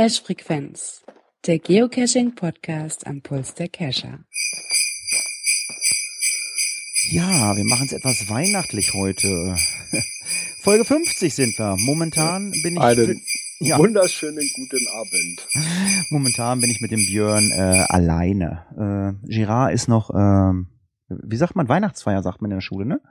[0.00, 1.04] Cache Frequenz,
[1.46, 4.20] der Geocaching Podcast am Puls der Cacher.
[7.10, 9.56] Ja, wir machen es etwas weihnachtlich heute.
[10.62, 11.76] Folge 50 sind wir.
[11.80, 13.20] Momentan bin ich Einen
[13.58, 13.76] ja.
[13.78, 15.46] wunderschönen guten Abend.
[16.10, 19.18] Momentan bin ich mit dem Björn äh, alleine.
[19.26, 20.68] Äh, Girard ist noch, ähm,
[21.10, 23.02] wie sagt man, Weihnachtsfeier sagt man in der Schule, ne?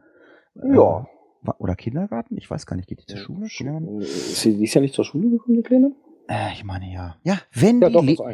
[0.55, 1.05] Ja.
[1.45, 2.35] Äh, oder Kindergarten?
[2.35, 3.47] Ich weiß gar nicht, geht die zur Schule?
[3.47, 4.01] Kindergarten?
[4.01, 5.91] Sie ist ja nicht zur Schule gekommen, die Kleine?
[6.29, 7.15] Äh, ich meine ja.
[7.23, 8.29] Ja, wenn Ja, die doch.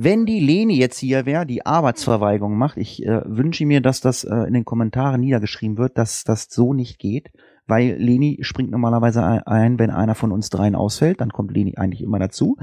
[0.00, 4.22] Wenn die Leni jetzt hier wäre, die Arbeitsverweigerung macht, ich äh, wünsche mir, dass das
[4.22, 7.32] äh, in den Kommentaren niedergeschrieben wird, dass das so nicht geht,
[7.66, 11.74] weil Leni springt normalerweise ein- ein, wenn einer von uns dreien ausfällt, dann kommt Leni
[11.78, 12.56] eigentlich immer dazu.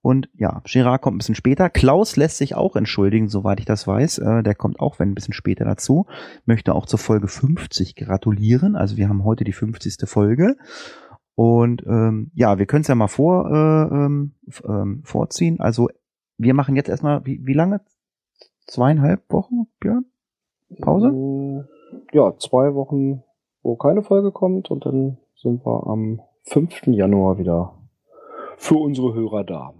[0.00, 1.68] Und ja, Gerard kommt ein bisschen später.
[1.68, 4.16] Klaus lässt sich auch entschuldigen, soweit ich das weiß.
[4.16, 6.06] Äh, der kommt auch wenn ein bisschen später dazu.
[6.46, 8.74] Möchte auch zur Folge 50 gratulieren.
[8.74, 10.08] Also wir haben heute die 50.
[10.08, 10.56] Folge.
[11.40, 15.58] Und ähm, ja, wir können es ja mal vor, äh, ähm, ähm, vorziehen.
[15.58, 15.88] Also
[16.36, 17.80] wir machen jetzt erstmal, wie, wie lange?
[18.66, 20.04] Zweieinhalb Wochen, Björn?
[20.82, 21.08] Pause?
[21.10, 21.64] Mm,
[22.12, 23.22] Ja, zwei Wochen,
[23.62, 26.88] wo keine Folge kommt und dann sind wir am 5.
[26.88, 27.72] Januar wieder
[28.58, 29.72] für unsere Hörer da.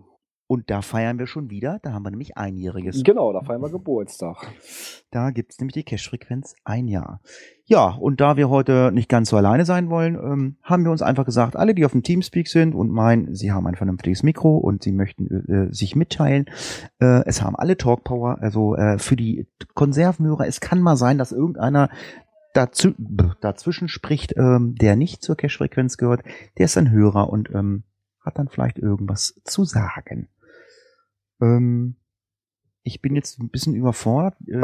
[0.51, 1.79] Und da feiern wir schon wieder.
[1.81, 3.05] Da haben wir nämlich einjähriges.
[3.05, 4.49] Genau, da feiern wir Geburtstag.
[5.13, 7.21] Da gibt's nämlich die Cash-Frequenz ein Jahr.
[7.67, 11.03] Ja, und da wir heute nicht ganz so alleine sein wollen, ähm, haben wir uns
[11.03, 14.57] einfach gesagt, alle, die auf dem Teamspeak sind und meinen, sie haben ein vernünftiges Mikro
[14.57, 16.47] und sie möchten äh, sich mitteilen,
[17.01, 21.31] äh, es haben alle Talkpower, also äh, für die Konservenhörer, es kann mal sein, dass
[21.31, 21.91] irgendeiner
[22.55, 22.93] dazu,
[23.41, 26.25] dazwischen spricht, ähm, der nicht zur Cash-Frequenz gehört,
[26.59, 27.85] der ist ein Hörer und ähm,
[28.21, 30.29] hat dann vielleicht irgendwas zu sagen.
[31.41, 31.97] Ähm,
[32.83, 34.35] ich bin jetzt ein bisschen überfordert.
[34.47, 34.63] Äh,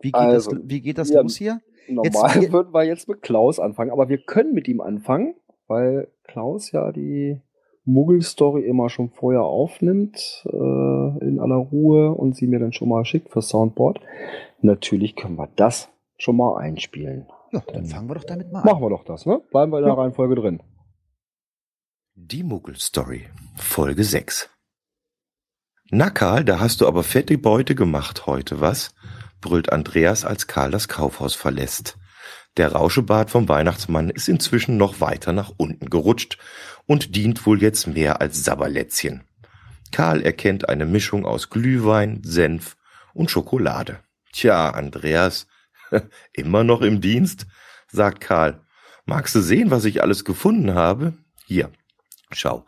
[0.00, 1.60] wie, geht Also, das, wie geht das ja, los hier?
[1.88, 5.34] Normal Jetzt- würden wir jetzt mit Klaus anfangen, aber wir können mit ihm anfangen,
[5.68, 7.40] weil Klaus ja die
[7.84, 13.04] Muggel-Story immer schon vorher aufnimmt, äh, in aller Ruhe und sie mir dann schon mal
[13.04, 14.00] schickt für Soundboard.
[14.60, 15.88] Natürlich können wir das
[16.18, 17.26] schon mal einspielen.
[17.52, 18.66] Ja, dann fangen wir doch damit mal an.
[18.66, 19.40] Machen wir doch das, ne?
[19.52, 20.00] Bleiben wir in der Ja.
[20.00, 20.60] Reihenfolge drin.
[22.16, 23.26] Die Muggel-Story,
[23.56, 24.50] Folge 6.
[25.90, 28.92] Na Karl, da hast du aber fette Beute gemacht heute, was?
[29.40, 31.96] brüllt Andreas, als Karl das Kaufhaus verlässt.
[32.56, 36.38] Der Rauschebart vom Weihnachtsmann ist inzwischen noch weiter nach unten gerutscht
[36.86, 39.22] und dient wohl jetzt mehr als Sabberlätzchen.
[39.92, 42.76] Karl erkennt eine Mischung aus Glühwein, Senf
[43.14, 44.00] und Schokolade.
[44.32, 45.46] Tja, Andreas,
[46.32, 47.46] immer noch im Dienst?
[47.86, 48.60] sagt Karl.
[49.04, 51.14] Magst du sehen, was ich alles gefunden habe?
[51.44, 51.70] Hier,
[52.32, 52.66] Schau,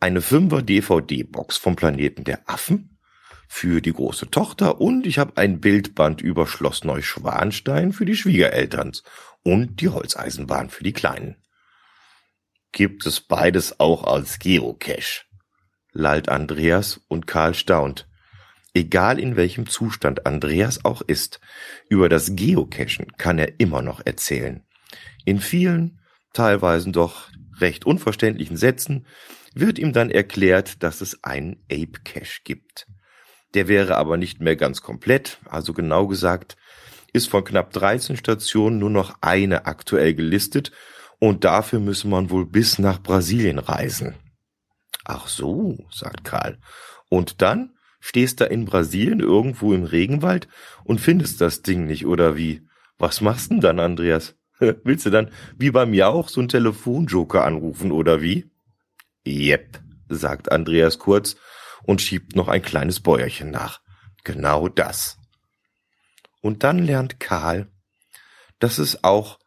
[0.00, 2.98] eine Fünfer DVD-Box vom Planeten der Affen
[3.46, 8.92] für die große Tochter und ich habe ein Bildband über Schloss Neuschwanstein für die Schwiegereltern
[9.42, 11.36] und die Holzeisenbahn für die Kleinen.
[12.72, 15.24] Gibt es beides auch als Geocache?
[15.92, 18.08] lallt Andreas und Karl staunt.
[18.72, 21.40] Egal in welchem Zustand Andreas auch ist,
[21.88, 24.62] über das Geocachen kann er immer noch erzählen.
[25.24, 26.00] In vielen,
[26.32, 27.28] teilweise doch
[27.58, 29.06] recht unverständlichen Sätzen
[29.54, 32.86] wird ihm dann erklärt, dass es einen Ape Cache gibt.
[33.54, 36.56] Der wäre aber nicht mehr ganz komplett, also genau gesagt,
[37.12, 40.70] ist von knapp 13 Stationen nur noch eine aktuell gelistet
[41.18, 44.14] und dafür müsse man wohl bis nach Brasilien reisen.
[45.04, 46.58] Ach so, sagt Karl.
[47.08, 50.48] Und dann stehst da in Brasilien irgendwo im Regenwald
[50.84, 52.62] und findest das Ding nicht, oder wie?
[52.98, 54.36] Was machst denn dann, Andreas?
[54.58, 58.50] Willst du dann wie bei mir auch so einen Telefonjoker anrufen, oder wie?
[59.24, 61.36] Jep, sagt Andreas kurz
[61.82, 63.80] und schiebt noch ein kleines Bäuerchen nach.
[64.24, 65.18] Genau das.
[66.40, 67.70] Und dann lernt Karl,
[68.58, 69.38] dass es auch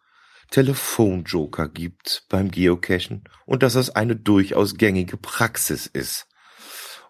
[0.51, 6.27] Telefonjoker gibt beim Geocachen und dass es eine durchaus gängige Praxis ist.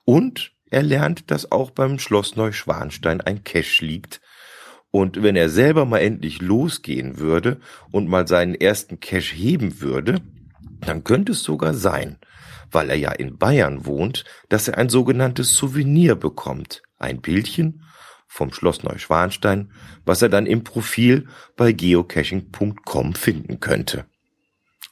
[0.06, 4.21] Und er lernt, dass auch beim Schloss Neuschwanstein ein Cache liegt.
[4.92, 7.59] Und wenn er selber mal endlich losgehen würde
[7.92, 10.21] und mal seinen ersten Cache heben würde,
[10.81, 12.18] dann könnte es sogar sein,
[12.74, 16.81] weil er ja in Bayern wohnt, dass er ein sogenanntes Souvenir bekommt.
[16.98, 17.84] Ein Bildchen
[18.28, 19.72] vom Schloss Neuschwanstein,
[20.06, 24.06] was er dann im Profil bei geocaching.com finden könnte.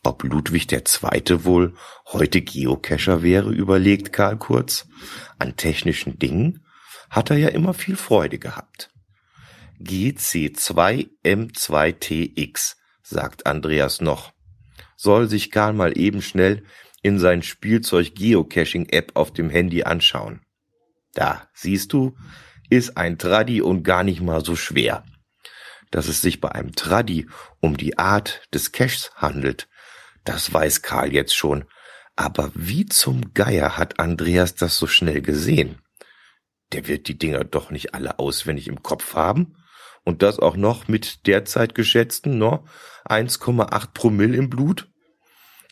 [0.03, 1.45] Ob Ludwig II.
[1.45, 1.75] wohl
[2.07, 4.87] heute Geocacher wäre, überlegt Karl Kurz.
[5.37, 6.65] An technischen Dingen
[7.09, 8.89] hat er ja immer viel Freude gehabt.
[9.79, 14.31] GC2M2TX, sagt Andreas noch.
[14.95, 16.63] Soll sich Karl mal eben schnell
[17.01, 20.41] in sein Spielzeug Geocaching App auf dem Handy anschauen.
[21.13, 22.15] Da, siehst du,
[22.69, 25.03] ist ein Traddy und gar nicht mal so schwer.
[25.89, 27.27] Dass es sich bei einem Traddy
[27.59, 29.67] um die Art des Caches handelt,
[30.23, 31.65] das weiß Karl jetzt schon.
[32.15, 35.81] Aber wie zum Geier hat Andreas das so schnell gesehen?
[36.71, 39.57] Der wird die Dinger doch nicht alle auswendig im Kopf haben.
[40.03, 42.65] Und das auch noch mit derzeit geschätzten no,
[43.05, 44.90] 1,8 Promille im Blut?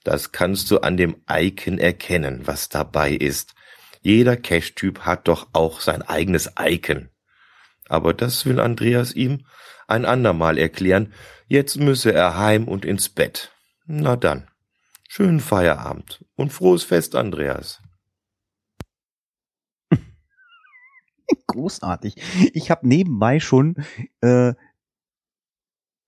[0.03, 3.53] Das kannst du an dem Icon erkennen, was dabei ist.
[4.01, 7.09] Jeder Cache-Typ hat doch auch sein eigenes Icon.
[7.87, 9.45] Aber das will Andreas ihm
[9.87, 11.13] ein andermal erklären.
[11.47, 13.51] Jetzt müsse er heim und ins Bett.
[13.85, 14.47] Na dann.
[15.09, 17.81] Schönen Feierabend und frohes Fest, Andreas.
[21.47, 22.15] Großartig.
[22.53, 23.83] Ich habe nebenbei schon
[24.21, 24.53] äh,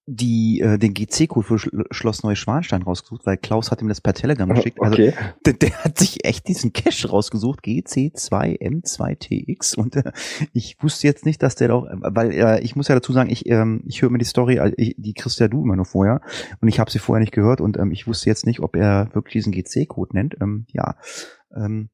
[0.07, 4.13] die äh, den GC-Code für Sch Schloss Neuschwanstein rausgesucht, weil Klaus hat ihm das per
[4.13, 4.79] Telegram geschickt.
[4.81, 5.13] Also Okay.
[5.45, 10.11] der, der hat sich echt diesen Cache rausgesucht, GC2M2TX und äh,
[10.53, 13.47] ich wusste jetzt nicht, dass der doch, weil äh, ich muss ja dazu sagen, ich
[13.47, 16.21] ähm, ich höre mir die Story, äh, ich, die kriegst ja du immer nur vorher
[16.61, 19.09] und ich habe sie vorher nicht gehört und ähm, ich wusste jetzt nicht, ob er
[19.13, 20.35] wirklich diesen GC-Code nennt.
[20.41, 20.95] Ähm, ja,
[21.55, 21.89] ähm,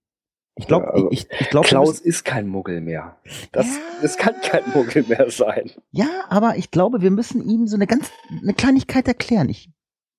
[0.57, 3.18] ich glaube, Ja, also ich, ich glaube, Klaus ist kein Muggel mehr.
[3.51, 3.81] Das, Ja.
[4.01, 5.71] das kann kein Muggel mehr sein.
[5.92, 8.12] Ja, aber ich glaube, wir müssen ihm so eine ganz,
[8.42, 9.50] eine Kleinigkeit erklären.
[9.50, 9.71] Ich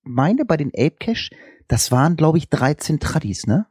[0.02, 1.30] meine, bei den Ape Cache,
[1.66, 3.66] das waren, glaube ich, 13 Tradis, ne?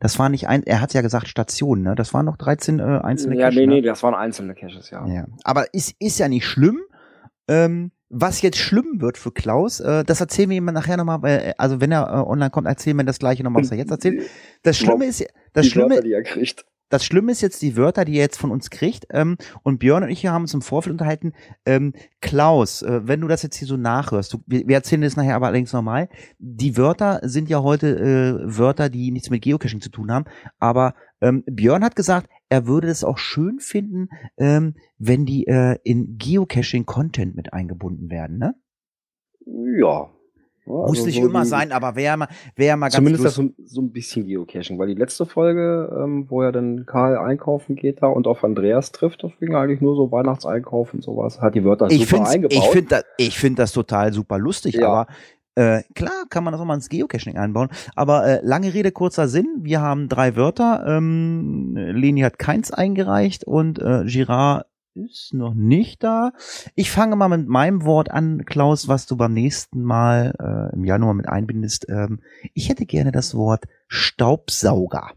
[0.00, 1.94] Das war nicht ein, er hat ja gesagt Stationen, ne?
[1.96, 3.58] Das waren noch 13 äh, einzelne ja, Cache.
[3.58, 3.74] nee, ne?
[3.74, 5.04] nee, das waren einzelne Caches, ja.
[5.06, 5.26] Ja.
[5.44, 6.78] Aber ist, ist ja nicht schlimm.
[7.48, 11.54] Ähm, was jetzt schlimm wird für Klaus, äh, das erzählen wir ihm nachher nochmal, äh,
[11.58, 14.22] also wenn er äh, online kommt, erzählen wir das gleiche nochmal, was er jetzt erzählt.
[14.62, 16.64] Das Schlimme ist, das die Schlimme, Wörter, die er kriegt.
[16.88, 19.06] das Schlimme ist jetzt die Wörter, die er jetzt von uns kriegt.
[19.10, 21.32] Ähm, und Björn und ich haben uns im Vorfeld unterhalten.
[21.66, 25.16] Ähm, Klaus, äh, wenn du das jetzt hier so nachhörst, du, wir, wir erzählen das
[25.16, 26.08] nachher aber allerdings nochmal.
[26.38, 30.24] Die Wörter sind ja heute äh, Wörter, die nichts mit Geocaching zu tun haben.
[30.58, 35.76] Aber ähm, Björn hat gesagt, er würde es auch schön finden, ähm, wenn die äh,
[35.84, 38.38] in Geocaching-Content mit eingebunden werden.
[38.38, 38.54] Ne?
[39.78, 40.10] Ja.
[40.66, 43.34] Ja, Muss also nicht so immer sein, aber wäre mal, wäre mal ganz Zumindest das
[43.36, 47.74] so, so ein bisschen Geocaching, weil die letzte Folge, ähm, wo er dann Karl einkaufen
[47.74, 51.40] geht da und auf Andreas trifft, das ging eigentlich nur so Weihnachtseinkauf und sowas.
[51.40, 52.58] Hat die Wörter ich super eingebaut.
[52.58, 54.88] ich finde das, ich find das total super lustig, Ja.
[54.88, 55.06] aber
[55.58, 57.68] äh, klar kann man das auch mal ins Geocaching einbauen.
[57.96, 59.46] Aber äh, lange Rede, kurzer Sinn.
[59.62, 60.84] Wir haben drei Wörter.
[60.86, 66.32] Ähm, Leni hat keins eingereicht und äh, Girard ist noch nicht da.
[66.76, 70.84] Ich fange mal mit meinem Wort an, Klaus, was du beim nächsten Mal äh, im
[70.84, 71.88] Januar mit einbindest.
[71.88, 72.20] Ähm,
[72.54, 75.12] ich hätte gerne das Wort Staubsauger.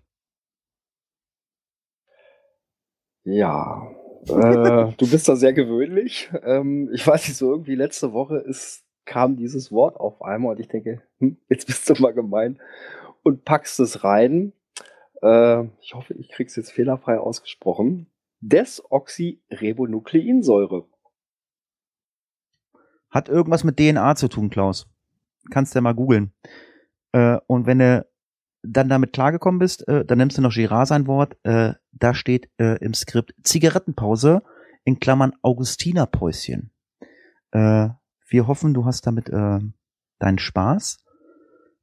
[3.24, 3.88] Ja,
[4.28, 6.32] äh, du bist da sehr gewöhnlich.
[6.44, 10.60] Ähm, ich weiß nicht, so irgendwie letzte Woche ist, kam dieses Wort auf einmal und
[10.60, 12.60] ich denke, hm, jetzt bist du mal gemein
[13.24, 14.54] und packst es rein.
[15.22, 18.08] Äh, ich hoffe, ich krieg's jetzt fehlerfrei ausgesprochen.
[18.42, 20.86] Desoxyribonukleinsäure.
[23.10, 24.88] Hat irgendwas mit DNA zu tun, Klaus.
[25.52, 26.34] Kannst du ja mal googeln.
[27.12, 28.06] Äh, und wenn du
[28.64, 31.38] dann damit klargekommen bist, äh, dann nimmst du noch Girard sein Wort.
[31.44, 34.44] Äh, da steht äh, im Skript Zigarettenpause
[34.84, 36.72] in Klammern Augustinerpäuschen.
[37.52, 37.90] Äh,
[38.32, 39.60] wir hoffen, du hast damit äh,
[40.20, 41.04] deinen Spaß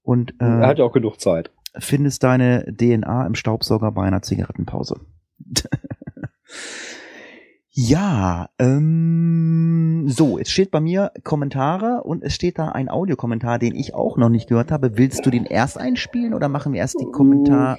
[0.03, 1.51] und er äh, hat ja auch genug Zeit.
[1.79, 5.01] findest deine DNA im Staubsauger bei einer Zigarettenpause.
[7.71, 13.75] ja, ähm, so, es steht bei mir Kommentare und es steht da ein Audiokommentar, den
[13.75, 14.97] ich auch noch nicht gehört habe.
[14.97, 17.79] Willst du den erst einspielen oder machen wir erst die Kommentar?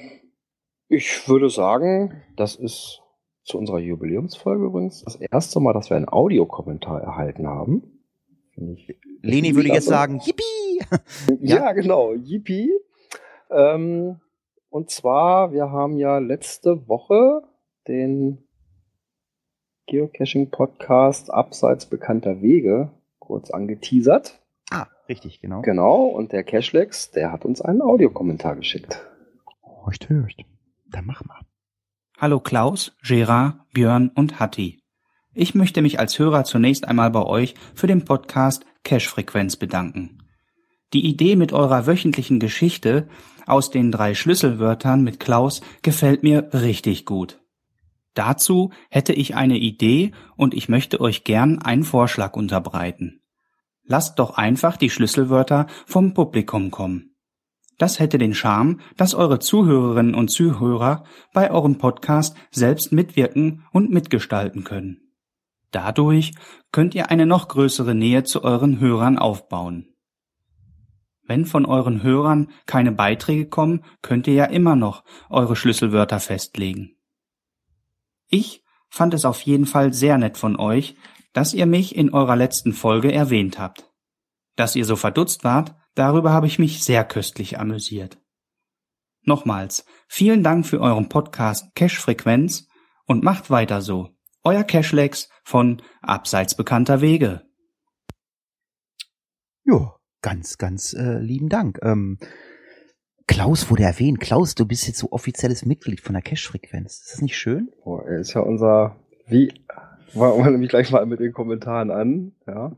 [0.88, 3.02] Ich würde sagen, das ist
[3.44, 7.99] zu unserer Jubiläumsfolge übrigens das erste Mal, dass wir einen Audiokommentar erhalten haben.
[8.60, 9.88] Finde ich Leni würde jetzt Klasse.
[9.88, 10.80] sagen, yippie!
[11.40, 11.72] Ja, Ja.
[11.72, 12.12] genau.
[12.12, 12.70] Yippie.
[13.50, 14.20] Ähm,
[14.68, 17.42] und zwar, wir haben ja letzte Woche
[17.88, 18.44] den
[19.86, 24.38] Geocaching-Podcast Abseits bekannter Wege kurz angeteasert.
[24.70, 25.62] Ah, richtig, genau.
[25.62, 26.04] Genau.
[26.04, 29.00] Und der Cashlex, der hat uns einen Audiokommentar geschickt.
[29.62, 30.44] Horcht, horcht.
[30.90, 31.40] Dann mach mal.
[32.18, 34.79] Hallo Klaus, Gerard, Björn und Hatti.
[35.32, 40.18] Ich möchte mich als Hörer zunächst einmal bei euch für den Podcast Cash-Frequenz bedanken.
[40.92, 43.08] Die Idee mit eurer wöchentlichen Geschichte
[43.46, 47.38] aus den drei Schlüsselwörtern mit Klaus gefällt mir richtig gut.
[48.14, 53.20] Dazu hätte ich eine Idee und ich möchte euch gern einen Vorschlag unterbreiten.
[53.84, 57.14] Lasst doch einfach die Schlüsselwörter vom Publikum kommen.
[57.78, 63.90] Das hätte den Charme, dass eure Zuhörerinnen und Zuhörer bei eurem Podcast selbst mitwirken und
[63.90, 65.09] mitgestalten können.
[65.70, 66.32] Dadurch
[66.72, 69.86] könnt ihr eine noch größere Nähe zu euren Hörern aufbauen.
[71.22, 76.96] Wenn von euren Hörern keine Beiträge kommen, könnt ihr ja immer noch eure Schlüsselwörter festlegen.
[78.26, 80.96] Ich fand es auf jeden Fall sehr nett von euch,
[81.32, 83.88] dass ihr mich in eurer letzten Folge erwähnt habt.
[84.56, 88.18] Dass ihr so verdutzt wart, darüber habe ich mich sehr köstlich amüsiert.
[89.22, 92.66] Nochmals, vielen Dank für euren Podcast Cash Frequenz
[93.06, 94.08] und macht weiter so.
[94.42, 97.42] Euer Cashlex von Abseits bekannter Wege.
[99.64, 99.90] Jo,
[100.22, 101.80] ganz, ganz äh, lieben Dank.
[101.82, 102.18] Ähm,
[103.26, 104.20] Klaus wurde erwähnt.
[104.20, 107.00] Klaus, du bist jetzt so offizielles Mitglied von der Cash-Frequenz.
[107.00, 107.68] Ist das nicht schön?
[107.84, 109.52] Boah, er ist ja unser, wie,
[110.12, 112.76] fangen wir nämlich gleich mal mit den Kommentaren an, ja.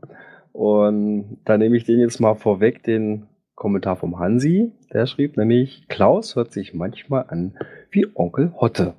[0.51, 4.71] Und da nehme ich den jetzt mal vorweg, den Kommentar vom Hansi.
[4.91, 7.55] Der schrieb nämlich, Klaus hört sich manchmal an
[7.91, 8.95] wie Onkel Hotte.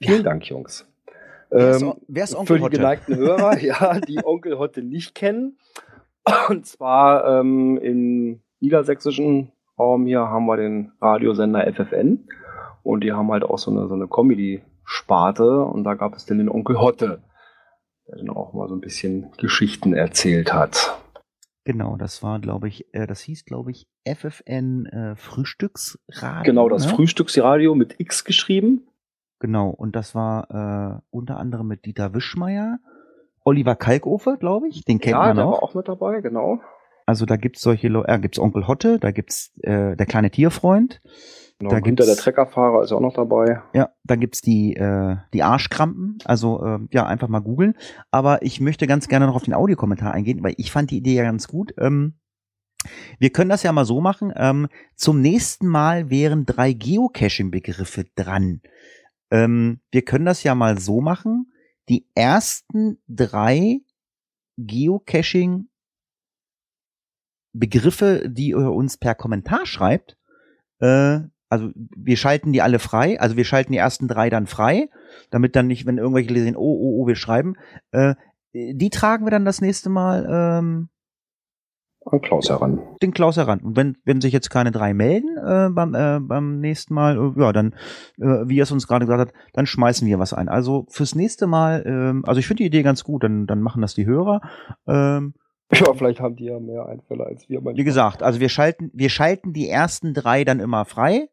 [0.00, 0.22] Vielen Ja.
[0.22, 0.86] Dank, Jungs.
[1.50, 2.76] Wer ist, Ähm, wer ist für Onkel die Hotte?
[2.76, 5.58] geneigten Hörer, ja, die Onkel Hotte nicht kennen.
[6.48, 12.28] Und zwar ähm, im niedersächsischen Raum hier haben wir den Radiosender FFN
[12.82, 16.38] und die haben halt auch so eine, so eine Comedy-Sparte und da gab es dann
[16.38, 17.22] den Onkel Hotte,
[18.08, 20.98] der dann auch mal so ein bisschen Geschichten erzählt hat.
[21.64, 26.42] Genau, das war, glaube ich, äh, das hieß, glaube ich, FFN äh, Frühstücksradio.
[26.44, 26.94] Genau, das ne?
[26.94, 28.88] Frühstücksradio mit X geschrieben.
[29.40, 32.78] Genau, und das war äh, unter anderem mit Dieter Wischmeier,
[33.44, 35.52] Oliver Kalkofer, glaube ich, den kennt ja, man der auch.
[35.52, 36.60] war auch mit dabei, genau.
[37.06, 41.00] Also da gibt's solche Leute, äh, gibt's Onkel Hotte, da gibt's äh, der kleine Tierfreund,
[41.58, 43.62] genau Da Günther, gibt's- der Treckerfahrer, ist auch noch dabei.
[43.72, 47.74] ja, da gibt's die äh, die Arschkrampen, also äh, ja einfach mal googeln.
[48.10, 51.14] Aber ich möchte ganz gerne noch auf den Audiokommentar eingehen, weil ich fand die Idee
[51.14, 51.72] ja ganz gut.
[51.78, 52.18] Ähm,
[53.18, 54.32] wir können das ja mal so machen.
[54.36, 58.60] Ähm, zum nächsten Mal wären drei Geocaching-Begriffe dran.
[59.30, 61.52] Ähm, wir können das ja mal so machen.
[61.88, 63.80] Die ersten drei
[64.56, 65.68] Geocaching
[67.52, 70.16] Begriffe, die ihr uns per Kommentar schreibt,
[70.80, 74.90] äh, also wir schalten die alle frei, also wir schalten die ersten drei dann frei,
[75.30, 77.56] damit dann nicht, wenn irgendwelche sehen, oh, oh, oh, wir schreiben,
[77.92, 78.14] äh,
[78.52, 80.88] die tragen wir dann das nächste Mal ähm,
[82.12, 82.80] An Klaus heran.
[83.02, 83.60] den Klaus heran.
[83.60, 87.40] Und wenn, wenn sich jetzt keine drei melden äh, beim, äh, beim nächsten Mal, äh,
[87.40, 87.74] ja, dann,
[88.18, 90.48] äh, wie er es uns gerade gesagt hat, dann schmeißen wir was ein.
[90.48, 93.82] Also fürs nächste Mal, ähm, also ich finde die Idee ganz gut, dann, dann machen
[93.82, 94.40] das die Hörer.
[94.86, 95.34] Ähm,
[95.72, 97.62] Ja, vielleicht haben die ja mehr Einfälle als wir.
[97.62, 101.28] wie gesagt, also wir schalten, wir schalten die ersten drei dann immer frei.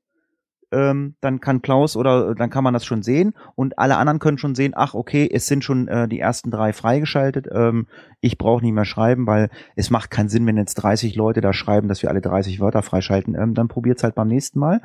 [0.76, 4.38] Ähm, dann kann Klaus oder dann kann man das schon sehen und alle anderen können
[4.38, 7.48] schon sehen, ach okay, es sind schon äh, die ersten drei freigeschaltet.
[7.50, 7.88] Ähm,
[8.20, 11.54] ich brauche nicht mehr schreiben, weil es macht keinen Sinn, wenn jetzt 30 Leute da
[11.54, 13.36] schreiben, dass wir alle 30 Wörter freischalten.
[13.36, 14.82] Ähm, dann probiert's halt beim nächsten Mal.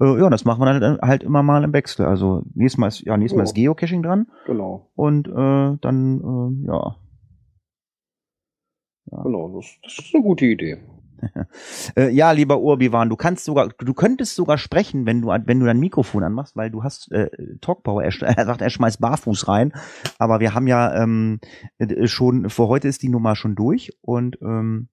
[0.00, 2.04] Äh, ja, das machen wir dann halt immer mal im Wechsel.
[2.04, 3.48] Also nächstes Mal ist ja nächstes Mal Ja.
[3.48, 6.20] ist Geocaching dran Genau, und äh, dann
[6.64, 6.96] äh, ja
[9.22, 9.56] genau.
[9.56, 10.78] Das, das ist eine gute Idee.
[11.96, 15.66] Äh, ja, lieber Urbiwan, du kannst sogar, du könntest sogar sprechen, wenn du, wenn du
[15.66, 18.04] dein Mikrofon anmachst, weil du hast äh, Talkpower.
[18.04, 19.72] Er, er sagt, er schmeißt barfuß rein,
[20.18, 21.40] aber wir haben ja ähm,
[21.78, 24.88] äh, schon, für heute ist die Nummer schon durch und ähm,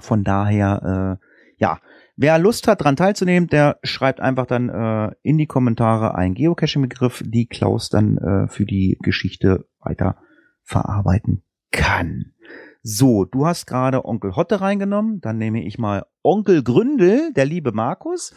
[0.00, 1.26] von daher, äh,
[1.56, 1.78] ja,
[2.16, 7.22] wer Lust hat, dran teilzunehmen, der schreibt einfach dann äh, in die Kommentare einen Geocaching-Begriff,
[7.26, 10.16] die Klaus dann äh, für die Geschichte weiter
[10.62, 12.32] verarbeiten kann.
[12.82, 17.72] So, du hast gerade Onkel Hotte reingenommen, dann nehme ich mal Onkel Gründel, der liebe
[17.72, 18.34] Markus,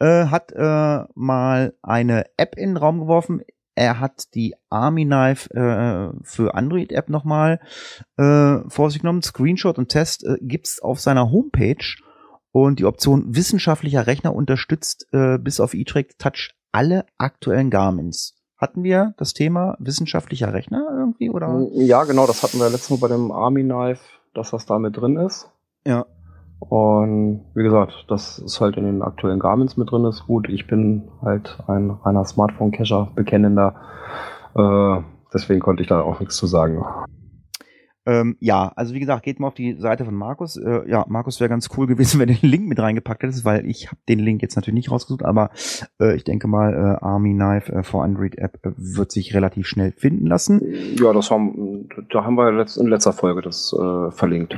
[0.00, 3.42] äh, hat äh, mal eine App in den Raum geworfen.
[3.76, 7.60] Er hat die Army Knife äh, für Android App nochmal
[8.16, 9.22] äh, vor sich genommen.
[9.22, 11.96] Screenshot und Test äh, gibt's auf seiner Homepage
[12.52, 18.34] und die Option wissenschaftlicher Rechner unterstützt äh, bis auf E-Track Touch alle aktuellen Garmins.
[18.64, 21.66] Hatten wir das Thema wissenschaftlicher Rechner irgendwie oder?
[21.74, 24.00] Ja, genau, das hatten wir letztes Mal bei dem Army Knife,
[24.32, 25.50] dass das da mit drin ist.
[25.86, 26.06] Ja.
[26.60, 30.26] Und wie gesagt, das ist halt in den aktuellen Garments mit drin ist.
[30.26, 33.74] Gut, ich bin halt ein reiner Smartphone-Cacher, bekennender.
[34.54, 35.02] Äh,
[35.34, 36.86] deswegen konnte ich da auch nichts zu sagen.
[38.06, 40.56] Ähm, ja, also wie gesagt, geht mal auf die Seite von Markus.
[40.56, 43.66] Äh, ja, Markus wäre ganz cool gewesen, wenn du den Link mit reingepackt hättest, weil
[43.66, 45.50] ich habe den Link jetzt natürlich nicht rausgesucht, aber
[46.00, 49.66] äh, ich denke mal, äh, Army Knife äh, for Android App äh, wird sich relativ
[49.66, 50.60] schnell finden lassen.
[50.96, 54.54] Ja, das haben, da haben wir letzt, in letzter Folge das äh, verlinkt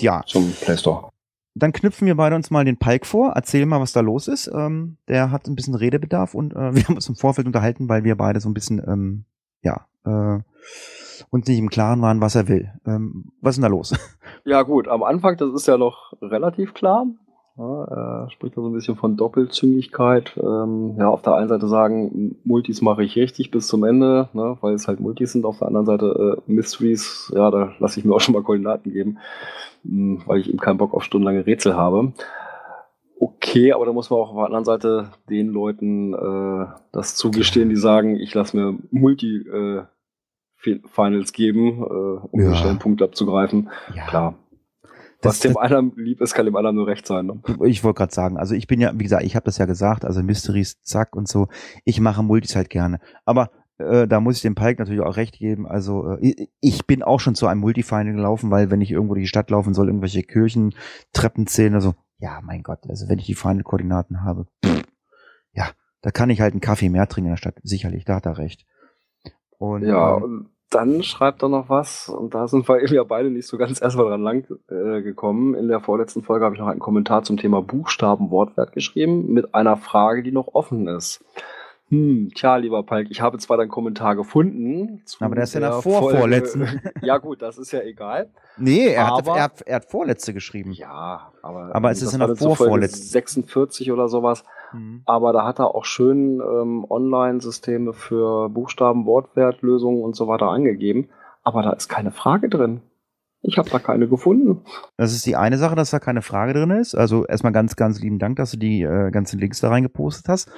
[0.00, 1.10] Ja, zum Play Store.
[1.54, 3.32] dann knüpfen wir beide uns mal den Palk vor.
[3.34, 4.50] Erzähl mal, was da los ist.
[4.54, 8.16] Ähm, der hat ein bisschen Redebedarf und wir haben uns im Vorfeld unterhalten, weil wir
[8.16, 9.24] beide so ein bisschen, ähm,
[9.62, 10.40] ja, äh,
[11.30, 12.72] uns nicht im Klaren waren, was er will.
[12.86, 13.94] Ähm, was ist denn da los?
[14.44, 17.04] Ja, gut, am Anfang, das ist ja noch relativ klar.
[17.58, 20.36] Ja, er spricht da so ein bisschen von Doppelzüngigkeit.
[20.36, 24.56] Ähm, ja, auf der einen Seite sagen, Multis mache ich richtig bis zum Ende, ne,
[24.60, 25.44] weil es halt Multis sind.
[25.44, 28.92] Auf der anderen Seite äh, Mysteries, ja, da lasse ich mir auch schon mal Koordinaten
[28.92, 29.18] geben,
[29.82, 32.12] mh, weil ich eben keinen Bock auf stundenlange Rätsel habe.
[33.18, 37.70] Okay, aber da muss man auch auf der anderen Seite den Leuten äh, das zugestehen,
[37.70, 39.82] die sagen, ich lasse mir Multi äh,
[40.58, 41.84] Finals geben, äh,
[42.30, 42.48] um Ja.
[42.50, 43.70] den schnellen Punkt abzugreifen.
[43.94, 44.06] Ja.
[44.06, 44.34] Klar.
[45.22, 47.26] Was Das- dem einen lieb ist, kann dem anderen nur recht sein.
[47.26, 47.40] Ne?
[47.64, 50.04] Ich wollte gerade sagen, also ich bin ja, wie gesagt, ich habe das ja gesagt,
[50.04, 51.48] also Mysteries, zack und so.
[51.84, 53.00] Ich mache Multis halt gerne.
[53.24, 55.66] Aber äh, da muss ich dem Pike natürlich auch recht geben.
[55.66, 59.24] Also äh, ich- bin auch schon zu einem Multifinal gelaufen, weil wenn ich irgendwo durch
[59.24, 60.74] die Stadt laufen soll, irgendwelche Kirchen,
[61.12, 64.82] Treppen zählen, also ja, mein Gott, also wenn ich die Final-Koordinaten habe, pff,
[65.52, 65.66] ja,
[66.02, 67.56] da kann ich halt einen Kaffee mehr trinken in der Stadt.
[67.62, 68.64] Sicherlich, da hat er recht.
[69.58, 73.04] Und, Ja, ähm, und dann schreibt er noch was, und da sind wir eben ja
[73.04, 75.54] beide nicht so ganz erstmal dran lang äh, gekommen.
[75.54, 79.76] In der vorletzten Folge habe ich noch einen Kommentar zum Thema Buchstaben-Wortwert geschrieben, mit einer
[79.76, 81.24] Frage, die noch offen ist.
[81.88, 85.02] Hm, tja, lieber Palk, ich habe zwar deinen Kommentar gefunden.
[85.20, 86.80] Aber der ist ja der vorvorletzten.
[87.02, 88.30] ja, gut, das ist ja egal.
[88.56, 90.72] nee, er hat, aber- er, hat, er hat Vorletzte geschrieben.
[90.72, 91.70] Ja, aber.
[91.74, 93.06] Aber es ist in der vorvorletzten.
[93.06, 94.42] 46 oder sowas.
[94.72, 95.02] Mhm.
[95.06, 101.08] Aber da hat er auch schön ähm, Online-Systeme für Buchstaben, Wortwertlösungen und so weiter angegeben.
[101.44, 102.80] Aber da ist keine Frage drin.
[103.42, 104.64] Ich habe da keine gefunden.
[104.96, 106.96] Das ist die eine Sache, dass da keine Frage drin ist.
[106.96, 110.50] Also erstmal ganz, ganz lieben Dank, dass du die äh, ganzen Links da reingepostet hast.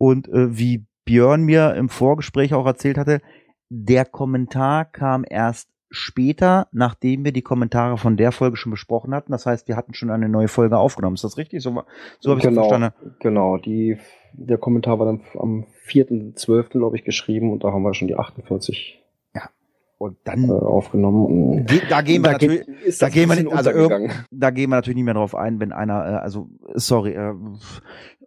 [0.00, 3.20] Und äh, wie Björn mir im Vorgespräch auch erzählt hatte,
[3.68, 9.30] der Kommentar kam erst später, nachdem wir die Kommentare von der Folge schon besprochen hatten.
[9.30, 11.16] Das heißt, wir hatten schon eine neue Folge aufgenommen.
[11.16, 11.62] Ist das richtig?
[11.62, 11.82] So,
[12.18, 12.66] so habe ich es Genau.
[12.68, 12.94] verstanden.
[13.20, 13.98] Genau, die,
[14.32, 18.16] der Kommentar war dann am 4.12., glaube ich, geschrieben und da haben wir schon die
[18.16, 19.02] 48
[19.98, 21.66] Und dann, äh, aufgenommen.
[21.90, 23.70] Da gehen wir da natürlich, da das gehen wir also
[24.30, 27.34] da gehen wir natürlich nicht mehr drauf ein, wenn einer, äh, also sorry, äh,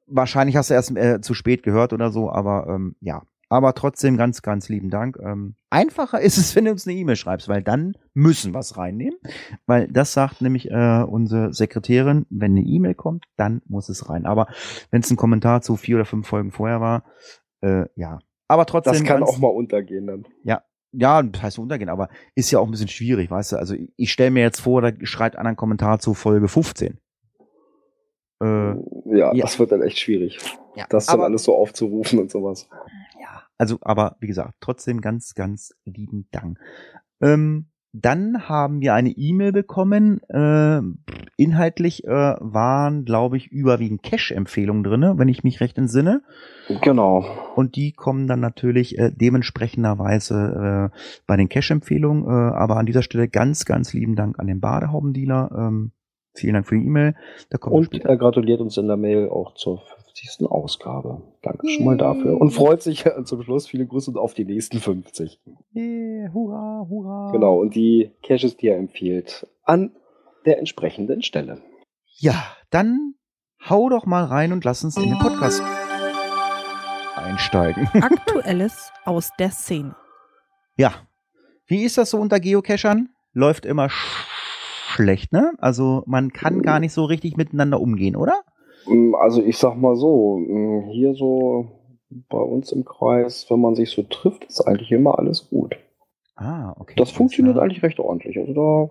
[0.07, 3.23] wahrscheinlich hast du erst äh, zu spät gehört oder so, aber ähm, ja.
[3.49, 5.19] Aber trotzdem ganz, ganz lieben Dank.
[5.21, 8.77] Ähm, einfacher ist es, wenn du uns eine E-Mail schreibst, weil dann müssen wir es
[8.77, 9.19] reinnehmen.
[9.67, 14.25] Weil das sagt nämlich äh, unsere Sekretärin, wenn eine E-Mail kommt, dann muss es rein.
[14.25, 14.47] Aber
[14.89, 17.03] wenn es ein Kommentar zu vier oder fünf Folgen vorher war,
[17.61, 18.19] äh, ja.
[18.47, 18.93] Aber trotzdem.
[18.93, 20.25] Das kann ganz- auch mal untergehen dann.
[20.95, 23.57] ja, das heißt untergehen, aber ist ja auch ein bisschen schwierig, weißt du?
[23.57, 26.99] Also ich stelle mir jetzt vor, da schreibt einer einen Kommentar zu Folge 15.
[28.43, 29.41] Äh, Ja, ja.
[29.41, 30.39] das wird dann echt schwierig.
[30.75, 32.67] ja, Das dann aber, alles so aufzurufen und sowas.
[33.19, 36.59] ja, also, aber wie gesagt, trotzdem ganz, ganz lieben Dank.
[37.21, 40.19] Ähm, dann haben wir eine E-Mail bekommen.
[40.27, 40.81] Äh,
[41.37, 46.23] inhaltlich äh, waren, glaube ich, überwiegend Cash-Empfehlungen drinne, wenn ich mich recht entsinne.
[46.81, 47.23] Genau.
[47.55, 52.25] Und die kommen dann natürlich äh, dementsprechenderweise äh, bei den Cash-Empfehlungen.
[52.25, 55.51] Äh, aber an dieser Stelle ganz, ganz lieben Dank an den Badehaubendealer.
[55.55, 55.91] Ähm,
[56.33, 57.15] vielen Dank für die E-Mail.
[57.61, 58.09] Und später.
[58.09, 60.47] er gratuliert uns in der Mail auch zur 50.
[60.49, 61.21] Ausgabe.
[61.41, 62.39] Danke schon mal dafür.
[62.39, 65.39] Und freut sich zum Schluss viele Grüße auf die nächsten 50.
[65.75, 67.31] Yeah, hurra, hurra.
[67.31, 67.59] Genau.
[67.59, 69.91] Und die Caches, die er empfiehlt, an
[70.45, 71.61] der entsprechenden Stelle.
[72.17, 73.15] Ja, dann
[73.69, 75.61] hau doch mal rein und lass uns in den Podcast
[77.15, 77.87] einsteigen.
[77.93, 79.95] Aktuelles aus der Szene.
[80.75, 80.93] Ja.
[81.65, 83.09] Wie ist das so unter Geocachern?
[83.33, 84.32] Läuft immer sch
[84.93, 85.53] schlecht, ne?
[85.57, 88.41] Also man kann gar nicht so richtig miteinander umgehen, oder?
[88.87, 91.67] Mm, Also ich sag mal so, mm, hier so
[92.29, 95.75] bei uns im Kreis, wenn man sich so trifft, ist eigentlich immer alles gut.
[96.35, 96.95] Ah, okay.
[96.97, 98.37] Das funktioniert eigentlich recht ordentlich.
[98.37, 98.89] Also da,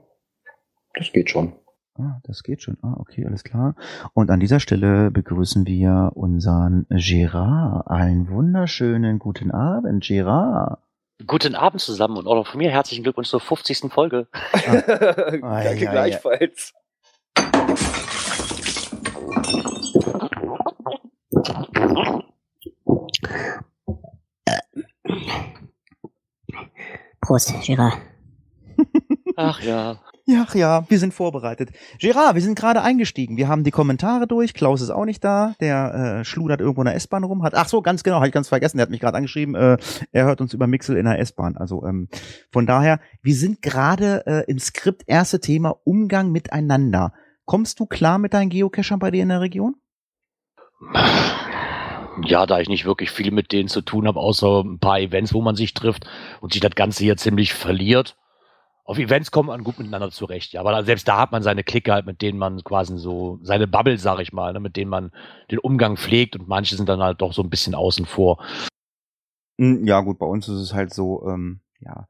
[0.95, 1.53] das geht schon.
[1.99, 2.79] Ah, das geht schon.
[2.83, 3.75] Ah, okay, alles klar.
[4.15, 7.87] Und an dieser Stelle begrüßen wir unseren Gerard.
[7.89, 10.79] Einen wunderschönen guten Abend, Gerard.
[11.27, 13.93] Guten Abend zusammen und auch noch von mir herzlichen Glückwunsch zur 50.
[13.93, 14.27] Folge.
[14.53, 15.75] Danke Ei, ei, ei.
[15.75, 16.73] gleichfalls.
[27.21, 27.99] Prost, Girard.
[29.37, 30.01] Ach ja.
[30.33, 31.73] Ja, ja, wir sind vorbereitet.
[31.99, 33.37] Gerard, wir sind gerade eingestiegen.
[33.37, 34.55] Wir haben die Kommentare durch.
[34.55, 35.55] Klaus ist auch nicht da.
[35.61, 37.43] Der äh, schludert irgendwo in der S-Bahn rum.
[37.43, 38.79] Hat, ach so, ganz genau, habe ich ganz vergessen.
[38.79, 39.55] Der hat mich gerade angeschrieben.
[39.55, 39.77] Äh,
[40.11, 41.59] er hört uns über Mixel in der S-Bahn.
[41.59, 42.09] Also ähm,
[42.51, 47.13] von daher, wir sind gerade äh, im Skript erste Thema Umgang miteinander.
[47.45, 49.75] Kommst du klar mit deinen Geocachern bei dir in der Region?
[52.25, 55.35] Ja, da ich nicht wirklich viel mit denen zu tun habe, außer ein paar Events,
[55.35, 56.07] wo man sich trifft
[56.41, 58.17] und sich das Ganze hier ziemlich verliert.
[58.85, 60.61] Auf Events kommt man gut miteinander zurecht, ja.
[60.61, 63.97] Aber selbst da hat man seine Clique halt, mit denen man quasi so, seine Bubble,
[63.99, 65.13] sag ich mal, ne, mit denen man
[65.51, 68.43] den Umgang pflegt und manche sind dann halt doch so ein bisschen außen vor.
[69.59, 72.09] Mm, Ja, gut, bei uns ist es halt so, ähm, ja.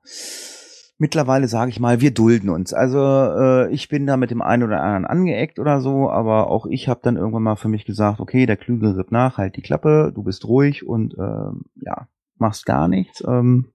[0.98, 2.72] Mittlerweile sage ich mal, wir dulden uns.
[2.72, 6.64] Also äh, ich bin da mit dem einen oder anderen angeeckt oder so, aber auch
[6.66, 9.62] ich habe dann irgendwann mal für mich gesagt, okay, der Klügere gibt nach, halt die
[9.62, 12.06] Klappe, du bist ruhig und ähm, ja,
[12.36, 13.22] machst gar nichts.
[13.26, 13.72] Ähm,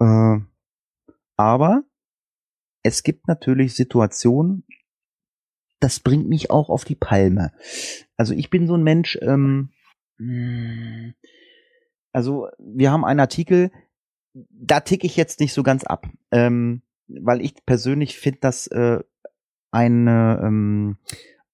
[0.00, 0.38] äh,
[1.36, 1.82] aber
[2.82, 4.64] es gibt natürlich Situationen,
[5.80, 7.52] das bringt mich auch auf die Palme.
[8.16, 9.70] Also ich bin so ein Mensch, ähm,
[10.18, 11.12] mh,
[12.12, 13.72] also wir haben einen Artikel,
[14.34, 19.00] da ticke ich jetzt nicht so ganz ab, ähm, weil ich persönlich finde das äh,
[19.70, 20.98] eine, ähm,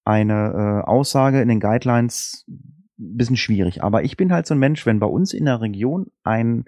[0.05, 3.83] eine äh, Aussage in den Guidelines ein bisschen schwierig.
[3.83, 6.65] Aber ich bin halt so ein Mensch, wenn bei uns in der Region ein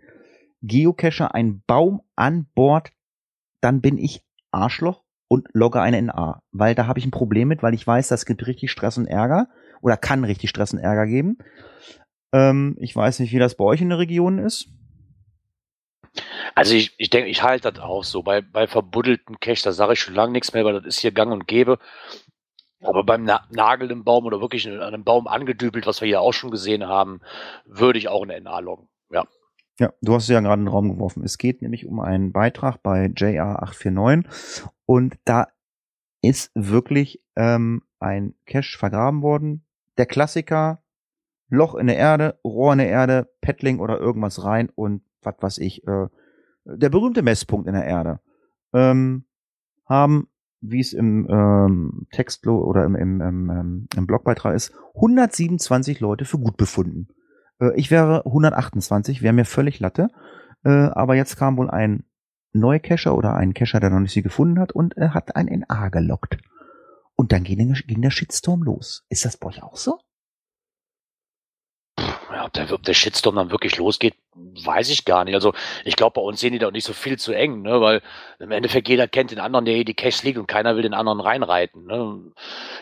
[0.62, 2.92] Geocacher einen Baum an Bord,
[3.62, 6.42] dann bin ich Arschloch und logge eine NA.
[6.52, 9.08] Weil da habe ich ein Problem mit, weil ich weiß, das gibt richtig Stress und
[9.08, 9.48] Ärger
[9.82, 11.38] oder kann richtig Stress und Ärger geben.
[12.34, 14.70] Ähm, ich weiß nicht, wie das bei euch in der Region ist.
[16.56, 18.24] Also ich, ich denke, ich halte das auch so.
[18.24, 21.12] Bei, bei verbuddelten Cash, da sage ich schon lange nichts mehr, weil das ist hier
[21.12, 21.80] gang und gäbe.
[22.84, 26.22] Aber beim Na Nagel im Baum oder wirklich an einem Baum angedübelt, was wir hier
[26.22, 27.22] auch schon gesehen haben,
[27.66, 28.90] würde ich auch eine NA loggen.
[29.12, 29.26] Ja.
[29.82, 31.24] Ja, du hast ja gerade in den Raum geworfen.
[31.24, 34.28] Es geht nämlich um einen Beitrag bei JR849
[34.86, 35.48] und da
[36.22, 39.66] ist wirklich ähm, ein Cache vergraben worden.
[39.98, 40.84] Der Klassiker,
[41.50, 45.58] Loch in der Erde, Rohr in der Erde, Paddling oder irgendwas rein und was weiß
[45.58, 46.10] ich, äh,
[46.66, 48.20] der berühmte Messpunkt in der Erde.
[48.74, 49.26] Ähm,
[49.88, 50.28] haben,
[50.60, 56.38] wie es im ähm, Text oder im, im, im, im Blogbeitrag ist, 127 Leute für
[56.38, 57.08] gut befunden.
[57.62, 60.10] Äh, ich wäre 128, wäre mir völlig Latte.
[60.64, 62.04] Äh, aber jetzt kam wohl ein
[62.54, 65.90] Neucacher oder ein Cacher, der noch nicht sie gefunden hat und äh, hat ein NA
[65.90, 66.38] gelockt.
[67.16, 69.06] Und dann ging, ging der Shitstorm los.
[69.10, 70.00] Ist das bei euch auch so?
[72.52, 75.36] Ob der, ob der Shitstorm dann wirklich losgeht, weiß ich gar nicht.
[75.36, 75.54] Also
[75.86, 77.80] ich glaube, bei uns sehen die da auch nicht so viel zu eng, ne?
[77.80, 78.02] weil
[78.40, 80.94] im Endeffekt jeder kennt den anderen, der hier die Cash liegt und keiner will den
[80.94, 81.86] anderen reinreiten.
[81.86, 82.20] Ne?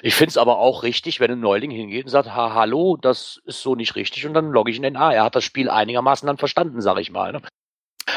[0.01, 3.41] Ich finde es aber auch richtig, wenn ein Neuling hingeht und sagt, ha, hallo, das
[3.45, 5.13] ist so nicht richtig und dann logge ich in den A.
[5.13, 7.31] Er hat das Spiel einigermaßen dann verstanden, sag ich mal.
[7.31, 7.41] Ne?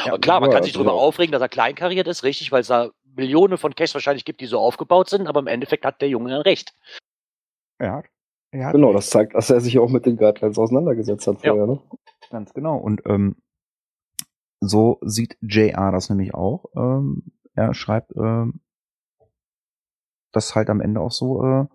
[0.05, 1.03] Ja, klar, man kann sich darüber genau.
[1.03, 4.47] aufregen, dass er kleinkariert ist, richtig, weil es da Millionen von Cash wahrscheinlich gibt, die
[4.47, 6.73] so aufgebaut sind, aber im Endeffekt hat der Junge recht.
[8.53, 11.65] Ja, genau, das zeigt, dass er sich auch mit den Guidelines auseinandergesetzt hat vorher, ja.
[11.65, 11.81] ne?
[12.29, 12.77] Ganz genau.
[12.77, 13.35] Und ähm,
[14.59, 16.65] so sieht JR das nämlich auch.
[16.75, 18.61] Ähm, er schreibt, ähm,
[20.31, 21.65] das halt am Ende auch so, äh,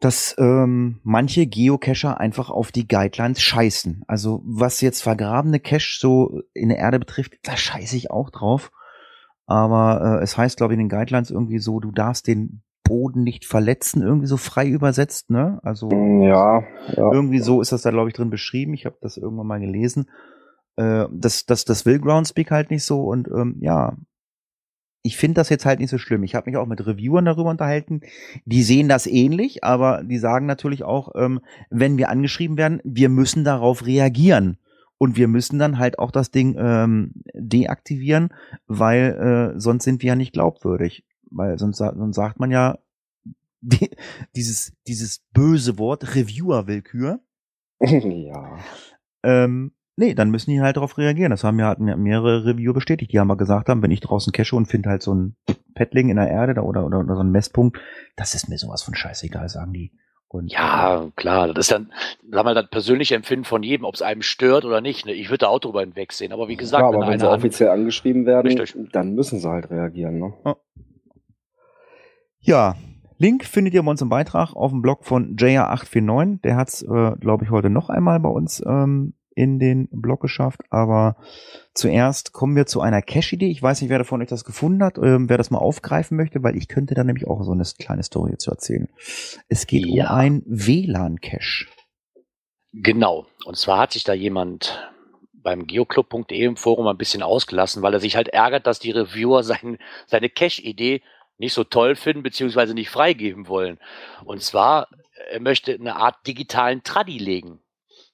[0.00, 4.04] dass ähm, manche Geocacher einfach auf die Guidelines scheißen.
[4.08, 8.70] Also was jetzt vergrabene Cache so in der Erde betrifft, da scheiße ich auch drauf.
[9.46, 13.22] Aber äh, es heißt, glaube ich, in den Guidelines irgendwie so, du darfst den Boden
[13.22, 15.60] nicht verletzen, irgendwie so frei übersetzt, ne?
[15.62, 16.62] Also ja,
[16.94, 17.12] ja.
[17.12, 18.74] irgendwie so ist das da, glaube ich, drin beschrieben.
[18.74, 20.10] Ich habe das irgendwann mal gelesen.
[20.76, 23.96] Äh, das, das, das will Groundspeak halt nicht so und ähm, ja,
[25.02, 26.22] ich finde das jetzt halt nicht so schlimm.
[26.22, 28.02] Ich habe mich auch mit Reviewern darüber unterhalten.
[28.44, 31.40] Die sehen das ähnlich, aber die sagen natürlich auch, ähm,
[31.70, 34.58] wenn wir angeschrieben werden, wir müssen darauf reagieren.
[34.98, 38.32] Und wir müssen dann halt auch das Ding ähm, deaktivieren,
[38.68, 42.78] weil äh, sonst sind wir ja nicht glaubwürdig weil sonst, sonst sagt man ja
[43.60, 43.90] die,
[44.34, 47.20] dieses, dieses böse Wort Reviewer-Willkür.
[47.80, 48.58] ja.
[49.22, 51.30] Ähm, nee, dann müssen die halt darauf reagieren.
[51.30, 54.32] Das haben ja halt mehrere Reviewer bestätigt, die haben mal gesagt haben, wenn ich draußen
[54.32, 55.36] cache und finde halt so ein
[55.74, 57.78] Paddling in der Erde da oder, oder, oder so ein Messpunkt,
[58.16, 59.92] das ist mir sowas von scheißegal, sagen die.
[60.32, 61.92] Und, ja, klar, das ist dann,
[62.30, 65.04] sag mal, das persönliche Empfinden von jedem, ob es einem stört oder nicht.
[65.04, 65.12] Ne?
[65.12, 67.68] Ich würde da auch drüber hinwegsehen, aber wie gesagt, ja, aber wenn, wenn sie offiziell
[67.68, 68.92] angeschrieben werden, richtig.
[68.92, 70.18] dann müssen sie halt reagieren.
[70.18, 70.32] Ne?
[70.44, 70.54] Oh.
[72.42, 72.74] Ja,
[73.18, 76.40] Link findet ihr bei uns im Beitrag auf dem Blog von JR849.
[76.42, 80.20] Der hat es, äh, glaube ich, heute noch einmal bei uns ähm, in den Blog
[80.20, 80.60] geschafft.
[80.70, 81.16] Aber
[81.72, 83.48] zuerst kommen wir zu einer Cache-Idee.
[83.48, 86.42] Ich weiß nicht, wer davon euch das gefunden hat, ähm, wer das mal aufgreifen möchte,
[86.42, 88.88] weil ich könnte da nämlich auch so eine kleine Story zu erzählen.
[89.48, 90.10] Es geht ja.
[90.10, 91.66] um ein WLAN-Cache.
[92.72, 93.26] Genau.
[93.44, 94.90] Und zwar hat sich da jemand
[95.32, 99.44] beim geoclub.de im Forum ein bisschen ausgelassen, weil er sich halt ärgert, dass die Reviewer
[99.44, 101.02] sein, seine Cache-Idee
[101.38, 103.78] nicht so toll finden, beziehungsweise nicht freigeben wollen.
[104.24, 104.88] Und zwar,
[105.30, 107.60] er möchte eine Art digitalen Tradi legen.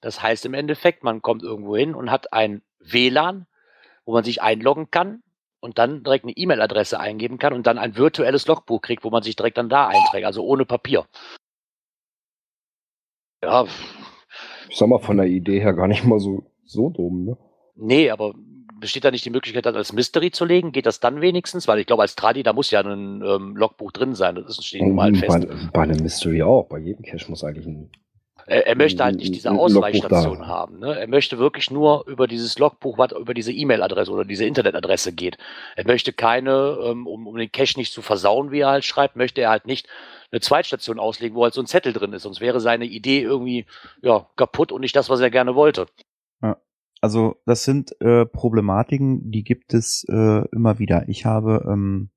[0.00, 3.46] Das heißt im Endeffekt, man kommt irgendwo hin und hat ein WLAN,
[4.04, 5.22] wo man sich einloggen kann
[5.60, 9.22] und dann direkt eine E-Mail-Adresse eingeben kann und dann ein virtuelles Logbuch kriegt, wo man
[9.22, 11.06] sich direkt dann da einträgt, also ohne Papier.
[13.42, 13.66] Ja.
[14.68, 17.38] Ich sag mal, von der Idee her gar nicht mal so, so dumm, ne?
[17.74, 18.34] Nee, aber
[18.80, 20.72] besteht da nicht die Möglichkeit, das als Mystery zu legen?
[20.72, 21.68] Geht das dann wenigstens?
[21.68, 24.36] Weil ich glaube, als Tradi, da muss ja ein ähm, Logbuch drin sein.
[24.36, 25.48] Das steht normal fest.
[25.48, 26.68] Bei, bei einem Mystery auch.
[26.68, 27.90] Bei jedem Cache muss eigentlich ein.
[28.46, 30.78] Er, er möchte halt nicht diese Ausweichstation haben.
[30.78, 30.98] Ne?
[30.98, 35.36] Er möchte wirklich nur über dieses Logbuch, was über diese E-Mail-Adresse oder diese Internetadresse geht.
[35.76, 39.16] Er möchte keine, ähm, um, um den Cache nicht zu versauen, wie er halt schreibt,
[39.16, 39.86] möchte er halt nicht
[40.30, 42.22] eine Zweitstation auslegen, wo halt so ein Zettel drin ist.
[42.22, 43.66] Sonst wäre seine Idee irgendwie
[44.00, 45.86] ja, kaputt und nicht das, was er gerne wollte.
[47.00, 51.08] Also das sind äh, Problematiken, die gibt es äh, immer wieder.
[51.08, 52.10] Ich habe ähm,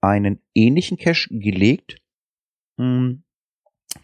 [0.00, 1.98] einen ähnlichen Cache gelegt.
[2.78, 3.22] Hm.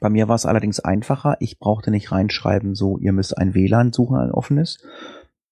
[0.01, 1.37] Bei mir war es allerdings einfacher.
[1.41, 4.85] Ich brauchte nicht reinschreiben, so ihr müsst ein WLAN suchen, ein offenes.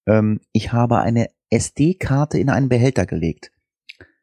[0.07, 3.53] Ähm, ich habe eine SD-Karte in einen Behälter gelegt.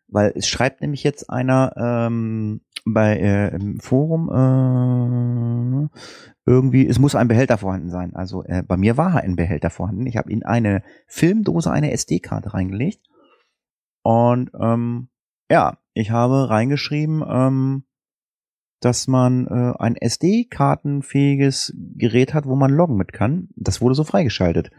[0.08, 5.98] Weil es schreibt nämlich jetzt einer ähm, bei äh, im Forum äh,
[6.46, 8.16] irgendwie, es muss ein Behälter vorhanden sein.
[8.16, 10.08] Also äh, bei mir war ein Behälter vorhanden.
[10.08, 13.06] Ich habe in eine Filmdose eine SD-Karte reingelegt.
[14.02, 15.10] Und ähm,
[15.52, 17.84] ja, ich habe reingeschrieben, ähm,
[18.80, 23.50] dass man äh, ein SD-Kartenfähiges Gerät hat, wo man loggen mit kann.
[23.56, 24.72] Das wurde so freigeschaltet.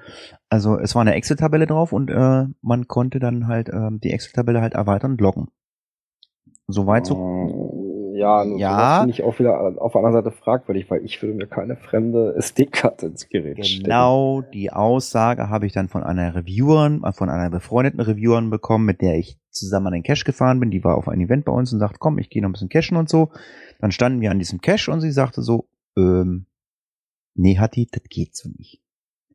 [0.49, 4.61] Also es war eine Excel-Tabelle drauf und äh, man konnte dann halt äh, die Excel-Tabelle
[4.61, 5.49] halt erweitern und loggen.
[6.69, 7.15] Soweit so.
[8.15, 8.99] Äh, Ja, Ja.
[8.99, 12.35] finde ich auch wieder auf der anderen Seite fragwürdig, weil ich würde mir keine fremde
[12.37, 13.85] SD-Karte ins Gerät stecken.
[13.85, 18.87] Genau die Aussage habe ich dann von einer Reviewerin, äh, von einer befreundeten Reviewerin bekommen,
[18.87, 20.71] mit der ich zusammen an den Cache gefahren bin.
[20.71, 22.69] Die war auf ein Event bei uns und sagt, komm, ich gehe noch ein bisschen
[22.69, 23.31] cashen und so.
[23.81, 26.47] Dann standen wir an diesem Cache und sie sagte so, ähm,
[27.35, 28.81] nee, Hatti, das geht so nicht.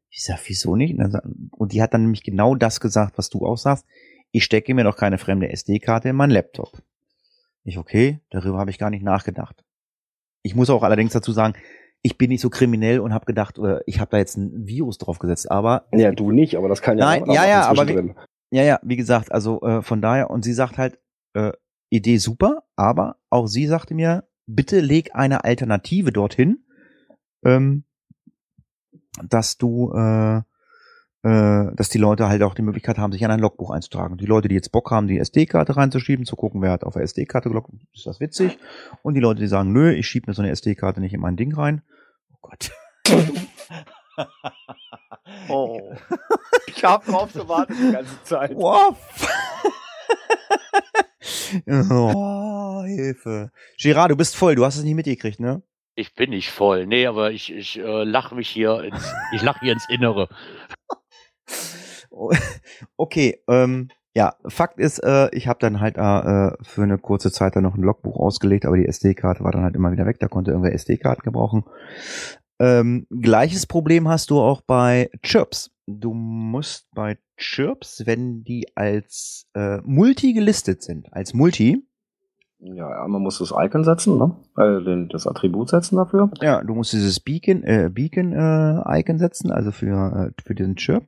[0.10, 0.98] Ich sag, wieso nicht?
[0.98, 3.86] Und, dann, und die hat dann nämlich genau das gesagt, was du auch sagst.
[4.32, 6.82] Ich stecke mir doch keine fremde SD-Karte in meinen Laptop.
[7.64, 9.64] Ich, okay, darüber habe ich gar nicht nachgedacht.
[10.42, 11.56] Ich muss auch allerdings dazu sagen,
[12.02, 15.20] ich bin nicht so kriminell und habe gedacht, ich habe da jetzt ein Virus drauf
[15.20, 18.16] gesetzt, aber Ja, du nicht, aber das kann ja Nein, auch ja, ja, aber zwischendrin.
[18.54, 21.00] Ja, ja, wie gesagt, also äh, von daher, und sie sagt halt,
[21.34, 21.54] äh,
[21.90, 26.64] Idee super, aber auch sie sagte mir, bitte leg eine Alternative dorthin,
[27.44, 27.84] ähm,
[29.28, 30.38] dass du, äh,
[31.24, 34.18] äh, dass die Leute halt auch die Möglichkeit haben, sich an ein Logbuch einzutragen.
[34.18, 37.02] Die Leute, die jetzt Bock haben, die SD-Karte reinzuschieben, zu gucken, wer hat auf der
[37.02, 38.60] SD-Karte geloggt, ist das witzig.
[39.02, 41.38] Und die Leute, die sagen, nö, ich schiebe mir so eine SD-Karte nicht in mein
[41.38, 41.82] Ding rein.
[42.32, 42.72] Oh Gott.
[45.50, 45.94] Oh.
[46.68, 48.56] ich habe drauf gewartet die ganze Zeit.
[48.56, 48.96] Wow.
[51.92, 53.52] oh, Hilfe.
[53.78, 55.62] Gerard, du bist voll, du hast es nicht mitgekriegt, ne?
[55.96, 56.88] Ich bin nicht voll.
[56.88, 60.30] Nee, aber ich, ich äh, lache mich hier ins, ich lache hier ins Innere.
[62.96, 67.56] Okay, ähm, ja, Fakt ist, äh, ich habe dann halt äh, für eine kurze Zeit
[67.56, 70.28] dann noch ein Logbuch ausgelegt, aber die SD-Karte war dann halt immer wieder weg, da
[70.28, 71.64] konnte irgendwer SD-Karten gebrauchen.
[72.64, 75.72] Ähm, gleiches Problem hast du auch bei Chirps.
[75.86, 81.86] Du musst bei Chirps, wenn die als äh, Multi gelistet sind, als Multi,
[82.60, 84.38] Ja, ja, man muss das Icon setzen, ne?
[84.58, 86.32] Äh, das Attribut setzen dafür.
[86.42, 90.76] Ja, du musst dieses Beacon, äh, Beacon äh, Icon setzen, also für äh, für den
[90.78, 91.06] Chirp.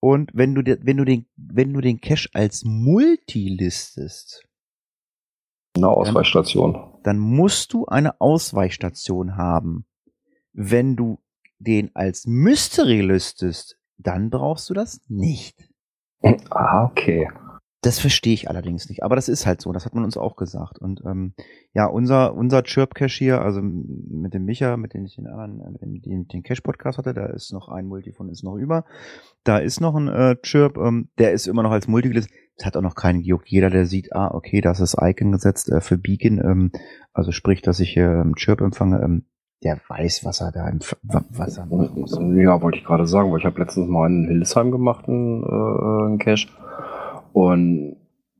[0.00, 4.44] Und wenn du dir- wenn du den wenn du den Cache als Multi listest,
[5.76, 6.76] Eine Ausweichstation.
[7.04, 9.86] dann musst du eine Ausweichstation haben.
[10.54, 11.18] Wenn du
[11.58, 15.68] den als Mystery listest, dann brauchst du das nicht.
[16.50, 17.28] Ah, okay.
[17.82, 19.02] Das verstehe ich allerdings nicht.
[19.02, 19.70] Aber das ist halt so.
[19.72, 20.78] Das hat man uns auch gesagt.
[20.78, 21.34] Und ähm,
[21.74, 25.60] ja, unser unser Chirp Cache hier, also mit dem Micha, mit dem ich den anderen,
[25.60, 28.42] äh, mit dem den, den Cache Podcast hatte, da ist noch ein Multi von ist
[28.42, 28.86] noch über.
[29.42, 32.32] Da ist noch ein äh, Chirp, ähm, der ist immer noch als Multi gelistet.
[32.56, 33.48] Das hat auch noch keinen gejuckt.
[33.48, 36.72] Jeder, der sieht, ah, okay, da ist das Icon gesetzt äh, für Beacon, ähm,
[37.12, 39.26] also sprich, dass ich äh, Chirp empfange, ähm,
[39.64, 42.18] der weiß, was er da empf was er machen muss.
[42.36, 46.06] Ja, wollte ich gerade sagen, weil ich habe letztens mal in Hildesheim gemacht, einen, äh,
[46.06, 46.48] einen Cache.
[47.32, 47.96] Und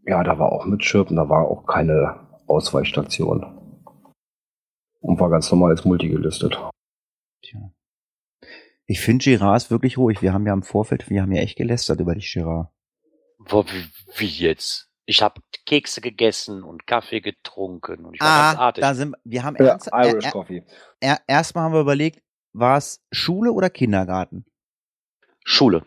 [0.07, 3.47] ja, da war auch mit Chirpen, da war auch keine Ausweichstation.
[5.01, 6.59] Und war ganz normal als Multi gelistet.
[7.43, 7.73] Tja.
[8.87, 10.21] Ich finde Girard ist wirklich ruhig.
[10.21, 12.69] Wir haben ja im Vorfeld, wir haben ja echt gelästert über die Girard.
[14.17, 14.94] Wie jetzt?
[15.07, 18.83] Ich habe Kekse gegessen und Kaffee getrunken und ich war ganz Ah, artig.
[18.83, 20.65] da sind wir haben Ja, ernst, Irish äh, Coffee.
[21.01, 24.47] äh, erstmal haben wir überlegt, war es Schule oder Kindergarten?
[25.45, 25.87] Schule.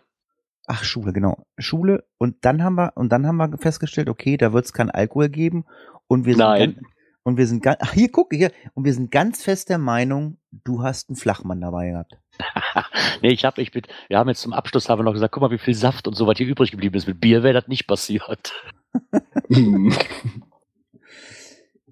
[0.68, 1.46] Ach, Schule, genau.
[1.58, 4.92] Schule und dann haben wir und dann haben wir festgestellt, okay, da wird es keinen
[4.92, 5.66] Alkohol geben
[6.08, 6.74] und wir sind Nein.
[6.76, 6.88] Ganz,
[7.24, 10.38] und wir sind ganz ach, hier gucke hier und wir sind ganz fest der Meinung,
[10.52, 12.20] du hast einen Flachmann dabei gehabt.
[13.22, 15.42] nee, ich habe, ich bin, wir haben jetzt zum Abschluss haben wir noch gesagt, guck
[15.42, 17.08] mal, wie viel Saft und so was hier übrig geblieben ist.
[17.08, 18.54] Mit Bier wäre das nicht passiert.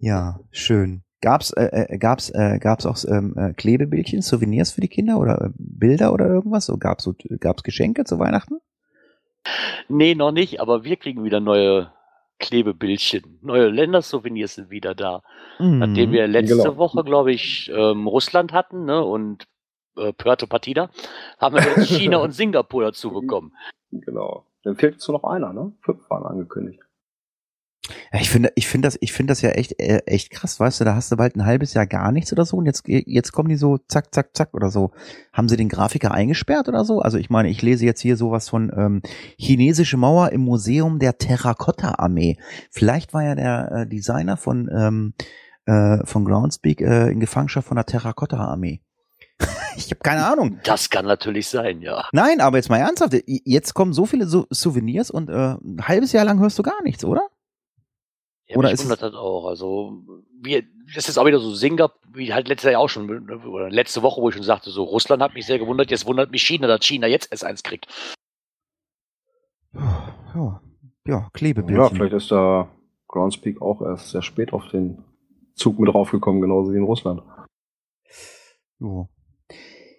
[0.06, 1.04] Ja, schön.
[1.22, 5.42] Gab's äh, äh, gab's äh, gab's auch ähm, äh, Klebebildchen, Souvenirs für die Kinder oder
[5.42, 6.68] äh, Bilder oder irgendwas?
[6.68, 8.60] So gab's so gab's Geschenke zu Weihnachten?
[9.88, 11.92] Nee, noch nicht, aber wir kriegen wieder neue
[12.40, 13.40] Klebebildchen.
[13.42, 15.24] Neue Ländersouvenirs sind wieder da.
[15.58, 16.78] Nachdem wir letzte Genau.
[16.78, 19.46] Woche, glaube ich, ähm, Russland hatten ne, und
[19.98, 20.90] äh, Puerto Partida,
[21.40, 23.54] haben wir jetzt China und Singapur dazu bekommen.
[23.92, 24.46] Genau.
[24.64, 25.74] Dann fehlt jetzt nur noch einer, ne?
[25.82, 26.82] Fünf waren angekündigt.
[28.12, 30.82] Ja, ich finde, ich finde das, ich finde das ja echt, äh, echt krass, weißt
[30.82, 33.32] du, da hast du bald ein halbes Jahr gar nichts oder so und jetzt, jetzt
[33.32, 34.92] kommen die so zack, zack, zack oder so.
[35.34, 37.02] Haben sie den Grafiker eingesperrt oder so?
[37.02, 39.02] Also ich meine, ich lese jetzt hier sowas von ähm,
[39.38, 42.38] chinesische Mauer im Museum der Terrakotta-Armee.
[42.72, 45.14] Vielleicht war ja der äh, Designer von ähm,
[45.66, 48.82] äh, von Groundspeak äh, in Gefangenschaft von der Terrakotta-Armee.
[49.78, 50.60] ich habe keine Ahnung.
[50.64, 52.08] Das kann natürlich sein, ja.
[52.12, 56.12] Nein, aber jetzt mal ernsthaft, jetzt kommen so viele so Souvenirs und äh, ein halbes
[56.12, 57.28] Jahr lang hörst du gar nichts, oder?
[58.48, 59.48] Ja, Oder mich ist wundert das auch.
[59.48, 60.04] Also,
[60.40, 64.04] wir, das ist auch wieder so Singer, wie halt letztes Jahr auch schon, oder letzte
[64.04, 66.68] Woche, wo ich schon sagte, so Russland hat mich sehr gewundert, jetzt wundert mich China,
[66.68, 67.88] dass China jetzt S1 kriegt.
[69.74, 70.62] Ja, ja
[71.08, 71.96] Ja, Klebebildchen.
[71.96, 72.70] vielleicht ist da
[73.08, 75.04] Groundspeak auch erst sehr spät auf den
[75.56, 77.24] Zug mit draufgekommen, genauso wie in Russland.
[78.80, 79.10] Jo.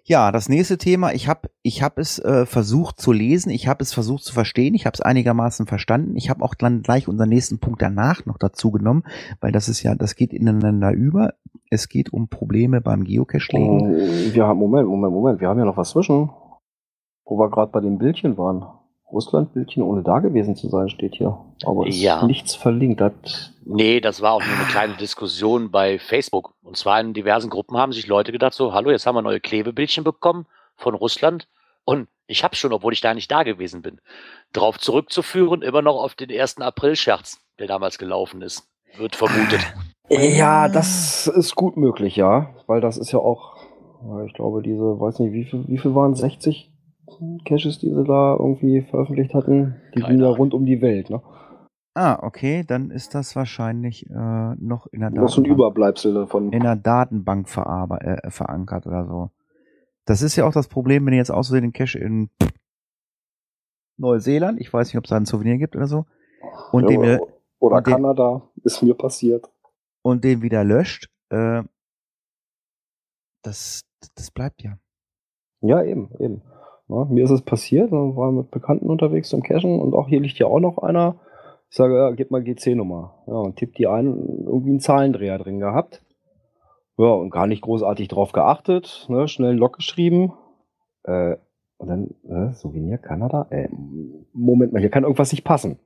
[0.09, 3.83] Ja, das nächste Thema, ich habe ich hab es äh, versucht zu lesen, ich habe
[3.83, 6.15] es versucht zu verstehen, ich habe es einigermaßen verstanden.
[6.15, 9.03] Ich habe auch dann gleich unseren nächsten Punkt danach noch dazu genommen,
[9.41, 11.35] weil das ist ja, das geht ineinander über.
[11.71, 13.81] Es geht um Probleme beim Geocache-Legen.
[13.81, 16.31] Oh, wir haben, Moment, Moment, Moment, wir haben ja noch was zwischen,
[17.25, 18.65] wo wir gerade bei den Bildchen waren.
[19.11, 21.37] Russland-Bildchen ohne da gewesen zu sein, steht hier.
[21.65, 22.25] Aber ist Ja.
[22.25, 23.01] nichts verlinkt.
[23.01, 26.55] Das, Nee, das war auch nur eine kleine Diskussion bei Facebook.
[26.67, 29.39] Und zwar in diversen Gruppen haben sich Leute gedacht, so, hallo, jetzt haben wir neue
[29.39, 31.47] Klebebildchen bekommen von Russland.
[31.85, 34.01] Und ich habe schon, obwohl ich da nicht da gewesen bin,
[34.53, 36.59] darauf zurückzuführen, immer noch auf den 1.
[36.61, 39.61] April-Scherz, der damals gelaufen ist, wird vermutet.
[40.09, 42.51] ja, das ist gut möglich, ja.
[42.67, 43.57] Weil das ist ja auch,
[44.27, 46.19] ich glaube, diese, weiß nicht, wie viel, wie viel waren es?
[46.19, 46.73] 60
[47.45, 49.77] Caches, die sie da irgendwie veröffentlicht hatten?
[49.95, 51.23] Die gingen ja rund um die Welt, ne?
[51.99, 54.13] Ah, okay, dann ist das wahrscheinlich äh,
[54.59, 56.53] noch in der Das ist ein Datenbank, Überbleibsel davon.
[56.53, 59.31] in der Datenbank äh, verankert oder so.
[60.05, 62.29] Das ist ja auch das Problem, wenn ihr jetzt außerdem den Cache in
[63.99, 66.05] Neuseeland, ich weiß nicht, ob es da ein Souvenir gibt oder so,
[66.71, 67.21] und Ja, den oder
[67.61, 69.49] oder und den- Kanada, ist mir passiert.
[70.03, 71.63] und den wieder löscht, äh,
[73.43, 73.81] das,
[74.17, 74.77] das bleibt ja.
[75.63, 76.43] Ja, eben, eben.
[76.89, 80.21] Ja, mir ist es passiert, dann war mit Bekannten unterwegs zum Cashen und auch hier
[80.21, 81.19] liegt ja auch noch einer.
[81.69, 83.23] Ich sage, ja, gib mal GC-Nummer.
[83.27, 86.03] Ja, und tipp die ein, irgendwie einen Zahlendreher drin gehabt.
[86.99, 90.33] Ja, und gar nicht großartig drauf geachtet, ne, schnell einen Log geschrieben.
[91.03, 91.37] Äh,
[91.79, 93.47] und dann, äh, Souvenir Kanada?
[93.51, 93.69] Äh,
[94.33, 95.79] Moment mal, hier kann irgendwas nicht passen.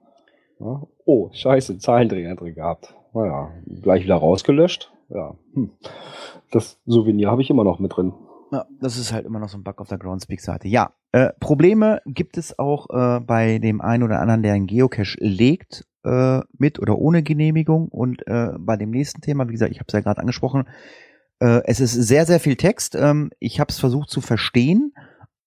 [0.60, 2.94] Ja, oh, scheiße, Zahlendreher drin gehabt.
[3.12, 3.50] Naja,
[3.82, 4.92] gleich wieder rausgelöscht.
[5.08, 5.72] Ja, hm.
[6.52, 8.12] das Souvenir habe ich immer noch mit drin.
[8.52, 10.68] Ja, das ist halt immer noch so ein Bug auf der Groundspeak-Seite.
[10.68, 15.16] Ja, äh, Probleme gibt es auch äh, bei dem einen oder anderen, der einen Geocache
[15.18, 17.88] legt, äh, mit oder ohne Genehmigung.
[17.88, 20.68] Und äh, bei dem nächsten Thema, wie gesagt, ich habe es ja gerade angesprochen,
[21.40, 22.94] äh, es ist sehr, sehr viel Text.
[22.94, 24.94] Ähm, ich habe es versucht zu verstehen.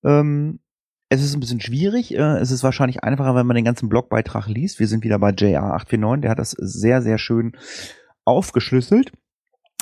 [0.03, 0.59] Ähm,
[1.09, 2.11] es ist ein bisschen schwierig.
[2.11, 4.79] Es ist wahrscheinlich einfacher, wenn man den ganzen Blogbeitrag liest.
[4.79, 7.55] Wir sind wieder bei JR849, der hat das sehr, sehr schön
[8.25, 9.11] aufgeschlüsselt.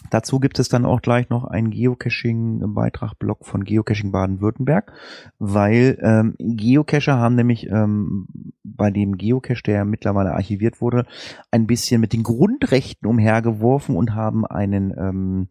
[0.09, 4.91] Dazu gibt es dann auch gleich noch einen Geocaching-Beitrag-Blog von Geocaching Baden-Württemberg,
[5.39, 8.27] weil ähm, Geocacher haben nämlich ähm,
[8.63, 11.05] bei dem Geocache, der mittlerweile archiviert wurde,
[11.51, 15.47] ein bisschen mit den Grundrechten umhergeworfen und haben einen ähm,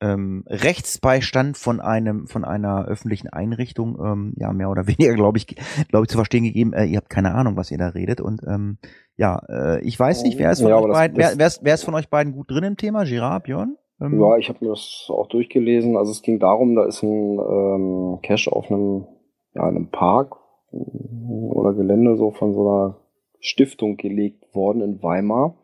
[0.00, 5.46] ähm, Rechtsbeistand von einem von einer öffentlichen Einrichtung, ähm, ja mehr oder weniger, glaube ich,
[5.46, 6.72] glaube ich zu verstehen gegeben.
[6.72, 8.78] Äh, ihr habt keine Ahnung, was ihr da redet und ähm,
[9.18, 11.74] ja, äh, ich weiß nicht, wer ist von Ja, euch beiden, wer, wer, ist, wer
[11.74, 13.04] ist von euch beiden gut drin im Thema?
[13.04, 13.76] Girard, Björn?
[14.00, 15.96] Ähm, Ja, ich habe mir das auch durchgelesen.
[15.96, 19.06] Also es ging darum, da ist ein ähm, Cache auf einem,
[19.54, 20.36] ja, einem Park
[20.72, 22.96] äh, oder Gelände so von so einer
[23.40, 25.56] Stiftung gelegt worden in Weimar.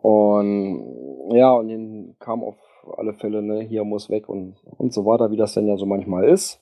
[0.00, 0.82] Und
[1.30, 2.56] ja, und dann kam auf
[2.96, 5.86] alle Fälle, ne, hier muss weg und, und so weiter, wie das denn ja so
[5.86, 6.60] manchmal ist.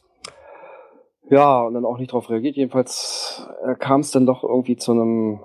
[1.30, 2.56] Ja, und dann auch nicht darauf reagiert.
[2.56, 5.40] Jedenfalls äh, kam es dann doch irgendwie zu einem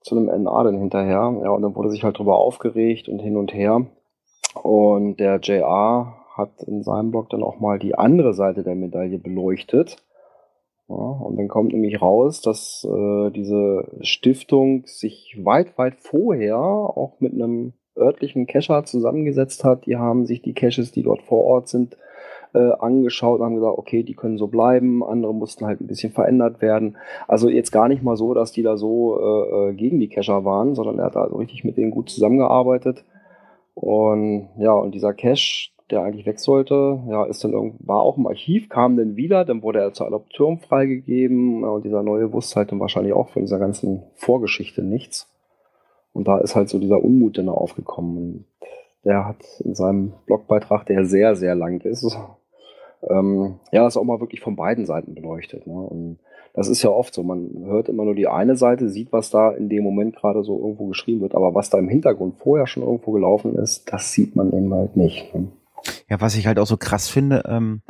[0.00, 1.34] zu einem NA dann hinterher.
[1.42, 3.86] Ja, und dann wurde sich halt drüber aufgeregt und hin und her.
[4.62, 9.18] Und der JR hat in seinem Blog dann auch mal die andere Seite der Medaille
[9.18, 9.96] beleuchtet.
[10.88, 17.20] Ja, und dann kommt nämlich raus, dass äh, diese Stiftung sich weit, weit vorher auch
[17.20, 19.86] mit einem örtlichen Cacher zusammengesetzt hat.
[19.86, 21.96] Die haben sich die Caches, die dort vor Ort sind,
[22.54, 26.12] äh, angeschaut und haben gesagt, okay, die können so bleiben, andere mussten halt ein bisschen
[26.12, 26.96] verändert werden.
[27.28, 30.44] Also jetzt gar nicht mal so, dass die da so äh, äh, gegen die Cacher
[30.44, 33.04] waren, sondern er hat also richtig mit denen gut zusammengearbeitet.
[33.74, 38.16] Und ja, und dieser Cache, der eigentlich weg sollte, ja, ist dann irgend, war auch
[38.16, 42.56] im Archiv, kam dann wieder, dann wurde er zur Adoption freigegeben und dieser neue wusste
[42.56, 45.28] halt dann wahrscheinlich auch von dieser ganzen Vorgeschichte nichts.
[46.12, 48.16] Und da ist halt so dieser Unmut dann aufgekommen.
[48.16, 48.44] Und
[49.04, 52.16] der hat in seinem Blogbeitrag, der sehr, sehr lang ist,
[53.08, 55.66] ähm, ja, das auch mal wirklich von beiden Seiten beleuchtet.
[55.66, 55.74] Ne?
[55.74, 56.18] Und
[56.54, 59.52] das ist ja oft so, man hört immer nur die eine Seite, sieht, was da
[59.52, 62.82] in dem Moment gerade so irgendwo geschrieben wird, aber was da im Hintergrund vorher schon
[62.82, 65.34] irgendwo gelaufen ist, das sieht man eben halt nicht.
[65.34, 65.48] Ne?
[66.08, 67.82] Ja, was ich halt auch so krass finde, ähm,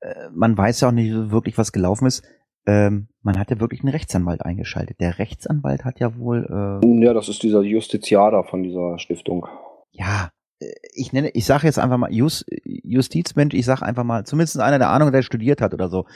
[0.00, 2.22] äh, man weiß ja auch nicht wirklich, was gelaufen ist.
[2.66, 4.98] Ähm, man hat ja wirklich einen Rechtsanwalt eingeschaltet.
[5.00, 6.46] Der Rechtsanwalt hat ja wohl,
[6.82, 9.46] äh, Ja, das ist dieser Justiziader von dieser Stiftung.
[9.90, 10.30] ja,
[10.92, 14.78] ich nenne, ich sage jetzt einfach mal Just, Justizmensch, ich sage einfach mal, zumindest einer
[14.78, 16.06] der Ahnung, der studiert hat oder so.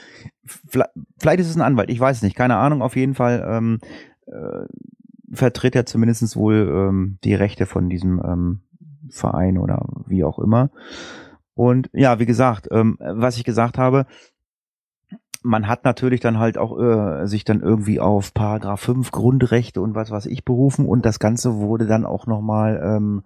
[0.45, 3.45] Vielleicht, ist es ein Anwalt, ich weiß es nicht, keine Ahnung, auf jeden Fall.
[3.47, 3.79] Ähm,
[4.27, 4.65] äh,
[5.31, 8.61] vertritt er zumindest wohl ähm, die Rechte von diesem ähm,
[9.09, 10.71] Verein oder wie auch immer.
[11.53, 14.05] Und ja, wie gesagt, ähm, was ich gesagt habe,
[15.41, 19.95] man hat natürlich dann halt auch äh, sich dann irgendwie auf Paragraph 5 Grundrechte und
[19.95, 23.23] was weiß ich berufen und das Ganze wurde dann auch nochmal ähm,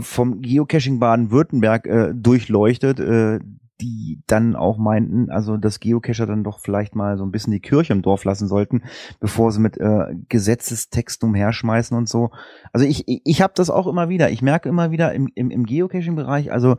[0.00, 3.40] vom Geocaching Baden-Württemberg äh, durchleuchtet, äh,
[3.80, 7.60] die dann auch meinten, also dass Geocacher dann doch vielleicht mal so ein bisschen die
[7.60, 8.82] Kirche im Dorf lassen sollten,
[9.18, 12.30] bevor sie mit äh, Gesetzestexten umherschmeißen und so.
[12.72, 14.30] Also ich, ich, ich habe das auch immer wieder.
[14.30, 16.76] Ich merke immer wieder im, im, im Geocaching-Bereich, also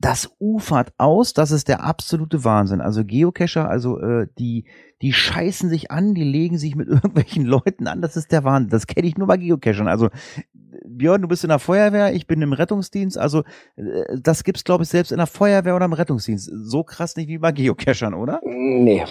[0.00, 2.80] das ufert aus, das ist der absolute Wahnsinn.
[2.80, 4.64] Also Geocacher, also äh, die,
[5.02, 8.70] die scheißen sich an, die legen sich mit irgendwelchen Leuten an, das ist der Wahnsinn.
[8.70, 9.88] Das kenne ich nur bei Geocachern.
[9.88, 10.08] Also
[10.86, 13.42] Björn, du bist in der Feuerwehr, ich bin im Rettungsdienst, also
[13.76, 16.50] äh, das gibt's glaube ich selbst in der Feuerwehr oder im Rettungsdienst.
[16.52, 18.40] So krass nicht wie bei Geocachern, oder?
[18.44, 19.04] Nee.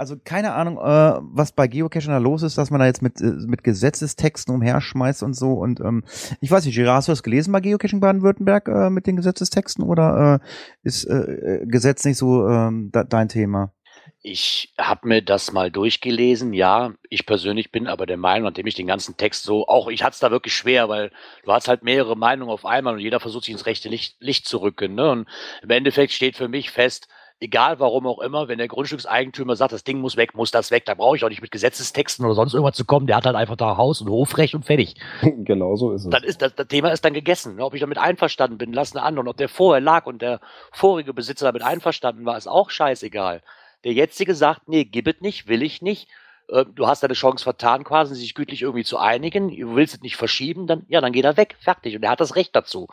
[0.00, 3.20] Also keine Ahnung, äh, was bei Geocachern da los ist, dass man da jetzt mit,
[3.20, 5.52] äh, mit Gesetzestexten umherschmeißt und so.
[5.52, 6.04] Und ähm,
[6.40, 9.84] ich weiß nicht, Gerard, hast du das gelesen bei Geocaching Baden-Württemberg äh, mit den Gesetzestexten
[9.84, 10.46] oder äh,
[10.84, 13.74] ist äh, Gesetz nicht so ähm, dein Thema?
[14.22, 16.94] Ich habe mir das mal durchgelesen, ja.
[17.10, 20.14] Ich persönlich bin aber der Meinung, nachdem ich den ganzen Text so, auch ich hatte
[20.14, 21.12] es da wirklich schwer, weil
[21.44, 24.48] du hast halt mehrere Meinungen auf einmal und jeder versucht sich ins rechte Licht, Licht
[24.48, 24.94] zu rücken.
[24.94, 25.10] Ne?
[25.10, 25.28] Und
[25.62, 27.06] im Endeffekt steht für mich fest,
[27.40, 30.84] egal warum auch immer, wenn der Grundstückseigentümer sagt, das Ding muss weg, muss das weg,
[30.84, 33.36] da brauche ich auch nicht mit Gesetzestexten oder sonst irgendwas zu kommen, der hat halt
[33.36, 34.94] einfach da Haus und Hofrecht und fertig.
[35.22, 36.10] genau so ist es.
[36.10, 37.56] Dann ist das, das Thema ist dann gegessen.
[37.56, 37.64] Ne?
[37.64, 39.22] Ob ich damit einverstanden bin, lass eine andere.
[39.22, 43.42] Und ob der vorher lag und der vorige Besitzer damit einverstanden war, ist auch scheißegal.
[43.84, 46.08] Der jetzige sagt, nee, gib es nicht, will ich nicht.
[46.48, 49.48] Äh, du hast deine Chance vertan, quasi sich gütlich irgendwie zu einigen.
[49.48, 51.96] Du willst es nicht verschieben, dann, ja, dann geht er weg, fertig.
[51.96, 52.88] Und er hat das Recht dazu.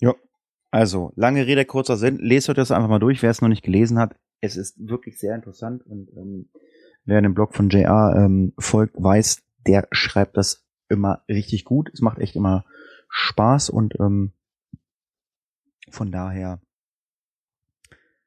[0.00, 0.14] Ja,
[0.76, 2.18] also, lange Rede, kurzer Sinn.
[2.18, 4.14] Lest euch das einfach mal durch, wer es noch nicht gelesen hat.
[4.42, 6.50] Es ist wirklich sehr interessant und ähm,
[7.06, 11.88] wer dem Blog von JR ähm, folgt, weiß, der schreibt das immer richtig gut.
[11.94, 12.66] Es macht echt immer
[13.08, 14.32] Spaß und ähm,
[15.88, 16.60] von daher,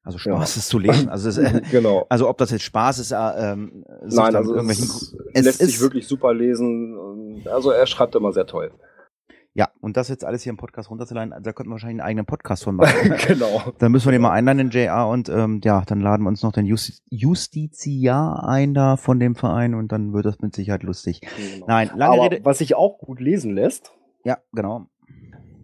[0.02, 0.60] also Spaß Ja.
[0.60, 1.08] ist zu lesen.
[1.08, 2.08] Also, es, äh, genau.
[2.10, 6.08] also ob das jetzt Spaß ist, äh, ähm, Nein, also es, es lässt sich wirklich
[6.08, 7.45] super lesen.
[7.45, 8.72] Also er schreibt immer sehr toll.
[9.60, 12.26] Ja, und das jetzt alles hier im Podcast runterzuladen, da könnten wir wahrscheinlich einen eigenen
[12.26, 13.14] Podcast von machen.
[13.28, 13.74] genau.
[13.78, 16.43] Dann müssen wir den mal einladen, den JR, und ähm, ja, dann laden wir uns
[16.43, 20.84] noch den Just Justiziar ein da von dem Verein und dann wird das mit Sicherheit
[20.84, 21.20] lustig.
[21.20, 21.66] genau.
[21.68, 22.45] Nein, lange Aber Rede.
[22.45, 23.91] was sich auch gut lesen lässt,
[24.24, 24.86] Ja, genau.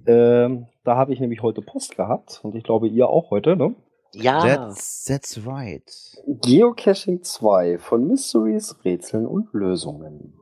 [0.07, 3.75] ähm, da habe ich nämlich heute Post gehabt und ich glaube ihr auch heute, ne?
[4.11, 4.41] Ja.
[4.41, 5.89] That's, that's right.
[6.27, 10.33] Geocaching 2 von Mysteries, Rätseln und Lösungen.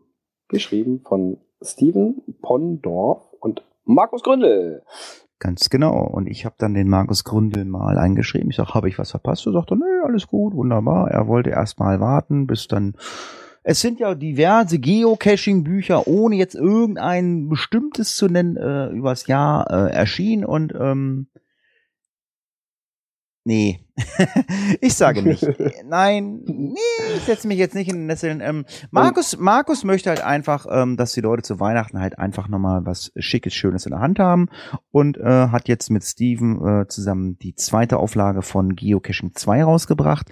[0.48, 4.84] Geschrieben von Steven Pondorf und Markus Gründel.
[5.40, 6.00] Ganz genau.
[6.00, 8.50] Und ich habe dann den Markus Gründel mal eingeschrieben.
[8.50, 9.46] Ich sag, habe ich was verpasst?
[9.46, 11.12] Er sagte, nö, alles gut, wunderbar.
[11.12, 12.96] Er wollte erst mal warten, bis dann.
[13.64, 19.94] Es sind ja diverse Geocaching-Bücher, ohne jetzt irgendein bestimmtes zu nennen, äh, übers Jahr äh,
[19.94, 21.28] erschienen und ähm,
[23.46, 23.82] Nee.
[24.82, 25.46] ich sage nicht.
[25.86, 26.80] Nein, nee,
[27.16, 28.40] ich setze mich jetzt nicht in den Nesseln.
[28.42, 32.86] Ähm, Markus, Markus möchte halt einfach, ähm, dass die Leute zu Weihnachten halt einfach nochmal
[32.86, 34.48] was Schickes, Schönes in der Hand haben
[34.92, 40.30] und äh, hat jetzt mit Steven äh, zusammen die zweite Auflage von Geocaching 2 rausgebracht.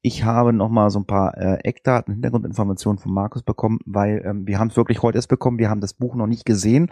[0.00, 4.58] Ich habe nochmal so ein paar äh, Eckdaten, Hintergrundinformationen von Markus bekommen, weil ähm, wir
[4.58, 6.90] haben es wirklich heute erst bekommen, wir haben das Buch noch nicht gesehen.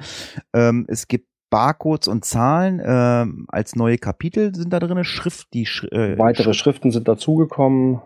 [0.53, 5.67] Ähm, es gibt Barcodes und Zahlen ähm, als neue Kapitel sind da drin, Schrift, die
[5.67, 8.01] Sch äh, Weitere Sch Schriften sind dazugekommen.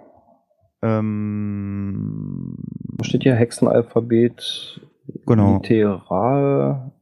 [0.82, 2.56] ähm,
[2.98, 3.34] Was steht hier?
[3.34, 4.80] Hexenalphabet,
[5.26, 5.60] Genau.
[5.62, 6.92] Literal,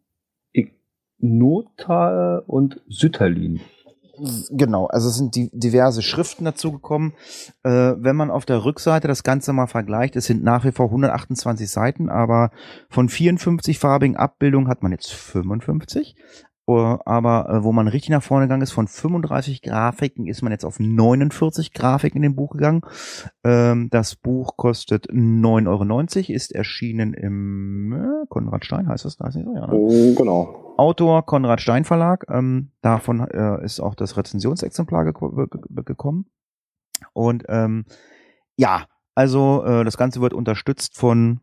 [0.52, 3.60] Ignotal und Sütterlin.
[4.50, 7.14] Genau, also es sind die, diverse Schriften dazugekommen.
[7.64, 10.86] Äh, wenn man auf der Rückseite das Ganze mal vergleicht, es sind nach wie vor
[10.86, 12.50] 128 Seiten, aber
[12.88, 16.14] von 54 farbigen Abbildungen hat man jetzt 55.
[16.68, 16.72] Äh,
[17.04, 20.64] aber äh, wo man richtig nach vorne gegangen ist, von 35 Grafiken ist man jetzt
[20.64, 22.82] auf 49 Grafiken in dem Buch gegangen.
[23.44, 29.16] Ähm, das Buch kostet 9,90 Euro, ist erschienen im äh, Konrad Stein, heißt das?
[29.16, 29.74] Da ist nicht so, ja, ne?
[29.74, 30.74] Oh, Genau.
[30.76, 32.26] Autor Konrad Stein Verlag.
[32.30, 35.46] Ähm, davon ist auch das Rezensionsexemplar geko ge
[35.84, 36.26] gekommen.
[37.12, 37.84] Und ähm,
[38.56, 41.40] ja, also das Ganze wird unterstützt von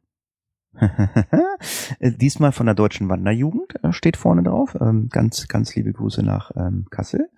[2.00, 4.78] diesmal von der Deutschen Wanderjugend äh, steht vorne drauf.
[4.80, 7.30] Ähm, ganz, ganz liebe Grüße nach ähm, Kassel.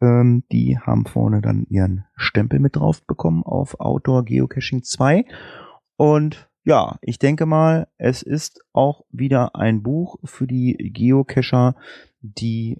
[0.00, 5.24] Ähm, die haben vorne dann ihren Stempel mit drauf bekommen auf Outdoor Geocaching 2.
[5.96, 11.76] Und ja, ich denke mal, es ist auch wieder ein Buch für die Geocacher,
[12.20, 12.78] die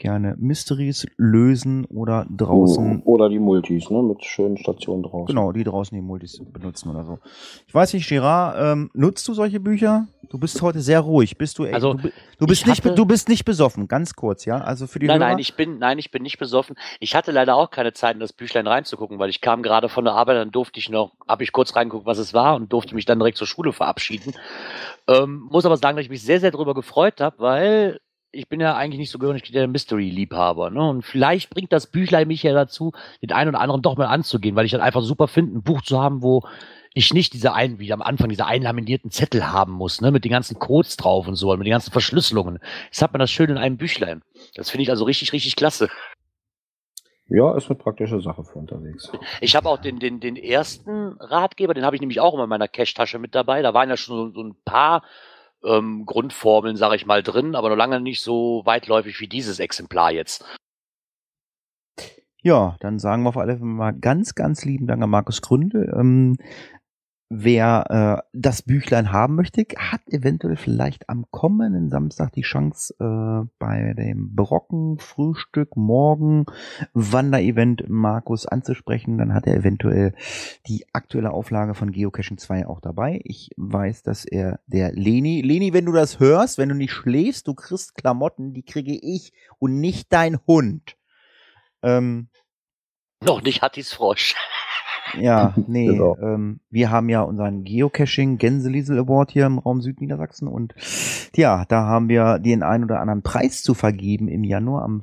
[0.00, 4.02] gerne Mysteries lösen oder draußen Oder die Multis, ne?
[4.02, 5.26] Mit schönen Stationen draußen.
[5.26, 7.18] Genau, die draußen die Multis benutzen oder so.
[7.68, 10.08] Ich weiß nicht, Gerard, ähm, nutzt du solche Bücher?
[10.30, 11.36] Du bist heute sehr ruhig.
[11.38, 14.44] Bist du, Also, du, du bist ich nicht, hatte- du bist nicht besoffen, ganz kurz,
[14.44, 14.58] ja?
[14.58, 15.28] Also für die Nein, Hörer.
[15.30, 16.76] nein, ich bin, nein, ich bin nicht besoffen.
[17.00, 20.04] Ich hatte leider auch keine Zeit, in das Büchlein reinzugucken, weil ich kam gerade von
[20.04, 22.94] der Arbeit, dann durfte ich noch, habe ich kurz reingeguckt, was es war und durfte
[22.94, 24.32] mich dann direkt zur Schule verabschieden.
[25.08, 28.00] Ähm, muss aber sagen, dass ich mich sehr, sehr darüber gefreut habe, weil
[28.32, 30.70] ich bin ja eigentlich nicht so gewöhnlich der Mystery-Liebhaber.
[30.70, 30.88] Ne?
[30.88, 34.56] Und vielleicht bringt das Büchlein mich ja dazu, den einen oder anderen doch mal anzugehen,
[34.56, 36.44] weil ich dann einfach super finde, ein Buch zu haben, wo
[36.94, 40.32] ich nicht diese ein, wie am Anfang, diese einlaminierten Zettel haben muss, ne, mit den
[40.32, 42.58] ganzen Codes drauf und so, mit den ganzen Verschlüsselungen.
[42.86, 44.22] Jetzt hat man das schön in einem Büchlein.
[44.54, 45.88] Das finde ich also richtig, richtig klasse.
[47.28, 49.12] Ja, ist eine praktische Sache für unterwegs.
[49.40, 52.50] Ich habe auch den, den, den ersten Ratgeber, den habe ich nämlich auch immer in
[52.50, 53.62] meiner Cash-Tasche mit dabei.
[53.62, 55.04] Da waren ja schon so, so ein paar
[55.64, 60.12] ähm, Grundformeln, sage ich mal, drin, aber noch lange nicht so weitläufig wie dieses Exemplar
[60.12, 60.44] jetzt.
[62.42, 65.94] Ja, dann sagen wir auf alle Fälle mal ganz, ganz lieben Dank an Markus Gründe.
[65.94, 66.36] Ähm,
[67.30, 73.48] wer äh, das Büchlein haben möchte, hat eventuell vielleicht am kommenden Samstag die Chance, äh,
[73.58, 76.44] bei dem Brocken-Frühstück morgen
[76.92, 79.16] Wanderevent Markus anzusprechen.
[79.16, 80.12] Dann hat er eventuell
[80.66, 83.20] die aktuelle Auflage von Geocaching 2 auch dabei.
[83.22, 87.46] Ich weiß, dass er der Leni, Leni, wenn du das hörst, wenn du nicht schläfst,
[87.46, 90.96] du kriegst Klamotten, die kriege ich und nicht dein Hund.
[91.82, 92.28] Ähm,
[93.22, 94.34] Noch nicht Hattis Frosch.
[95.18, 96.16] Ja, nee, Genau.
[96.20, 100.74] ähm, wir haben ja unseren Geocaching Gänseliesel Award hier im Raum Südniedersachsen und
[101.34, 105.02] ja, da haben wir den einen oder anderen Preis zu vergeben im Januar am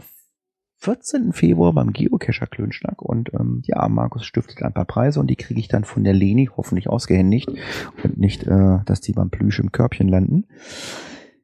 [0.79, 1.33] 14.
[1.33, 5.59] Februar beim Geocacher Klönschnack und ähm, ja, Markus stiftet ein paar Preise und die kriege
[5.59, 7.49] ich dann von der Leni hoffentlich ausgehändigt
[8.03, 10.45] und nicht, äh, dass die beim Plüsch im Körbchen landen.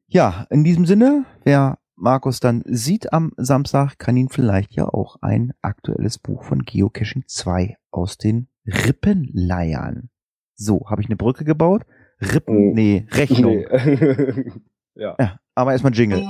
[0.08, 5.18] Ja, in diesem Sinne, wer Markus dann sieht am Samstag, kann ihn vielleicht ja auch
[5.22, 10.10] ein aktuelles Buch von Geocaching 2 aus den Rippen leiern.
[10.56, 11.84] So, habe ich eine Brücke gebaut?
[12.22, 12.74] Rippen, Oh.
[12.74, 13.66] nee, Rechnung.
[13.70, 14.52] Nee.
[14.96, 15.16] ja.
[15.20, 16.28] Ja, aber erstmal Jingle.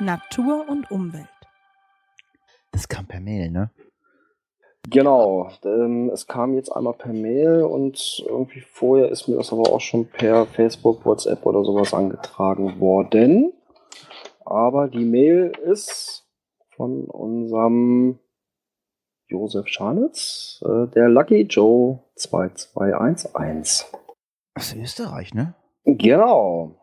[0.00, 1.28] Natur und Umwelt.
[2.72, 3.70] Das kam per Mail, ne?
[4.88, 9.72] Genau, ähm, es kam jetzt einmal per Mail und irgendwie vorher ist mir das aber
[9.72, 13.52] auch schon per Facebook, WhatsApp oder sowas angetragen worden.
[14.46, 16.26] Aber die Mail ist
[16.76, 18.18] von unserem
[19.28, 23.92] Josef Scharnitz, äh, der Lucky Joe 2211.
[24.54, 25.54] Aus Österreich, ne?
[25.84, 26.76] Genau.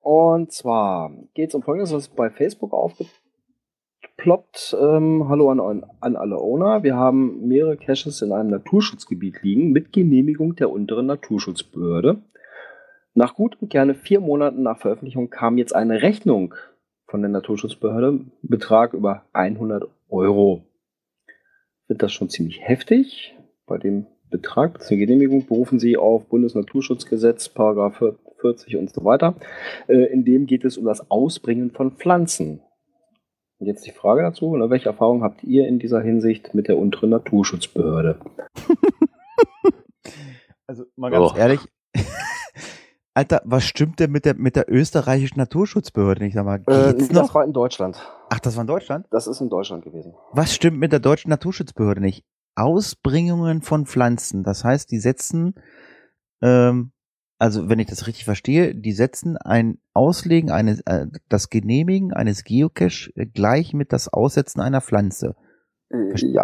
[0.00, 4.76] Und zwar geht es um Folgendes, ist bei Facebook aufgeploppt.
[4.78, 6.82] Ähm, hallo an, an alle Owner.
[6.82, 12.22] Wir haben mehrere Caches in einem Naturschutzgebiet liegen mit Genehmigung der unteren Naturschutzbehörde.
[13.14, 16.54] Nach gut und gerne vier Monaten nach Veröffentlichung kam jetzt eine Rechnung
[17.06, 20.65] von der Naturschutzbehörde, Betrag über 100 Euro.
[21.88, 23.34] Wird das schon ziemlich heftig.
[23.66, 28.02] Bei dem Betrag zur Genehmigung berufen Sie auf Bundesnaturschutzgesetz, Paragraph
[28.40, 29.36] 40 und so weiter.
[29.88, 32.60] Äh, in dem geht es um das Ausbringen von Pflanzen.
[33.58, 36.76] Und jetzt die Frage dazu, oder welche Erfahrung habt ihr in dieser Hinsicht mit der
[36.76, 38.18] unteren Naturschutzbehörde?
[40.68, 41.36] Also mal ganz Oh.
[41.38, 41.60] ehrlich.
[43.16, 46.34] Alter, was stimmt denn mit der, mit der österreichischen Naturschutzbehörde nicht?
[46.34, 47.34] Sag mal, Äh, das noch?
[47.34, 47.96] war in Deutschland.
[48.28, 49.06] Ach, das war in Deutschland?
[49.10, 50.12] Das ist in Deutschland gewesen.
[50.32, 52.26] Was stimmt mit der deutschen Naturschutzbehörde nicht?
[52.56, 54.42] Ausbringungen von Pflanzen.
[54.44, 55.54] Das heißt, die setzen,
[56.42, 56.92] ähm,
[57.38, 62.44] also wenn ich das richtig verstehe, die setzen ein Auslegen eines, äh, das Genehmigen eines
[62.44, 65.36] Geocache gleich mit das Aussetzen einer Pflanze.
[65.90, 66.42] Ja.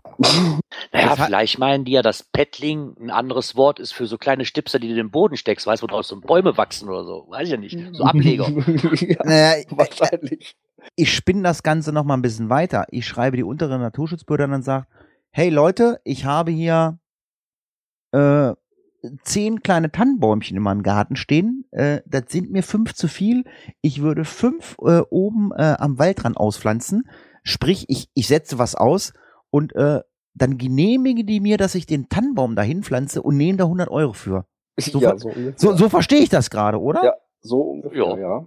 [0.92, 4.78] Naja, vielleicht meinen die ja, dass Pettling ein anderes Wort ist für so kleine Stipser,
[4.78, 7.26] die du in den Boden steckst, weißt du, wo draus so Bäume wachsen oder so.
[7.28, 7.76] Weiß ich ja nicht.
[7.92, 8.48] So Ableger.
[8.48, 10.54] ja, Naja, wahrscheinlich.
[10.94, 12.86] ich spinne das Ganze noch mal ein bisschen weiter.
[12.90, 14.86] Ich schreibe die untere Naturschutzbehörde und sage,
[15.30, 17.00] hey Leute, ich habe hier
[18.12, 18.52] äh,
[19.24, 21.64] zehn kleine Tannenbäumchen in meinem Garten stehen.
[21.72, 23.42] Äh, das sind mir fünf zu viel.
[23.80, 27.08] Ich würde fünf äh, oben äh, am Waldrand auspflanzen.
[27.42, 29.12] Sprich, ich, ich setze was aus
[29.52, 30.00] und äh,
[30.34, 34.14] dann genehmige die mir, dass ich den Tannenbaum dahin pflanze und nehme da 100 Euro
[34.14, 34.46] für.
[34.78, 35.30] So ja, so.
[35.56, 37.04] So, so verstehe ich das gerade, oder?
[37.04, 38.16] Ja, so ungefähr, Ja.
[38.18, 38.46] ja.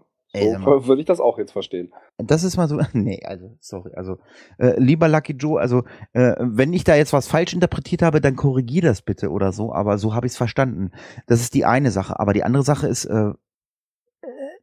[0.59, 1.93] So würde ich das auch jetzt verstehen.
[2.17, 4.17] Das ist mal so, nee, also, sorry, also,
[4.57, 5.83] äh, lieber Lucky Joe, also,
[6.13, 9.71] äh, wenn ich da jetzt was falsch interpretiert habe, dann korrigier das bitte oder so,
[9.71, 10.91] aber so habe ich es verstanden.
[11.27, 13.33] Das ist die eine Sache, aber die andere Sache ist, äh, äh,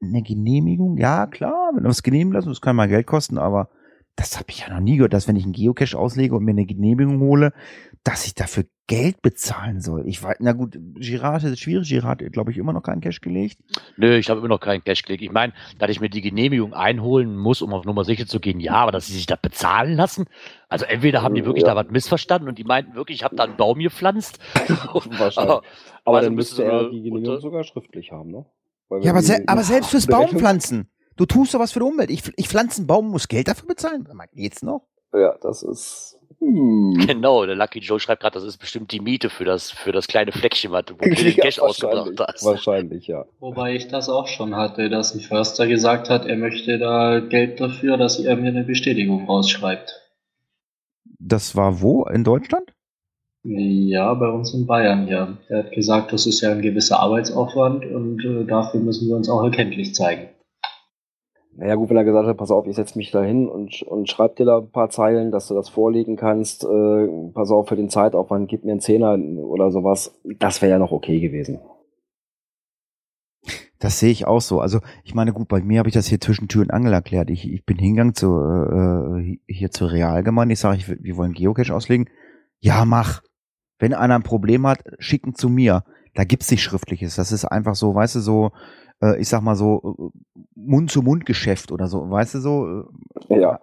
[0.02, 3.70] eine Genehmigung, ja, klar, wenn du was genehmigen lassen, das kann mal Geld kosten, aber
[4.16, 6.50] das habe ich ja noch nie gehört, dass wenn ich einen Geocache auslege und mir
[6.52, 7.52] eine Genehmigung hole,
[8.04, 10.06] dass ich dafür Geld bezahlen soll.
[10.06, 11.88] Ich weiß, na gut, Girard ist schwierig.
[11.88, 13.58] Girard hat, glaube ich, immer noch keinen Cache gelegt.
[13.96, 15.22] Nö, ich habe immer noch keinen Cash gelegt.
[15.22, 18.60] Ich meine, dass ich mir die Genehmigung einholen muss, um auf Nummer sicher zu gehen,
[18.60, 20.26] ja, aber dass sie sich da bezahlen lassen.
[20.68, 21.74] Also entweder haben die wirklich Ja.
[21.74, 24.40] da was missverstanden und die meinten wirklich, ich habe da einen Baum gepflanzt.
[24.88, 25.38] Wahrscheinlich.
[25.38, 25.62] Aber-
[26.04, 28.44] Aber also dann müsste er die Genehmigung unter- sogar schriftlich haben, ne?
[28.88, 30.88] Weil Ja, aber, se aber selbst fürs Baumpflanzen.
[31.16, 32.10] Du tust doch was für die Umwelt.
[32.10, 34.06] Ich, ich pflanze einen Baum, muss Geld dafür bezahlen.
[34.34, 34.82] Geht's noch?
[35.12, 36.18] Ja, das ist.
[36.38, 36.94] Hm.
[37.06, 40.08] Genau, der Lucky Joe schreibt gerade, das ist bestimmt die Miete für das, für das
[40.08, 42.44] kleine Fleckchen, was du wo du den Ja, Cash ausgebracht wahrscheinlich, hast.
[42.44, 43.24] wahrscheinlich, ja.
[43.38, 47.60] Wobei ich das auch schon hatte, dass ein Förster gesagt hat, er möchte da Geld
[47.60, 50.00] dafür, dass er mir eine Bestätigung rausschreibt.
[51.20, 52.04] Das war wo?
[52.06, 52.72] In Deutschland?
[53.44, 55.36] Ja, bei uns in Bayern, ja.
[55.48, 59.28] Er hat gesagt, das ist ja ein gewisser Arbeitsaufwand und äh, dafür müssen wir uns
[59.28, 60.28] auch erkenntlich zeigen.
[61.54, 64.08] Naja, gut, wenn er gesagt hat, pass auf, ich setze mich da hin und, und
[64.08, 67.76] schreib dir da ein paar Zeilen, dass du das vorlegen kannst, äh, pass auf, für
[67.76, 71.60] den Zeitaufwand, gib mir einen Zehner oder sowas, das wäre ja noch okay gewesen.
[73.78, 74.60] Das sehe ich auch so.
[74.60, 77.30] Also ich meine, gut, bei mir habe ich das hier zwischen Tür und Angel erklärt.
[77.30, 80.52] Ich, ich bin hingegangen zu, äh, hier zur Realgemeinde.
[80.52, 82.08] Ich sage, ich, wir wollen Geocache auslegen.
[82.60, 83.22] Ja, mach.
[83.80, 85.82] Wenn einer ein Problem hat, schicken zu mir.
[86.14, 87.16] Da gibt's nicht Schriftliches.
[87.16, 88.52] Das ist einfach so, weißt du, so,
[89.02, 90.18] äh, ich sag mal so, äh,
[90.54, 92.84] Mund-zu-Mund-Geschäft oder so, weißt du, so.
[93.28, 93.60] Äh, Ja.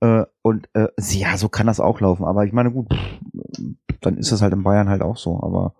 [0.00, 2.24] Äh, und äh, ja, so kann das auch laufen.
[2.24, 5.40] Aber ich meine, gut, pff, dann ist das halt in Bayern halt auch so.
[5.40, 5.74] Aber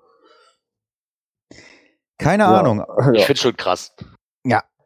[2.18, 2.84] keine Ahnung.
[3.14, 3.26] Ich Ja.
[3.26, 3.97] finde schon krass.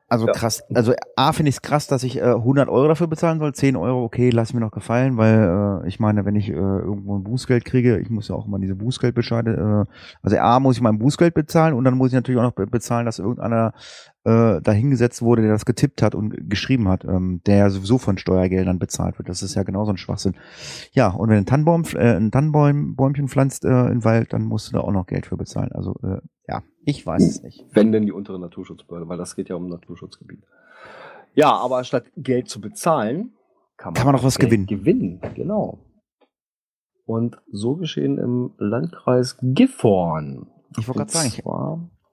[0.09, 0.33] Also Ja.
[0.33, 0.63] krass.
[0.73, 3.53] Also A finde ich es krass, dass ich äh, 100 Euro dafür bezahlen soll.
[3.55, 7.17] 10 Euro, okay, lass mir noch gefallen, weil äh, ich meine, wenn ich äh, irgendwo
[7.19, 9.93] ein Bußgeld kriege, ich muss ja auch immer diese Bußgeldbescheide, äh,
[10.23, 12.67] also A muss ich mein Bußgeld bezahlen und dann muss ich natürlich auch noch be-
[12.69, 13.73] bezahlen, dass irgendeiner
[14.27, 18.19] äh, dahingesetzt wurde, der das getippt hat und geschrieben hat, ähm, der ja sowieso von
[18.19, 19.29] Steuergeldern bezahlt wird.
[19.29, 20.35] Das ist ja genauso ein Schwachsinn.
[20.93, 24.69] Ja, und wenn du ein Tannenbaum, äh, ein Tannenbäumchen pflanzt äh, im Wald, dann musst
[24.69, 25.71] du da auch noch Geld für bezahlen.
[25.73, 26.19] Also äh,
[26.49, 27.65] ja, ich weiß es nicht.
[27.73, 30.43] Wenn denn die untere Naturschutzbehörde, weil das geht ja um Naturschutzgebiet.
[31.35, 33.33] Ja, aber statt Geld zu bezahlen,
[33.77, 34.67] kann man, Kann man auch was Geld gewinnen.
[34.67, 35.79] Gewinnen, genau.
[37.05, 40.49] Und so geschehen im Landkreis Gifhorn.
[40.79, 41.39] Ich wollte gerade sagen, ich,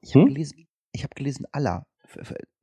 [0.01, 0.27] Ich habe Hm?
[0.27, 1.85] gelesen, ich habe gelesen Aller.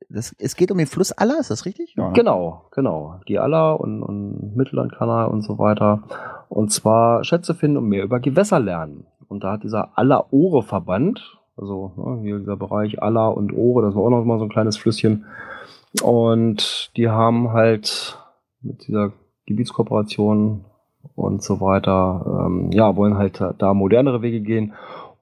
[0.09, 1.95] Das, es geht um den Fluss Aller, ist das richtig?
[1.95, 2.07] Ja.
[2.07, 2.13] ne?
[2.13, 3.21] Genau, genau.
[3.27, 6.03] Die Aller und, und Mittellandkanal und so weiter.
[6.49, 9.05] Und zwar Schätze finden und mehr über Gewässer lernen.
[9.29, 14.03] Und da hat dieser Aller-Ohre-Verband, also ne, hier dieser Bereich Aller und Ohre, das war
[14.03, 15.25] auch noch mal so ein kleines Flüsschen.
[16.03, 18.17] Und die haben halt
[18.61, 19.13] mit dieser
[19.45, 20.65] Gebietskooperation
[21.15, 24.73] und so weiter, ähm, ja, wollen halt da modernere Wege gehen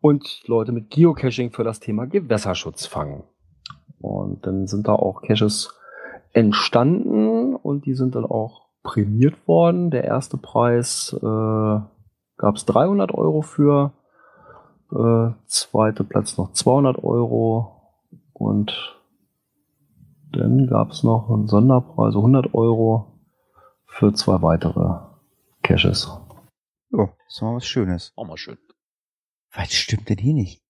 [0.02, 3.24] und Leute mit Geocaching für das Thema Gewässerschutz fangen.
[4.00, 5.78] Und dann sind da auch Caches
[6.32, 9.92] entstanden und die sind dann auch prämiert worden.
[9.92, 11.26] Der erste Preis äh,
[12.38, 13.94] gab es 300 Euro für,
[14.92, 17.82] äh, zweite Platz noch 200 Euro
[18.34, 18.96] und
[20.32, 23.20] dann gab es noch einen Sonderpreis, also 100 Euro
[23.86, 25.00] für zwei weitere
[25.64, 26.10] Caches.
[26.92, 28.14] Ja, das war was Schönes.
[28.16, 28.58] Auch mal schön.
[29.54, 30.64] Was stimmt denn hier nicht?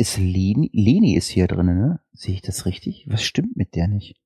[0.00, 2.00] Ist Leni, Leni ist hier drin, ne?
[2.14, 3.04] Sehe ich das richtig?
[3.06, 4.16] Was stimmt mit der nicht?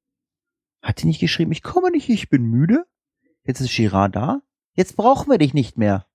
[0.81, 2.87] Hat die nicht geschrieben, ich komme nicht, ich bin müde?
[3.43, 4.41] Jetzt ist Girard da?
[4.75, 6.07] Jetzt brauchen wir dich nicht mehr.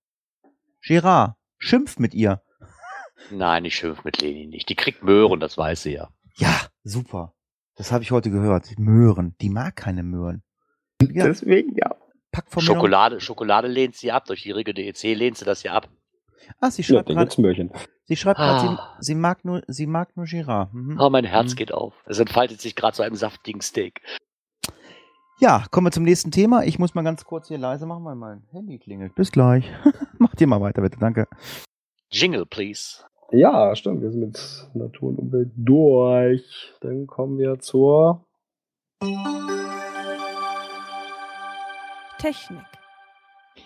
[0.80, 2.42] Girard, schimpf mit ihr.
[3.32, 4.70] Nein, ich schimpf mit Leni nicht.
[4.70, 6.10] Die kriegt Möhren, das weiß sie ja.
[6.38, 7.36] Ja, super.
[7.76, 8.80] Das habe ich heute gehört.
[8.80, 9.36] Möhren.
[9.42, 10.42] Die mag keine Möhren.
[11.02, 11.98] Ja, Deswegen, ja.
[12.32, 14.24] pack von Schokolade, Schokolade lehnt sie ab.
[14.24, 15.90] Durch ihre DEC lehnt sie das ja ab.
[16.60, 17.72] Ah, sie Ja, schreibt gibt's Mörchen.
[18.06, 18.96] sie schreibt gerade, Ah.
[19.00, 20.74] sie, sie mag nur, sie mag nur Girard.
[20.74, 21.00] Mhm.
[21.00, 21.56] Oh, mein Herz Mhm.
[21.58, 21.94] geht auf.
[22.06, 24.02] Es entfaltet sich gerade zu einem saftigen Steak.
[25.42, 26.64] Ja, kommen wir zum nächsten Thema.
[26.66, 29.16] Ich muss mal ganz kurz hier leise machen, weil mein Handy klingelt.
[29.16, 29.64] Bis gleich.
[30.20, 30.98] Macht ihr mal weiter, bitte.
[31.00, 31.28] Danke.
[32.12, 33.04] Jingle, please.
[33.32, 34.02] Ja, stimmt.
[34.02, 36.74] Wir sind mit Natur und Umwelt durch.
[36.82, 38.26] Dann kommen wir zur
[42.18, 42.66] Technik.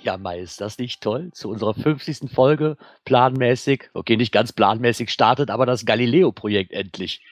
[0.03, 1.31] Ja, Mai, ist das nicht toll?
[1.31, 2.29] Zu unserer 50.
[2.29, 2.75] Folge
[3.05, 7.23] planmäßig, okay, nicht ganz planmäßig startet, aber das Galileo-Projekt endlich.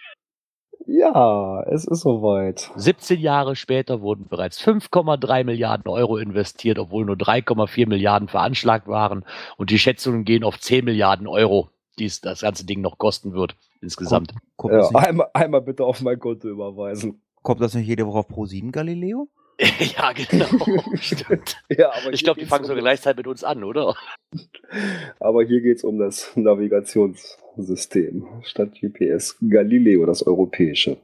[0.88, 2.72] Ja, es ist soweit.
[2.76, 9.26] 17 Jahre später wurden bereits 5,3 Milliarden Euro investiert, obwohl nur 3,4 Milliarden veranschlagt waren.
[9.57, 11.69] Und die Schätzungen gehen auf 10 Milliarden Euro,
[11.99, 14.34] die es das ganze Ding noch kosten wird insgesamt.
[14.55, 17.22] Kommt, Ja, das nicht, einmal, einmal bitte auf mein Konto überweisen.
[17.41, 19.28] kommt das nicht jede Woche auf Pro7 Galileo?
[19.97, 20.47] ja, genau.
[21.70, 23.95] Ja, aber Ich glaube, die fangen um sogar gleichzeitig mit uns an, oder?
[25.20, 29.38] Aber hier geht es um das Navigationssystem statt GPS.
[29.41, 30.97] Galileo, das europäische.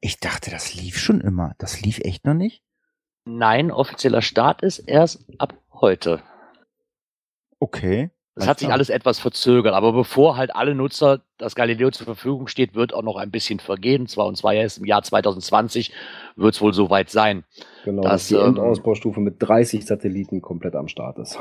[0.00, 1.54] Ich dachte, das lief schon immer.
[1.58, 2.62] Das lief echt noch nicht?
[3.24, 6.22] Nein, offizieller Start ist erst ab heute.
[7.58, 8.10] Okay.
[8.34, 12.48] Das hat sich alles etwas verzögert, aber bevor halt alle Nutzer das Galileo zur Verfügung
[12.48, 14.08] steht, wird auch noch ein bisschen vergehen.
[14.08, 15.92] Zwar und zwar erst im Jahr 2020
[16.34, 17.44] wird es wohl soweit sein.
[17.84, 21.38] Genau, Das, dass die ähm, Endausbaustufe mit 30 Satelliten komplett am Start ist.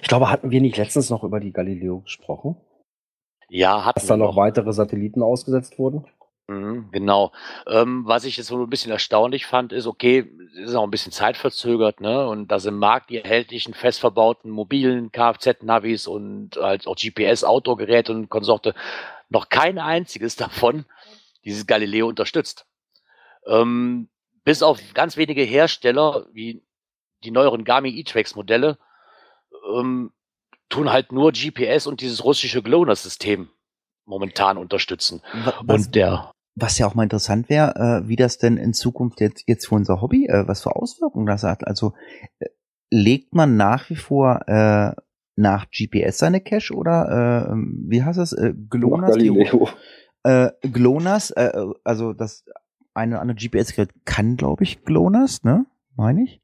[0.00, 2.56] Ich glaube, hatten wir nicht letztens noch über die Galileo gesprochen?
[3.48, 6.06] Ja, hat Dass da noch weitere Satelliten ausgesetzt wurden?
[6.46, 7.32] Mhm, genau.
[7.66, 10.90] Ähm, was ich jetzt so ein bisschen erstaunlich fand, ist, okay, es ist auch ein
[10.90, 12.26] bisschen zeitverzögert, ne?
[12.28, 18.28] Und dass im Markt die erhältlichen fest verbauten mobilen Kfz-Navis und halt auch GPS-Autogeräte und
[18.28, 18.74] Konsorte
[19.28, 20.84] noch kein einziges davon
[21.44, 22.66] dieses Galileo unterstützt.
[23.46, 24.08] Ähm,
[24.48, 26.62] bis auf ganz wenige Hersteller, wie
[27.22, 28.78] die neueren Garmin E-Trax-Modelle,
[29.76, 30.10] ähm,
[30.70, 33.50] tun halt nur GPS und dieses russische GLONASS-System
[34.06, 35.20] momentan unterstützen.
[35.44, 38.72] Wa- Was, Und der was ja auch mal interessant wäre, äh, wie das denn in
[38.72, 41.66] Zukunft jetzt, jetzt für unser Hobby, äh, was für Auswirkungen das hat.
[41.66, 41.92] Also
[42.40, 42.46] äh,
[42.90, 44.92] legt man nach wie vor äh,
[45.36, 47.54] nach GPS seine Cache oder äh,
[47.86, 48.32] wie heißt das?
[48.32, 49.18] Äh, GLONASS?
[49.18, 49.68] die- Galileo.
[50.24, 51.32] Äh, GLONASS,
[51.84, 52.44] also das
[52.98, 55.66] eine oder andere GPS-Gerät kann, glaube ich, GLONASS, ne?
[55.96, 56.40] Meine ich.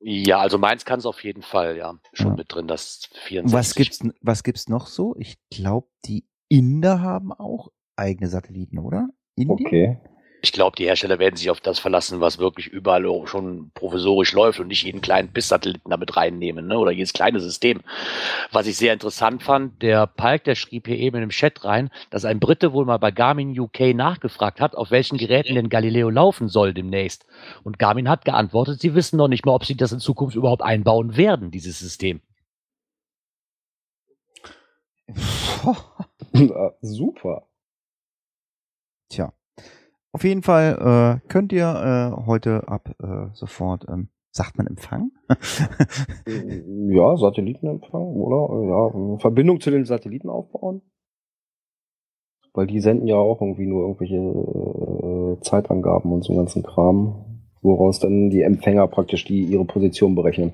[0.00, 1.98] Ja, also meins kann es auf jeden Fall, ja.
[2.14, 2.36] Schon Ja.
[2.36, 3.52] mit drin, das 64.
[3.52, 5.14] Was gibt's, was gibt's noch so?
[5.18, 9.10] Ich glaube, die Inder haben auch eigene Satelliten, oder?
[9.36, 9.66] Indien?
[9.66, 9.98] Okay.
[10.42, 14.58] Ich glaube, die Hersteller werden sich auf das verlassen, was wirklich überall schon provisorisch läuft
[14.58, 16.78] und nicht jeden kleinen BIS-Satelliten damit reinnehmen, ne?
[16.78, 17.80] oder jedes kleine System.
[18.50, 22.24] Was ich sehr interessant fand, der Palk, der schrieb hier eben im Chat rein, dass
[22.24, 26.48] ein Brite wohl mal bei Garmin UK nachgefragt hat, auf welchen Geräten denn Galileo laufen
[26.48, 27.26] soll demnächst.
[27.62, 30.62] Und Garmin hat geantwortet, sie wissen noch nicht mal, ob sie das in Zukunft überhaupt
[30.62, 32.20] einbauen werden, dieses System.
[36.32, 37.48] Ah, Super.
[39.10, 39.32] Tja.
[40.12, 41.66] Auf jeden Fall äh, könnt ihr
[42.18, 45.12] äh, heute ab äh, sofort, ähm, sagt man Empfang?
[46.26, 48.68] Ja, Satellitenempfang, oder?
[48.68, 50.82] Ja, Verbindung zu den Satelliten aufbauen.
[52.52, 58.00] Weil die senden ja auch irgendwie nur irgendwelche äh, Zeitangaben und so ganzen Kram, woraus
[58.00, 60.52] dann die Empfänger praktisch die ihre Position berechnen.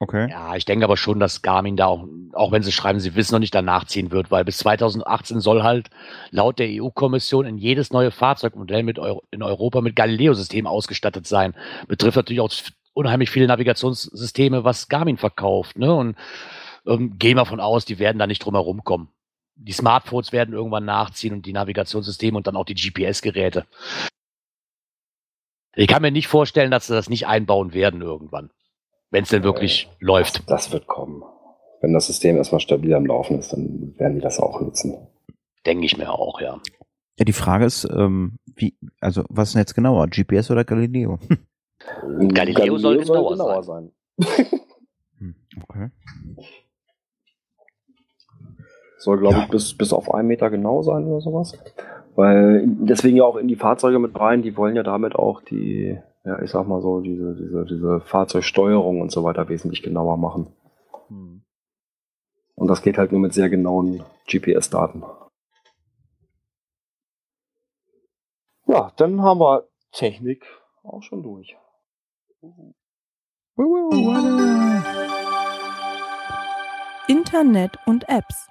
[0.00, 0.28] Okay.
[0.30, 3.34] Ja, ich denke aber schon, dass Garmin da auch, auch wenn sie schreiben, sie wissen
[3.34, 5.90] noch nicht danach ziehen wird, weil bis 2018 soll halt
[6.30, 11.54] laut der EU-Kommission in jedes neue Fahrzeugmodell mit Euro, in Europa mit Galileo-System ausgestattet sein.
[11.86, 12.52] Betrifft natürlich auch
[12.94, 15.78] unheimlich viele Navigationssysteme, was Garmin verkauft.
[15.78, 15.94] Ne?
[15.94, 16.16] Und
[16.86, 19.08] ähm, gehen wir von aus, die werden da nicht drum herum kommen.
[19.54, 23.66] Die Smartphones werden irgendwann nachziehen und die Navigationssysteme und dann auch die GPS-Geräte.
[25.74, 28.50] Ich kann mir nicht vorstellen, dass sie das nicht einbauen werden irgendwann.
[29.10, 30.48] Wenn es denn wirklich läuft.
[30.50, 31.22] Das wird kommen.
[31.80, 34.96] Wenn das System erstmal stabil am Laufen ist, dann werden die das auch nutzen.
[35.64, 36.60] Denke ich mir auch, ja.
[37.18, 41.18] Ja, die Frage ist, ähm, wie, also was ist denn jetzt genauer, GPS oder Galileo?
[42.32, 43.90] Galileo soll genauer sein.
[45.18, 45.90] Hm, okay.
[48.98, 49.44] Soll, glaube Ja.
[49.44, 51.56] ich, bis, bis auf einen Meter genau sein oder sowas.
[52.16, 55.98] Weil deswegen ja auch in die Fahrzeuge mit rein, die wollen ja damit auch die,
[56.24, 60.52] ja, ich sag mal so, diese, diese, diese Fahrzeugsteuerung und so weiter wesentlich genauer machen.
[61.08, 61.42] Hm.
[62.54, 65.04] Und das geht halt nur mit sehr genauen GPS-Daten.
[68.66, 70.44] Ja, dann haben wir Technik
[70.82, 71.56] auch schon durch.
[77.08, 78.48] Internet und Apps.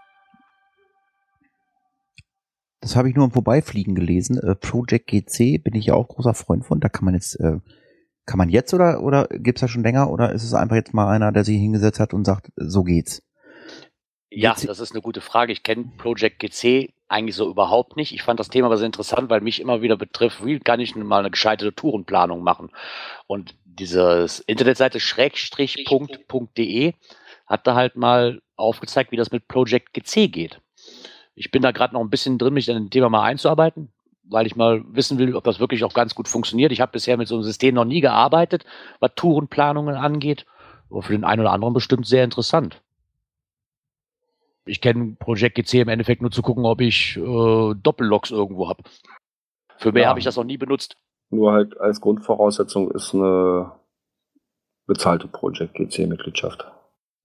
[2.88, 4.38] Das habe ich nur im Vorbeifliegen gelesen.
[4.38, 6.80] Äh, Project GC bin ich ja auch großer Freund von.
[6.80, 7.58] Da kann man jetzt, äh,
[8.26, 11.14] kann man jetzt oder oder gibt's da schon länger oder ist es einfach jetzt mal
[11.14, 13.22] einer, der sich hingesetzt hat und sagt, so geht's?
[14.30, 15.52] Ja, GC das ist eine gute Frage.
[15.52, 18.14] Ich kenne Project GC eigentlich so überhaupt nicht.
[18.14, 20.96] Ich fand das Thema aber sehr interessant, weil mich immer wieder betrifft, wie kann ich
[20.96, 22.70] mal eine gescheiterte Tourenplanung machen?
[23.28, 26.94] Und dieses Internetseite schrägstrich.de
[27.48, 30.62] hat da halt mal aufgezeigt, wie das mit Project GC geht.
[31.38, 33.90] Ich bin da gerade noch ein bisschen drin, mich in dem Thema mal einzuarbeiten,
[34.24, 36.72] weil ich mal wissen will, ob das wirklich auch ganz gut funktioniert.
[36.72, 38.66] Ich habe bisher mit so einem System noch nie gearbeitet,
[39.00, 40.48] was Tourenplanungen angeht.
[40.90, 42.82] Aber für den einen oder anderen bestimmt sehr interessant.
[44.66, 48.84] Ich kenne Project GC im Endeffekt nur zu gucken, ob ich äh, Doppelloks irgendwo habe.
[49.78, 50.10] Für mehr Ja.
[50.10, 50.98] habe ich das noch nie benutzt.
[51.30, 53.74] Nur halt als Grundvoraussetzung ist eine
[54.88, 56.66] bezahlte Project GC-Mitgliedschaft.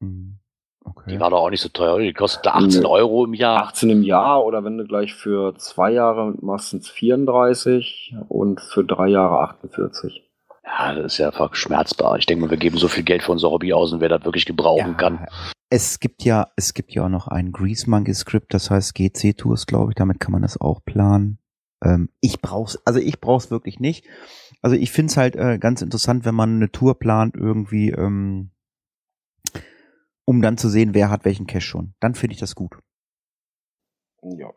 [0.00, 0.38] Hm,
[0.84, 1.12] Okay.
[1.12, 1.98] Die war doch auch nicht so teuer.
[1.98, 2.86] Die kostete 18 Nee.
[2.86, 3.62] Euro im Jahr.
[3.62, 8.60] 18 im Jahr oder wenn du gleich für zwei Jahre machst, sind es 34 und
[8.60, 10.22] für drei Jahre 48.
[10.64, 12.18] Ja, das ist ja einfach schmerzbar.
[12.18, 14.24] Ich denke mal, wir geben so viel Geld für unser Hobby aus und wer das
[14.24, 15.26] wirklich gebrauchen kann.
[15.70, 19.36] Es gibt ja, es gibt ja auch noch ein Grease Monkey Script, das heißt GC
[19.36, 19.94] Tours, glaube ich.
[19.96, 21.38] Damit kann man das auch planen.
[21.84, 24.04] ähm, ich brauch's, also ich brauch's wirklich nicht.
[24.62, 28.51] Also ich find's halt äh, ganz interessant, wenn man eine Tour plant irgendwie, ähm,
[30.24, 31.94] um dann zu sehen, wer hat welchen Cash schon.
[32.00, 32.78] Dann finde ich das gut.
[34.22, 34.52] Ja.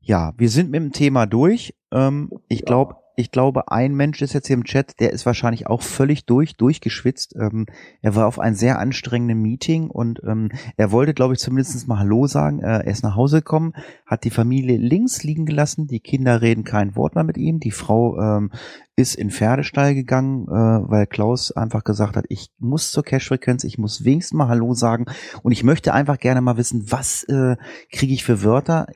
[0.00, 1.74] Ja, wir sind mit dem Thema durch.
[1.92, 5.66] Ähm, ich glaube, ich glaube, ein Mensch ist jetzt hier im Chat, der ist wahrscheinlich
[5.66, 7.34] auch völlig durch, durchgeschwitzt.
[7.36, 7.64] Ähm,
[8.02, 11.98] er war auf ein sehr anstrengendes Meeting und ähm, er wollte, glaube ich, zumindest mal
[11.98, 12.60] Hallo sagen.
[12.60, 13.72] Äh, er ist nach Hause gekommen,
[14.04, 17.70] hat die Familie links liegen gelassen, die Kinder reden kein Wort mehr mit ihm, die
[17.70, 18.52] Frau ähm,
[18.96, 23.78] ist in Pferdestall gegangen, äh, weil Klaus einfach gesagt hat, ich muss zur Cash-Frequenz, ich
[23.78, 25.06] muss wenigstens mal Hallo sagen
[25.42, 27.56] und ich möchte einfach gerne mal wissen, was äh,
[27.90, 28.88] kriege ich für Wörter.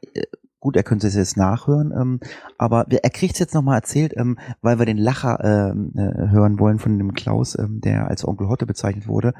[0.60, 2.20] Gut, er könnte es jetzt nachhören, ähm,
[2.58, 6.58] aber er kriegt es jetzt nochmal erzählt, ähm, weil wir den Lacher ähm, äh, hören
[6.58, 9.32] wollen von dem Klaus, ähm, der als Onkel Hotte bezeichnet wurde.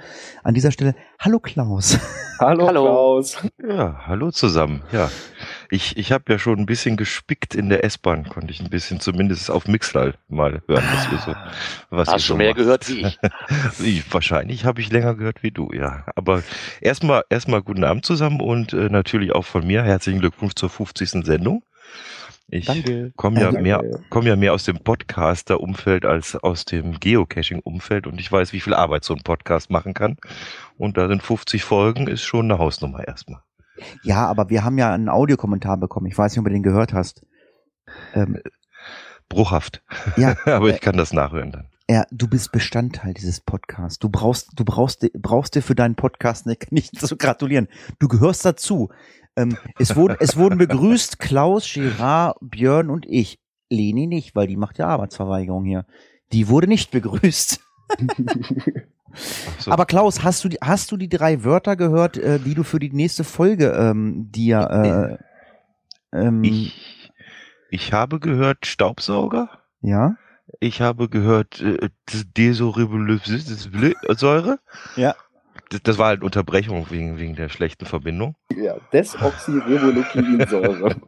[0.42, 1.98] An dieser Stelle, hallo Klaus.
[2.40, 2.82] Hallo, Hallo.
[2.84, 3.36] Klaus.
[3.62, 4.80] Ja, hallo zusammen.
[4.92, 5.10] Ja,
[5.70, 9.00] ich, ich habe ja schon ein bisschen gespickt in der S-Bahn, konnte ich ein bisschen
[9.00, 11.34] zumindest auf Mixlal mal hören, was ihr so,
[11.90, 12.58] was Hast so du mehr macht.
[12.58, 13.18] gehört wie ich.
[13.84, 16.04] ich wahrscheinlich habe ich länger gehört wie du, ja.
[16.16, 16.42] Aber
[16.80, 21.24] erstmal erstmal guten Abend zusammen und äh, natürlich auch von mir herzlichen Glückwunsch zur 50.
[21.24, 21.62] Sendung.
[22.52, 23.12] Ich Danke.
[23.14, 28.30] komme ja mehr komme ja mehr aus dem Podcaster-Umfeld als aus dem Geocaching-Umfeld und ich
[28.30, 30.16] weiß, wie viel Arbeit so ein Podcast machen kann.
[30.76, 33.40] Und da sind 50 Folgen, ist schon eine Hausnummer erstmal.
[34.02, 36.06] Ja, aber wir haben ja einen Audiokommentar bekommen.
[36.06, 37.24] Ich weiß nicht, ob du den gehört hast.
[38.14, 38.38] Ähm,
[39.28, 39.82] Bruchhaft.
[40.16, 41.68] ja, Aber äh, ich kann das nachhören dann.
[41.88, 43.98] Ja, du bist Bestandteil dieses Podcasts.
[43.98, 47.68] Du brauchst, du brauchst, brauchst dir für deinen Podcast nicht, zu gratulieren.
[47.98, 48.90] Du gehörst dazu.
[49.36, 53.40] Ähm, es, wurden, es wurden begrüßt Klaus, Gerard, Björn und ich.
[53.72, 55.86] Leni nicht, weil die macht ja Arbeitsverweigerung hier.
[56.32, 57.60] Die wurde nicht begrüßt.
[59.58, 59.72] So.
[59.72, 62.78] Aber Klaus, hast du, die- hast du die drei Wörter gehört, äh, die du für
[62.78, 65.18] die nächste Folge ähm, dir
[66.12, 67.10] äh, ähm, ich,
[67.70, 69.48] ich habe gehört Staubsauger.
[69.80, 70.14] ja?
[70.60, 71.90] Ich habe gehört äh,
[72.36, 74.60] Desoribulsäure.
[74.96, 75.14] Ja.
[75.84, 78.34] Das, war halt Unterbrechung wegen, wegen der schlechten Verbindung.
[78.56, 80.96] Ja, Desoxyribonukleinsäure.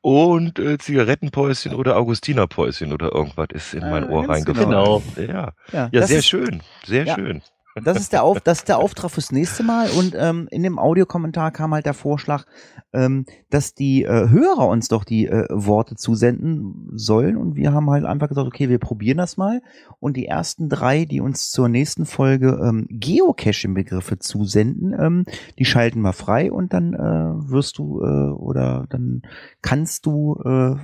[0.00, 4.70] Und äh, Zigarettenpäuschen oder Augustinerpäuschen oder irgendwas ist in mein Ah, Ohr ganz reingefallen.
[4.70, 5.02] genau.
[5.16, 6.62] Ja, Ja, ja sehr ist- schön.
[6.84, 7.14] Sehr Ja.
[7.14, 7.42] schön.
[7.84, 9.90] Das ist der Auf, das ist der Auftrag fürs nächste Mal.
[9.90, 12.44] Und ähm, in dem Audiokommentar kam halt der Vorschlag,
[12.92, 17.36] ähm, dass die äh, Hörer uns doch die äh, Worte zusenden sollen.
[17.36, 19.62] Und wir haben halt einfach gesagt, okay, wir probieren das mal.
[20.00, 25.24] Und die ersten drei, die uns zur nächsten Folge ähm, Geocaching-Begriffe zusenden, ähm,
[25.58, 26.50] die schalten wir frei.
[26.52, 29.22] Und dann äh, wirst du äh, oder dann
[29.62, 30.76] kannst du äh,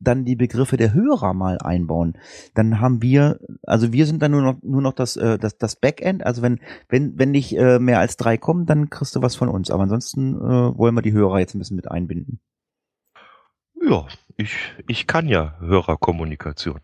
[0.00, 2.18] dann die Begriffe der Hörer mal einbauen.
[2.54, 5.76] Dann haben wir, also wir sind dann nur noch nur noch das äh, das das
[5.76, 6.24] Backend.
[6.24, 9.48] Also wenn wenn wenn nicht äh, mehr als drei kommen, dann kriegst du was von
[9.48, 9.70] uns.
[9.70, 12.40] Aber ansonsten äh, wollen wir die Hörer jetzt ein bisschen mit einbinden.
[13.82, 14.56] Ja, ich,
[14.88, 16.80] ich kann ja Hörerkommunikation.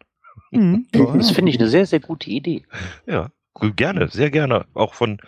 [0.50, 0.86] Mhm.
[0.92, 2.64] Das finde ich eine sehr, sehr gute Idee.
[3.06, 3.30] Ja,
[3.61, 4.66] gerne, sehr gerne.
[4.74, 5.18] Auch von,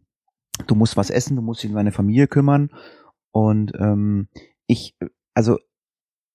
[0.68, 2.70] du musst was essen, du musst dich um deine Familie kümmern.
[3.32, 4.28] Und ähm,
[4.68, 4.96] ich,
[5.34, 5.58] also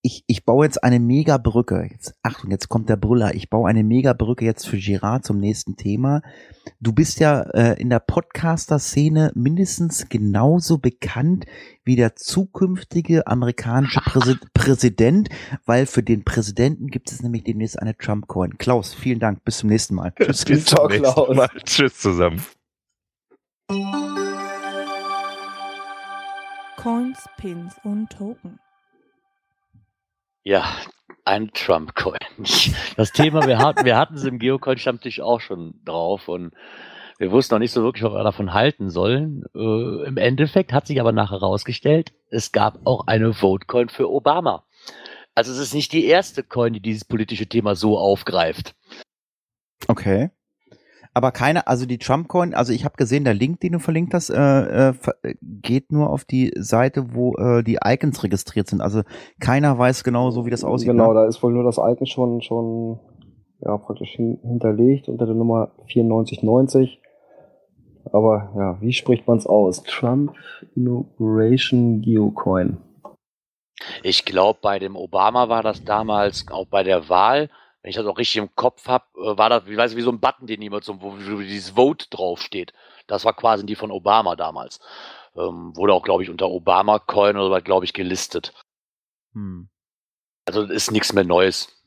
[0.05, 1.87] ich, ich baue jetzt eine Megabrücke.
[1.89, 3.33] Jetzt, Achtung, jetzt kommt der Brüller.
[3.35, 6.21] Ich baue eine Megabrücke jetzt für Girard zum nächsten Thema.
[6.81, 11.45] Du bist ja äh, in der Podcaster-Szene mindestens genauso bekannt
[11.85, 15.29] wie der zukünftige amerikanische Präsi Präsident,
[15.65, 18.57] weil für den Präsidenten gibt es nämlich demnächst eine Trump-Coin.
[18.57, 19.45] Klaus, vielen Dank.
[19.45, 20.13] Bis zum nächsten Mal.
[20.19, 21.49] Tschüss, bis zum nächsten Mal.
[21.63, 22.41] Tschüss zusammen.
[26.75, 28.59] Coins, Pins und Token.
[30.43, 30.65] Ja,
[31.25, 32.19] ein Trump-Coin.
[32.97, 36.53] Das Thema, wir hatten, wir hatten es im Geocoin-Stammtisch auch schon drauf und
[37.17, 39.43] wir wussten noch nicht so wirklich, was wir davon halten sollen.
[39.55, 44.65] Äh, Im Endeffekt hat sich aber nachher herausgestellt, es gab auch eine Vote-Coin für Obama.
[45.33, 48.75] Also es ist nicht die erste Coin, die dieses politische Thema so aufgreift.
[49.87, 50.29] Okay.
[51.15, 54.29] Aber keine, also die Trump-Coin, also ich habe gesehen, der Link, den du verlinkt hast,
[54.31, 58.81] äh, äh, ver- geht nur auf die Seite, wo äh, die Icons registriert sind.
[58.81, 59.03] Also
[59.39, 60.87] keiner weiß genau so, wie das aussieht.
[60.89, 61.21] Genau, ne?
[61.21, 62.99] da ist wohl nur das Icon schon, schon
[63.61, 66.99] ja, praktisch hin, hinterlegt unter der Nummer 9490.
[68.11, 69.83] Aber ja, wie spricht man es aus?
[69.83, 70.33] Trump
[70.75, 72.77] Inauguration Geocoin.
[74.01, 77.49] Ich glaube, bei dem Obama war das damals auch bei der Wahl,
[77.83, 80.11] wenn ich das auch richtig im Kopf habe, war das, wie weiß ich, wie so
[80.11, 82.73] ein Button, den niemand so, wo, wo dieses Vote draufsteht.
[83.07, 84.79] Das war quasi die von Obama damals.
[85.35, 88.53] Ähm, wurde auch, glaube ich, unter Obama Coin oder was, glaube ich, gelistet.
[89.33, 89.67] Hm.
[90.45, 91.77] Also ist nichts mehr Neues.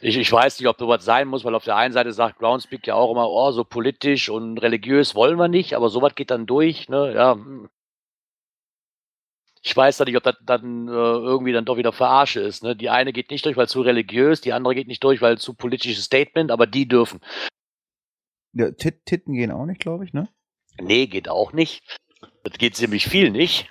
[0.00, 2.86] Ich, ich weiß nicht, ob sowas sein muss, weil auf der einen Seite sagt Groundspeak
[2.86, 6.46] ja auch immer, oh, so politisch und religiös wollen wir nicht, aber sowas geht dann
[6.46, 7.14] durch, ne?
[7.14, 7.36] Ja.
[9.66, 12.62] Ich weiß da nicht, ob das dann äh, irgendwie dann doch wieder Verarsche ist.
[12.62, 12.76] Ne?
[12.76, 15.54] Die eine geht nicht durch, weil zu religiös, die andere geht nicht durch, weil zu
[15.54, 17.18] politisches Statement, aber die dürfen.
[18.52, 20.28] Ja, Tit Titten gehen auch nicht, glaube ich, ne?
[20.80, 21.82] Nee, geht auch nicht.
[22.44, 23.68] Das geht ziemlich viel nicht.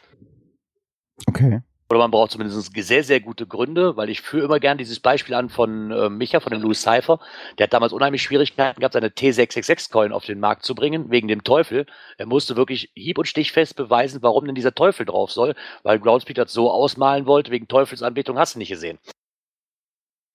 [1.27, 1.61] Okay.
[1.89, 5.35] Oder man braucht zumindest sehr, sehr gute Gründe, weil ich führe immer gern dieses Beispiel
[5.35, 7.19] an von äh, Micha, von dem Louis Cypher.
[7.57, 11.43] Der hat damals unheimlich Schwierigkeiten gehabt, seine T666-Coin auf den Markt zu bringen, wegen dem
[11.43, 11.85] Teufel.
[12.17, 16.35] Er musste wirklich hieb- und stichfest beweisen, warum denn dieser Teufel drauf soll, weil Groundspeak
[16.35, 18.97] das so ausmalen wollte, wegen Teufelsanbetung hast du nicht gesehen.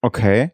[0.01, 0.51] Okay.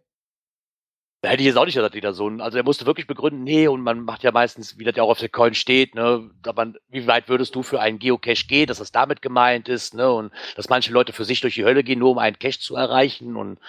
[1.22, 3.08] Da hätte ich jetzt auch nicht gedacht, die da so ein, also er musste wirklich
[3.08, 5.96] begründen, nee, und man macht ja meistens, wie das ja auch auf der Coin steht,
[5.96, 9.96] ne, aber wie weit würdest du für einen Geocache gehen, dass das damit gemeint ist,
[9.96, 12.60] ne, und dass manche Leute für sich durch die Hölle gehen, nur um einen Cache
[12.60, 13.60] zu erreichen und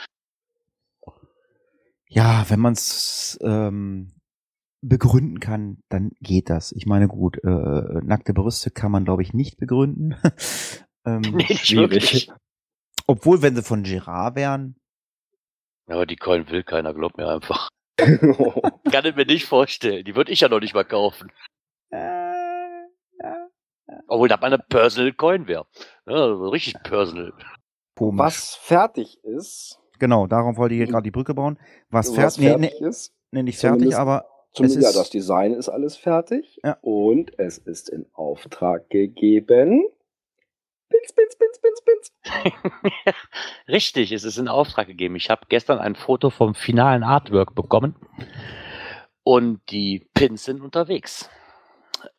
[2.07, 4.12] Ja, wenn man es ähm,
[4.82, 6.72] begründen kann, dann geht das.
[6.72, 7.49] Ich meine, gut, äh,
[8.05, 10.16] nackte Brüste kann man, glaube ich, nicht begründen.
[11.07, 11.92] ähm, nee, nicht schwierig.
[11.92, 12.30] wirklich.
[13.07, 14.76] obwohl, wenn sie von Girard wären,
[15.89, 17.68] Ja, Aber die Coin will keiner, glaub mir einfach.
[17.99, 20.05] Kann ich mir nicht vorstellen.
[20.05, 21.32] Die würde ich ja noch nicht mal kaufen.
[24.07, 25.66] Obwohl das mal eine Personal Coin wäre.
[26.07, 27.32] Ja, richtig personal.
[27.97, 28.18] komisch.
[28.18, 31.59] Was fertig ist, Genau, darum wollte ich hier gerade die Brücke bauen.
[31.91, 34.97] Was, was fertig, nee, fertig nee, ist, nee, nicht fertig, Zumindest- aber zumindest ja, ist-
[34.97, 36.78] das Design ist alles fertig Ja.
[36.82, 39.84] und es ist in Auftrag gegeben.
[40.89, 43.14] Pins, pins, pins, pins, pins.
[43.68, 45.16] Richtig, es ist in Auftrag gegeben.
[45.16, 47.95] Ich habe gestern ein Foto vom finalen Artwork bekommen
[49.22, 51.28] und die Pins sind unterwegs.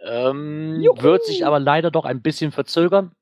[0.01, 3.13] Ähm, wird sich aber leider doch ein bisschen verzögern.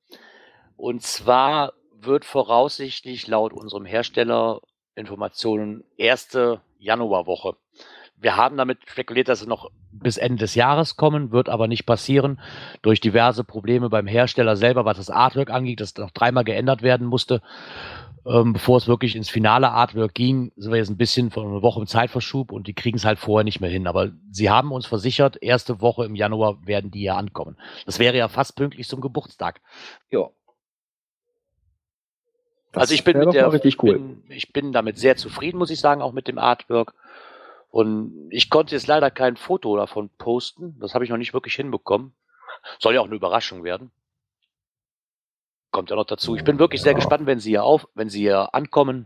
[0.76, 4.62] Und zwar wird voraussichtlich laut unserem Hersteller
[4.96, 7.56] Informationen erste Januarwoche.
[8.20, 11.86] Wir haben damit spekuliert, dass sie noch bis Ende des Jahres kommen, wird aber nicht
[11.86, 12.40] passieren.
[12.82, 17.08] Durch diverse Probleme beim Hersteller selber, was das Artwork angeht, das noch dreimal geändert werden
[17.08, 17.42] musste,
[18.28, 21.62] ähm, bevor es wirklich ins finale Artwork ging, sind wir jetzt ein bisschen von einer
[21.62, 23.88] Woche im Zeitverschub und die kriegen es halt vorher nicht mehr hin.
[23.88, 27.58] Aber sie haben uns versichert, erste Woche im Januar werden die ja ankommen.
[27.86, 29.62] Das wäre ja fast pünktlich zum Geburtstag.
[30.10, 30.30] Ja.
[32.74, 33.48] Das also ich bin mit der,
[33.82, 33.94] cool.
[33.94, 36.94] bin, ich bin damit sehr zufrieden, muss ich sagen, auch mit dem Artwork.
[37.70, 40.78] Und ich konnte jetzt leider kein Foto davon posten.
[40.80, 42.14] Das habe ich noch nicht wirklich hinbekommen.
[42.80, 43.92] Soll ja auch eine Überraschung werden.
[45.72, 46.36] Kommt ja noch dazu.
[46.36, 46.96] Ich bin wirklich sehr Ja.
[46.98, 49.06] gespannt, wenn sie hier auf, wenn sie hier ankommen.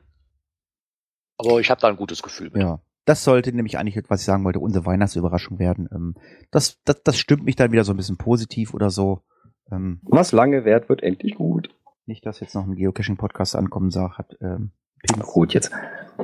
[1.38, 2.62] Aber ich habe da ein gutes Gefühl mit.
[2.62, 2.80] ja.
[3.06, 5.90] Das sollte nämlich eigentlich, was ich sagen wollte, unsere Weihnachtsüberraschung werden.
[5.92, 6.14] Ähm,
[6.52, 9.24] das, das, das stimmt mich dann wieder so ein bisschen positiv oder so.
[9.72, 11.70] Ähm, Was lange währt, wird endlich gut.
[12.06, 15.26] nicht, dass jetzt noch ein Geocaching-Podcast ankommen sagt, hat ähm, Pins.
[15.26, 15.72] Gut, jetzt.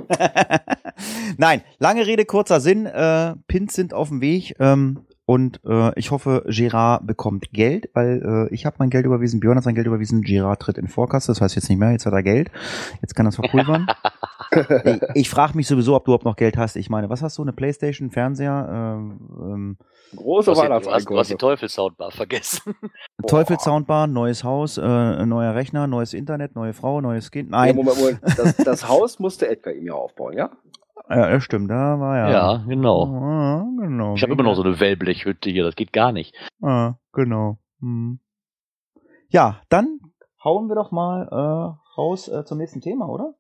[1.38, 2.86] Nein, lange Rede, kurzer Sinn.
[2.86, 8.48] Äh, Pins sind auf dem Weg ähm, und äh, ich hoffe, Gerard bekommt Geld, weil
[8.50, 11.32] äh, ich habe mein Geld überwiesen, Björn hat sein Geld überwiesen, Gerard tritt in Vorkasse,
[11.32, 12.52] das heißt jetzt nicht mehr, jetzt hat er Geld,
[13.02, 13.88] jetzt kann er es verpulvern.
[14.52, 16.76] ich, ich frage mich sowieso, ob du überhaupt noch Geld hast.
[16.76, 17.42] Ich meine, was hast du?
[17.42, 18.68] Eine Playstation, Fernseher?
[18.70, 19.78] Ähm, ähm,
[20.16, 21.38] Große Du hast, die- du, du hast die Weihnachtseinkäufe.
[21.38, 22.74] Teufelssoundbar vergessen.
[23.28, 27.52] Teufelssoundbar, neues Haus, äh, neuer Rechner, neues Internet, neue Frau, neues Kind.
[27.52, 28.20] Ja, Nein, Moment, Moment.
[28.38, 30.50] Das, das Haus musste Edgar ihm ja aufbauen, ja?
[31.10, 32.30] ja, das stimmt, da war ja.
[32.32, 33.06] Ja, genau.
[33.06, 34.16] Ja, genau.
[34.16, 36.36] Ich habe immer noch so eine Wellblechhütte hier, das geht gar nicht.
[36.62, 37.58] Ah, genau.
[37.82, 38.20] Hm.
[39.30, 40.00] Ja, dann
[40.44, 43.34] hauen wir doch mal äh, raus äh, zum nächsten Thema, oder?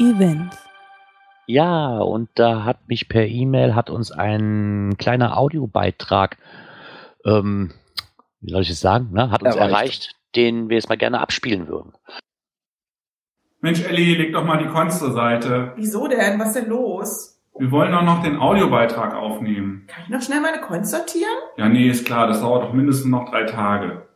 [0.00, 0.56] Events.
[1.46, 6.38] Ja, und da hat mich per E-Mail, hat uns ein kleiner Audiobeitrag,
[7.26, 7.72] ähm,
[8.40, 9.72] wie soll ich es sagen, ne, hat uns Erreicht.
[9.74, 10.16] erreicht.
[10.36, 11.92] den wir jetzt mal gerne abspielen würden.
[13.60, 15.72] Mensch, Elli, leg doch mal die Coins zur Seite.
[15.76, 16.38] Wieso denn?
[16.38, 17.42] Was ist denn los?
[17.58, 19.84] Wir wollen doch noch den Audiobeitrag aufnehmen.
[19.88, 21.36] Kann ich noch schnell meine Coins sortieren?
[21.58, 24.06] Ja, nee, ist klar, das dauert doch mindestens noch drei Tage.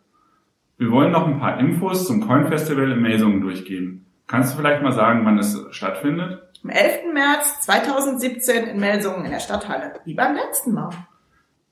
[0.79, 4.07] Wir wollen noch ein paar Infos zum Coin-Festival in Melsungen durchgeben.
[4.27, 6.43] Kannst du vielleicht mal sagen, wann es stattfindet?
[6.63, 7.13] Am 11.
[7.13, 10.01] März 2017 in Melsungen in der Stadthalle.
[10.05, 10.91] Wie beim letzten Mal.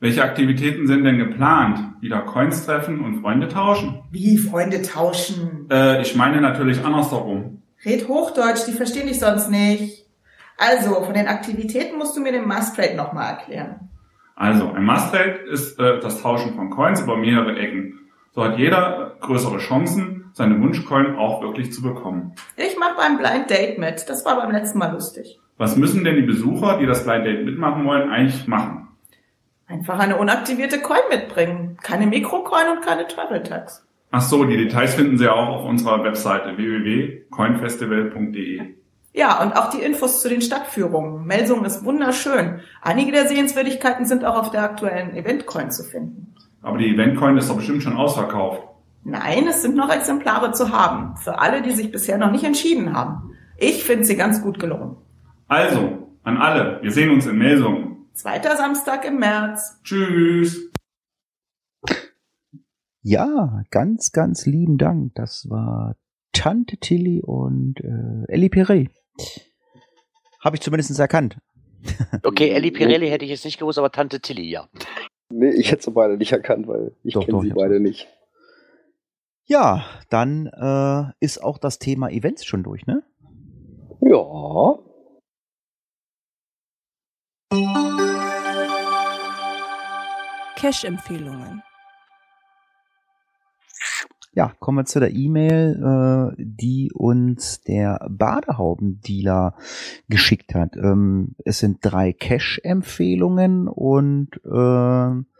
[0.00, 1.78] Welche Aktivitäten sind denn geplant?
[2.00, 4.02] Wieder Coins treffen und Freunde tauschen?
[4.10, 5.68] Wie Freunde tauschen.
[5.70, 7.62] Äh, ich meine natürlich andersherum.
[7.84, 10.06] Red Hochdeutsch, die verstehen dich sonst nicht.
[10.58, 13.90] Also, von den Aktivitäten musst du mir den Mustrate nochmal erklären.
[14.36, 18.00] Also, ein Must-Trade ist äh, das Tauschen von Coins über mehrere Ecken.
[18.32, 22.32] So hat jeder größere Chancen, seine Wunschcoin auch wirklich zu bekommen.
[22.56, 24.08] Ich mach beim Blind Date mit.
[24.08, 25.38] Das war beim letzten Mal lustig.
[25.58, 28.88] Was müssen denn die Besucher, die das Blind Date mitmachen wollen, eigentlich machen?
[29.66, 31.76] Einfach eine unaktivierte Coin mitbringen.
[31.82, 33.86] Keine Mikrocoin und keine Travel Tax.
[34.10, 38.74] Ach so, die Details finden Sie auch auf unserer Webseite www.coinfestival.de.
[39.14, 41.26] Ja, und auch die Infos zu den Stadtführungen.
[41.26, 42.60] Melsungen ist wunderschön.
[42.80, 46.34] Einige der Sehenswürdigkeiten sind auch auf der aktuellen Eventcoin zu finden.
[46.62, 48.62] Aber die Eventcoin ist doch bestimmt schon ausverkauft.
[49.04, 51.16] Nein, es sind noch Exemplare zu haben.
[51.16, 53.32] Für alle, die sich bisher noch nicht entschieden haben.
[53.58, 54.96] Ich finde sie ganz gut gelungen.
[55.48, 58.06] Also, an alle, wir sehen uns in Melsungen.
[58.14, 59.80] Zweiter Samstag im März.
[59.82, 60.70] Tschüss.
[63.02, 65.14] Ja, ganz, ganz lieben Dank.
[65.16, 65.96] Das war
[66.32, 68.90] Tante Tilly und äh, Ellie Perret.
[70.40, 71.36] Habe ich zumindest erkannt.
[72.22, 74.68] Okay, Ellie Pirelli hätte ich jetzt nicht gewusst, aber Tante Tilly, ja.
[75.30, 78.06] Nee, ich hätte sie beide nicht erkannt, weil ich kenne sie beide nicht.
[79.52, 83.02] Ja, dann äh, ist auch das Thema Events schon durch, ne?
[84.00, 84.78] Ja.
[90.56, 91.62] Cash-Empfehlungen.
[94.32, 99.54] Ja, kommen wir zu der E-Mail, äh, die uns der Badehaubendealer
[100.08, 100.76] geschickt hat.
[100.76, 105.31] Ähm, es sind drei Cash-Empfehlungen und äh,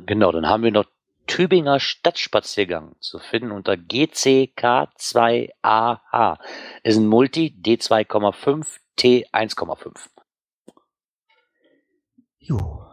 [0.05, 0.85] genau, dann haben wir noch
[1.27, 6.39] Tübinger Stadtspaziergang zu finden unter GCK2AH.
[6.83, 10.09] Ist ein Multi D2,5 T1,5.
[12.39, 12.85] Jo.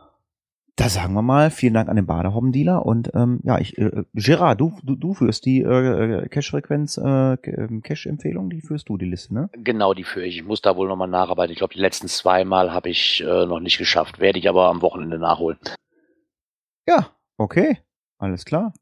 [0.77, 4.59] Da sagen wir mal, vielen Dank an den Badehaubendealer und ähm, ja, ich, äh, Gerard,
[4.59, 9.51] du, du, du führst die äh, Cache-Frequenz, äh, Cache-Empfehlung, die führst du die Liste, ne?
[9.53, 10.39] Genau, die führe ich.
[10.39, 11.53] Ich muss da wohl nochmal nacharbeiten.
[11.53, 14.19] Ich glaube, die letzten zweimal habe ich äh, noch nicht geschafft.
[14.19, 15.59] Werde ich aber am Wochenende nachholen.
[16.89, 17.79] Ja, okay,
[18.17, 18.73] alles klar.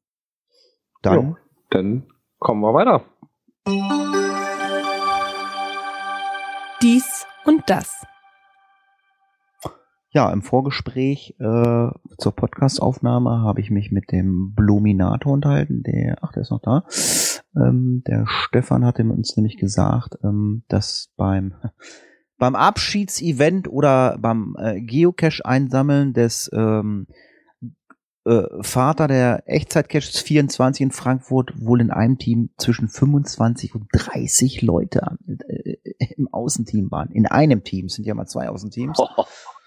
[1.03, 1.37] Dann, Jo,
[1.71, 2.07] dann
[2.39, 3.05] kommen wir weiter.
[6.83, 8.07] Dies und das.
[10.12, 11.89] Ja, im Vorgespräch äh,
[12.19, 16.85] zur Podcastaufnahme habe ich mich mit dem Bluminator unterhalten, der, ach, der ist noch da.
[17.57, 21.55] Ähm, der Stefan hatte uns nämlich gesagt, ähm, dass beim
[22.39, 27.07] beim Abschiedsevent oder beim äh, Geocache-Einsammeln des ähm,
[28.24, 34.62] äh, Vater der Echtzeit-Caches 24 in Frankfurt wohl in einem Team zwischen 25 und 30
[34.62, 35.77] Leute äh,
[36.16, 37.11] im Außenteam waren.
[37.12, 38.99] In einem Team, sind ja mal zwei Außenteams.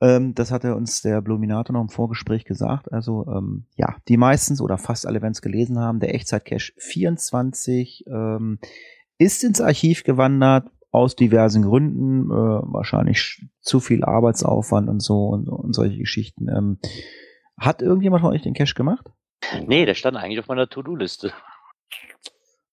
[0.00, 2.92] Ähm, das hatte uns der Bluminator noch im Vorgespräch gesagt.
[2.92, 6.00] Also ähm, ja, die meistens oder fast alle werden es gelesen haben.
[6.00, 8.58] Der Echtzeit-Cache 24 ähm,
[9.18, 12.30] ist ins Archiv gewandert aus diversen Gründen.
[12.30, 16.48] Äh, wahrscheinlich zu viel Arbeitsaufwand und so und, und solche Geschichten.
[16.48, 16.78] Ähm,
[17.58, 19.06] hat irgendjemand von euch den Cache gemacht?
[19.66, 21.32] Nee, der stand eigentlich auf meiner To-Do-Liste.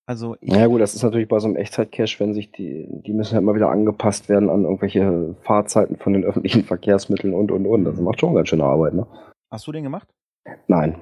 [0.06, 3.14] Also ich, Ja gut, das ist natürlich bei so einem Echtzeit-Cache, wenn sich die, die
[3.14, 7.66] müssen ja immer wieder angepasst werden an irgendwelche Fahrzeiten von den öffentlichen Verkehrsmitteln und und
[7.66, 7.86] und.
[7.86, 9.08] Das macht schon ganz schöne Arbeit, ne?
[9.50, 10.08] hast du den gemacht?
[10.68, 10.98] Nein.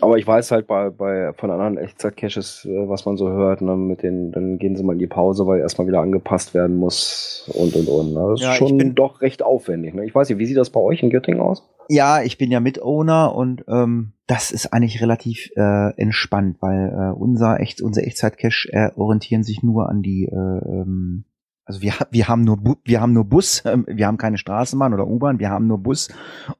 [0.00, 3.76] Aber ich weiß halt bei, bei von anderen Echtzeit-Caches, äh, was man so hört, ne,
[3.76, 7.50] mit den, dann gehen sie mal in die Pause, weil erstmal wieder angepasst werden muss
[7.54, 8.14] und und und.
[8.14, 8.28] Ne?
[8.30, 9.92] Das Ja, ist ich schon bin- doch recht aufwendig.
[9.94, 10.06] Ne?
[10.06, 11.68] Ich weiß nicht, wie sieht das bei euch in Göttingen aus?
[11.88, 17.12] Ja, ich bin ja Mitowner und ähm, das ist eigentlich relativ äh, entspannt, weil äh,
[17.18, 21.24] unser echt unser Echtzeit-Cache äh, orientieren sich nur an die äh, ähm,
[21.72, 25.06] also wir, wir haben nur wir haben nur Bus, ähm, wir haben keine Straßenbahn oder
[25.06, 26.08] U-Bahn, wir haben nur Bus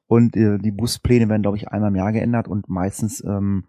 [0.07, 3.65] und äh, die Buspläne werden glaube ich einmal im Jahr geändert und meistens ähm,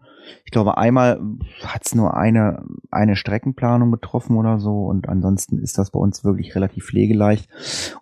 [0.46, 1.20] ich glaube einmal
[1.62, 6.54] hat's nur eine eine Streckenplanung betroffen oder so und ansonsten ist das bei uns wirklich
[6.54, 7.50] relativ pflegeleicht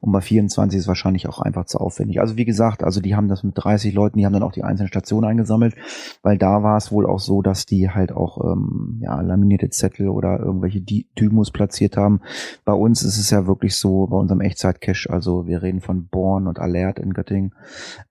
[0.01, 2.21] und bei 24 ist es wahrscheinlich auch einfach zu aufwendig.
[2.21, 4.63] Also wie gesagt, also die haben das mit 30 Leuten, die haben dann auch die
[4.63, 5.75] einzelnen Stationen eingesammelt,
[6.23, 10.09] weil da war es wohl auch so, dass die halt auch ähm, ja, laminierte Zettel
[10.09, 12.21] oder irgendwelche Dymos platziert haben.
[12.65, 16.47] Bei uns ist es ja wirklich so, bei unserem Echtzeit-Cache, also wir reden von Born
[16.47, 17.55] und Alert in Göttingen,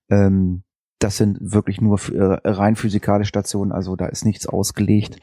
[0.10, 0.64] ähm,
[1.00, 5.18] das sind wirklich nur äh, rein physikalische Stationen, also da ist nichts ausgelegt.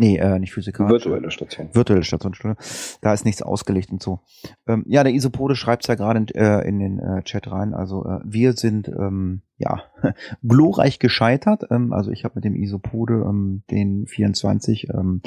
[0.00, 1.04] Nee, äh, nicht physikalisch.
[1.04, 1.70] Virtuelle Station.
[1.72, 2.56] Virtuelle Stationsstunde.
[3.00, 4.20] Da ist nichts ausgelegt und so.
[4.68, 7.74] Ähm, ja, der Isopode schreibt es ja gerade in, äh, in den äh, Chat rein.
[7.74, 9.82] Also äh, wir sind ähm, ja
[10.46, 11.64] glorreich gescheitert.
[11.72, 15.20] Ähm, also ich habe mit dem Isopode ähm, den 24 ähm,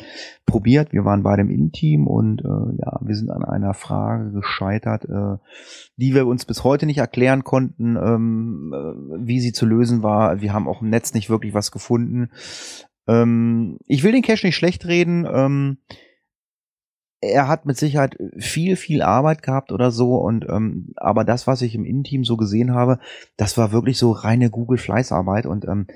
[0.46, 0.94] probiert.
[0.94, 5.38] Wir waren beide im Innenteam und äh, ja, wir sind an einer Frage gescheitert, äh,
[5.98, 10.40] die wir uns bis heute nicht erklären konnten, ähm, äh, wie sie zu lösen war.
[10.40, 12.30] Wir haben auch im Netz nicht wirklich was gefunden.
[13.08, 15.28] Ähm, ich will den Cache nicht schlecht reden.
[15.32, 15.78] Ähm,
[17.22, 20.16] er hat mit Sicherheit viel, viel Arbeit gehabt oder so.
[20.16, 23.00] Und ähm, aber das, was ich im Innenteam so gesehen habe,
[23.38, 25.46] das war wirklich so reine Google-Fleißarbeit.
[25.46, 25.88] Und ähm,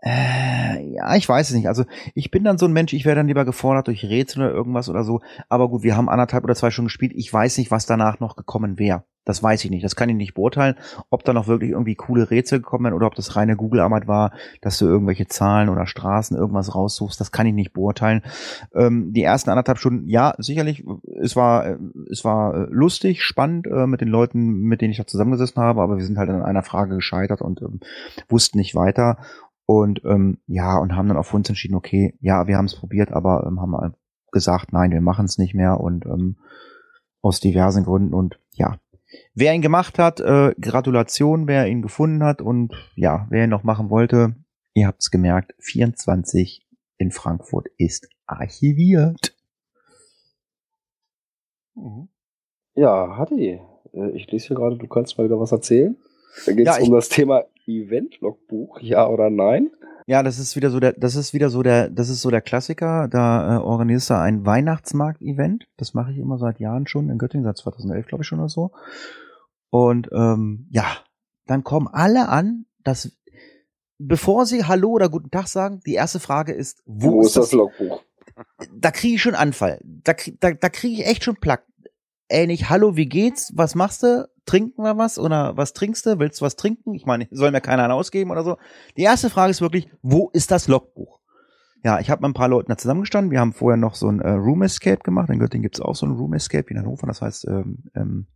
[0.00, 1.68] äh, ja, ich weiß es nicht.
[1.68, 1.84] Also
[2.14, 4.88] ich bin dann so ein Mensch, ich wäre dann lieber gefordert durch Rätsel oder irgendwas
[4.88, 5.20] oder so.
[5.48, 7.12] Aber gut, wir haben anderthalb oder zwei Stunden gespielt.
[7.14, 9.04] Ich weiß nicht, was danach noch gekommen wäre.
[9.28, 9.84] Das weiß ich nicht.
[9.84, 10.76] Das kann ich nicht beurteilen,
[11.10, 14.32] ob da noch wirklich irgendwie coole Rätsel gekommen wären oder ob das reine Google-Arbeit war,
[14.62, 17.20] dass du irgendwelche Zahlen oder Straßen irgendwas raussuchst.
[17.20, 18.22] Das kann ich nicht beurteilen.
[18.74, 20.82] Ähm, die ersten anderthalb Stunden, ja, sicherlich,
[21.20, 21.76] es war, äh,
[22.10, 25.82] es war äh, lustig, spannend äh, mit den Leuten, mit denen ich da zusammengesessen habe,
[25.82, 27.80] aber wir sind halt an einer Frage gescheitert und ähm,
[28.30, 29.18] wussten nicht weiter.
[29.70, 32.74] Und ähm, ja, und haben dann auch für uns entschieden, okay, ja, wir haben es
[32.74, 33.96] probiert, aber ähm, haben halt
[34.32, 36.38] gesagt, nein, wir machen es nicht mehr und ähm,
[37.20, 38.80] aus diversen Gründen und ja.
[39.34, 43.62] Wer ihn gemacht hat, äh, Gratulation, wer ihn gefunden hat und ja, wer ihn noch
[43.62, 44.36] machen wollte,
[44.72, 46.66] ihr habt es gemerkt, 24
[46.96, 49.36] in Frankfurt ist archiviert.
[52.74, 53.60] Ja, Hatti,
[53.92, 55.94] äh, ich lese hier gerade, du kannst mal wieder was erzählen.
[56.46, 59.70] Da geht es Ja, um das Thema Event-Logbuch, ja oder nein?
[60.06, 62.40] Ja, das ist wieder so der, das ist wieder so der, das ist so der
[62.40, 63.08] Klassiker.
[63.08, 65.66] Da äh, organisierst du ein Weihnachtsmarkt-Event.
[65.76, 68.48] Das mache ich immer seit Jahren schon in Göttingen, seit 2011 glaube ich schon oder
[68.48, 68.70] so.
[69.70, 70.86] Und ähm, ja,
[71.46, 73.12] dann kommen alle an, dass
[73.98, 77.52] bevor sie Hallo oder Guten Tag sagen, die erste Frage ist, wo, ist das?
[77.52, 78.02] Logbuch?
[78.72, 79.80] da kriege ich schon Anfall.
[79.84, 81.64] Da, krieg- da, da kriege ich echt schon Plack.
[82.30, 83.52] Nicht, hallo, wie geht's?
[83.56, 84.28] Was machst du?
[84.44, 85.18] Trinken wir was?
[85.18, 86.18] Oder was trinkst du?
[86.18, 86.94] Willst du was trinken?
[86.94, 88.56] Ich meine, soll mir keiner einen ausgeben oder so.
[88.96, 91.20] Die erste Frage ist wirklich, wo ist das Logbuch?
[91.84, 93.30] Ja, ich habe mit ein paar Leuten da zusammengestanden.
[93.30, 95.30] Wir haben vorher noch so ein äh, Room Escape gemacht.
[95.30, 97.06] In Göttingen gibt's auch so ein Room Escape in Hannover.
[97.06, 98.26] Das heißt ähm, ähm,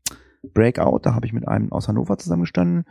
[0.55, 1.01] Breakout.
[1.03, 2.85] Da habe ich mit einem aus Hannover zusammengestanden.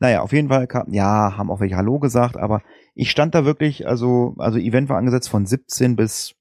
[0.00, 2.62] Naja, auf jeden Fall kam, ja, haben auch welche Hallo gesagt, aber
[2.94, 6.34] ich stand da wirklich, also, also Event war angesetzt von 17 bis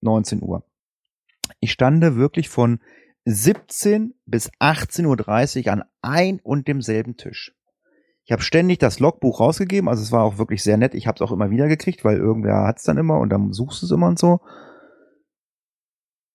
[0.00, 0.64] 19 Uhr.
[1.60, 2.80] Ich stande wirklich von
[3.24, 7.52] 17 bis 18.30 Uhr an ein und demselben Tisch.
[8.24, 10.94] Ich habe ständig das Logbuch rausgegeben, also es war auch wirklich sehr nett.
[10.94, 13.82] Ich habe es auch immer wieder gekriegt, weil irgendwer hat's dann immer und dann suchst
[13.82, 14.40] du es immer und so.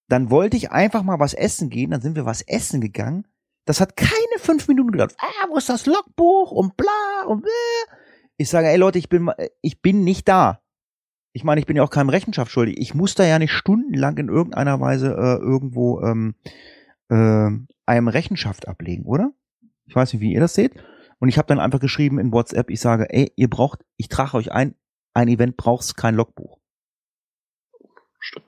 [0.07, 3.27] Dann wollte ich einfach mal was essen gehen, dann sind wir was essen gegangen.
[3.65, 5.15] Das hat keine fünf Minuten gedauert.
[5.19, 7.51] Ah, wo ist das Logbuch und bla und bla.
[8.37, 10.61] Ich sage, ey Leute, ich bin, mal- ich bin nicht da.
[11.33, 12.77] Ich meine, ich bin ja auch keinem Rechenschaft schuldig.
[12.77, 16.35] Ich muss da ja nicht stundenlang in irgendeiner Weise äh, irgendwo ähm,
[17.09, 17.49] äh,
[17.85, 19.31] einem Rechenschaft ablegen, oder?
[19.85, 20.73] Ich weiß nicht, wie ihr das seht.
[21.19, 24.35] Und ich habe dann einfach geschrieben in WhatsApp, ich sage, ey, ihr braucht, ich trage
[24.35, 24.75] euch ein,
[25.13, 26.57] ein Event braucht kein Logbuch.
[28.19, 28.45] Stimmt.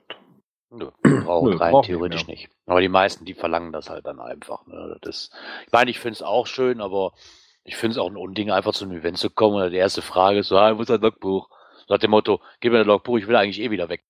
[0.70, 0.90] Nö,
[1.24, 2.50] braucht Nö, rein braucht theoretisch nicht nicht.
[2.66, 4.66] Aber die meisten, die verlangen das halt dann einfach.
[4.66, 4.98] Ne?
[5.02, 5.30] Das,
[5.66, 7.12] ich meine, ich finde es auch schön, aber
[7.62, 10.02] ich finde es auch ein Unding, einfach zu einem Event zu kommen und die erste
[10.02, 11.48] Frage ist so, ah, wo ist das Logbuch?
[11.88, 14.04] Nach dem Motto, gib mir das Logbuch, ich will eigentlich eh wieder weg.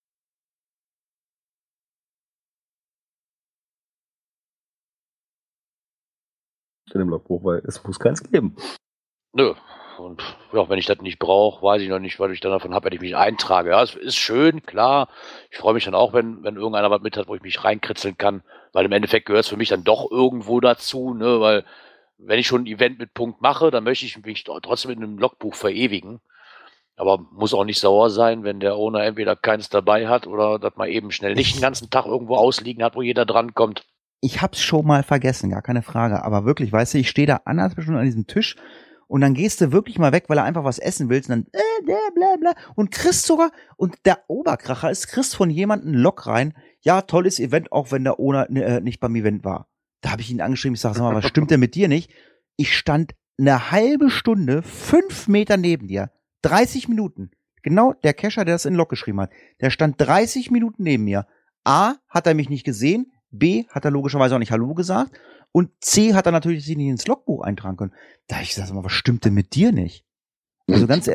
[6.93, 8.57] In dem Logbuch, weil es muss keins geben.
[9.33, 9.55] Nö.
[9.99, 10.23] Und
[10.53, 12.87] ja, wenn ich das nicht brauche, weiß ich noch nicht, was ich dann davon habe,
[12.87, 13.71] wenn ich mich eintrage.
[13.71, 15.09] Ja, es ist schön, klar.
[15.51, 18.19] Ich freue mich dann auch, wenn, wenn irgendeiner was mit hat, wo ich mich reinkritzeln
[18.19, 18.43] kann,
[18.73, 21.65] weil im Endeffekt gehört es für mich dann doch irgendwo dazu, ne, weil
[22.19, 25.19] wenn ich schon ein Event mit Punkt mache, dann möchte ich mich trotzdem in einem
[25.19, 26.21] Logbuch verewigen.
[26.97, 30.77] Aber muss auch nicht sauer sein, wenn der Owner entweder keins dabei hat oder dass
[30.77, 33.85] man eben schnell nicht den ganzen Tag irgendwo ausliegen hat, wo jeder drankommt.
[34.21, 36.23] Ich hab's schon mal vergessen, gar keine Frage.
[36.23, 38.57] Aber wirklich, weißt du, ich stehe da anderthalb Stunden an diesem Tisch
[39.07, 41.61] und dann gehst du wirklich mal weg, weil er einfach was essen willst und dann
[41.61, 46.27] äh, bla bla bla und kriegst sogar, und der Oberkracher ist, kriegst von jemandem Log
[46.27, 49.69] rein, ja, tolles Event, auch wenn der Owner äh, nicht beim Event war.
[50.01, 52.11] Da habe ich ihn angeschrieben, ich sage, sag mal, was stimmt denn mit dir nicht?
[52.57, 56.11] Ich stand eine halbe Stunde, fünf Meter neben dir,
[56.45, 57.31] 30 Minuten.
[57.63, 59.31] Genau der Kescher, der das in Log geschrieben hat,
[59.61, 61.27] der stand 30 Minuten neben mir.
[61.65, 65.13] A, hat er mich nicht gesehen, B, hat er logischerweise auch nicht Hallo gesagt
[65.53, 67.95] und C, hat er natürlich sich nicht ins Logbuch eintragen können.
[68.27, 70.05] Da ich gesagt, sag mal, was stimmt denn mit dir nicht?
[70.69, 71.11] Also ganz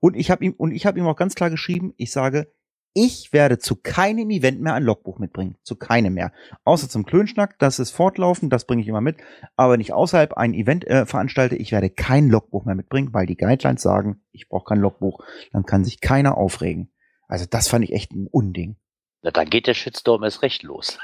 [0.00, 2.52] und ich habe ihm und ich habe ihm auch ganz klar geschrieben, ich sage,
[2.94, 6.32] ich werde zu keinem Event mehr ein Logbuch mitbringen, zu keinem mehr.
[6.64, 9.16] Außer zum Klönschnack, das ist fortlaufend, das bringe ich immer mit,
[9.56, 13.26] aber wenn ich außerhalb ein Event äh, veranstalte, ich werde kein Logbuch mehr mitbringen, weil
[13.26, 16.92] die Guidelines sagen, ich brauche kein Logbuch, dann kann sich keiner aufregen.
[17.26, 18.76] Also das fand ich echt ein Unding.
[19.22, 20.98] Na, dann geht der Shitstorm erst recht los.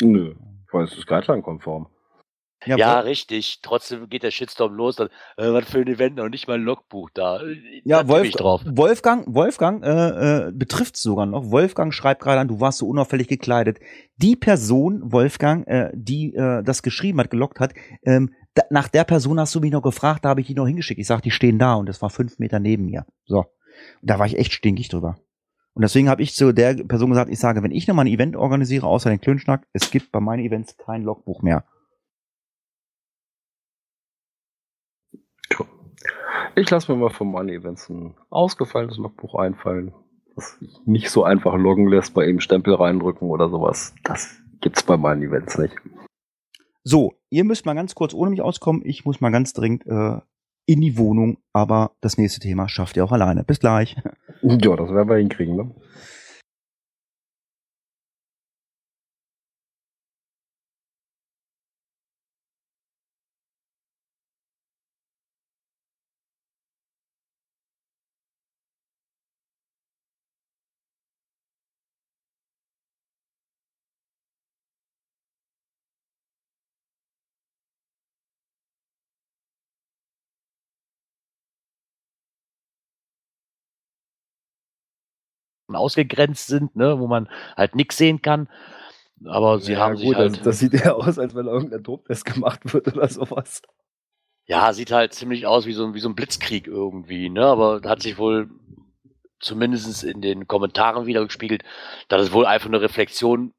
[0.00, 0.36] Nö,
[0.70, 1.88] weil es ist Guideline-konform.
[2.66, 3.60] Ja, Ja, richtig.
[3.62, 4.96] Trotzdem geht der Shitstorm los.
[4.96, 7.40] Dann, äh, was für ein Event, noch nicht mal ein Logbuch da.
[7.40, 8.34] Äh, Ja, da Wolf.
[8.66, 11.50] Wolfgang, Wolfgang äh, äh, betrifft sogar noch.
[11.50, 13.80] Wolfgang schreibt gerade an, du warst so unauffällig gekleidet.
[14.16, 17.72] Die Person, Wolfgang, äh, die äh, das geschrieben hat, gelockt hat,
[18.04, 20.66] ähm, da, nach der Person hast du mich noch gefragt, da habe ich die noch
[20.66, 21.00] hingeschickt.
[21.00, 23.06] Ich sag, die stehen da und das war fünf Meter neben mir.
[23.26, 23.38] So.
[23.38, 23.46] Und
[24.02, 25.18] da war ich echt stinkig drüber.
[25.74, 28.36] Und deswegen habe ich zu der Person gesagt, ich sage, wenn ich nochmal ein Event
[28.36, 31.64] organisiere, außer den Klönschnack, es gibt bei meinen Events kein Logbuch mehr.
[36.56, 39.94] Ich lasse mir mal von meinen Events ein ausgefallenes Logbuch einfallen,
[40.34, 43.94] das sich nicht so einfach loggen lässt, bei eben Stempel reindrücken oder sowas.
[44.04, 45.74] Das gibt's bei meinen Events nicht.
[46.82, 48.82] So, ihr müsst mal ganz kurz ohne mich auskommen.
[48.84, 50.18] Ich muss mal ganz dringend äh,
[50.66, 53.44] in die Wohnung, aber das nächste Thema schafft ihr auch alleine.
[53.44, 53.96] Bis gleich.
[54.42, 55.74] Ja, das werden wir hinkriegen, ne?
[85.76, 88.48] Ausgegrenzt sind, ne, wo man halt nichts sehen kann.
[89.26, 91.82] Aber sie Ja, haben gut, sich halt, das, das sieht ja aus, als wenn irgendein
[91.82, 93.62] Drucktest gemacht wird oder sowas.
[94.46, 97.80] ja, sieht halt ziemlich aus wie so, ein- wie so ein Blitzkrieg irgendwie, ne, aber
[97.84, 98.50] hat sich wohl
[99.40, 101.64] zumindest in den Kommentaren wieder gespiegelt,
[102.08, 103.52] dass es wohl einfach eine Reflexion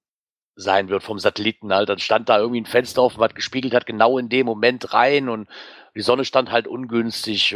[0.55, 1.89] sein wird vom Satelliten halt.
[1.89, 5.29] Dann stand da irgendwie ein Fenster offen, was gespiegelt hat, genau in dem Moment rein
[5.29, 5.49] und
[5.95, 7.55] die Sonne stand halt ungünstig.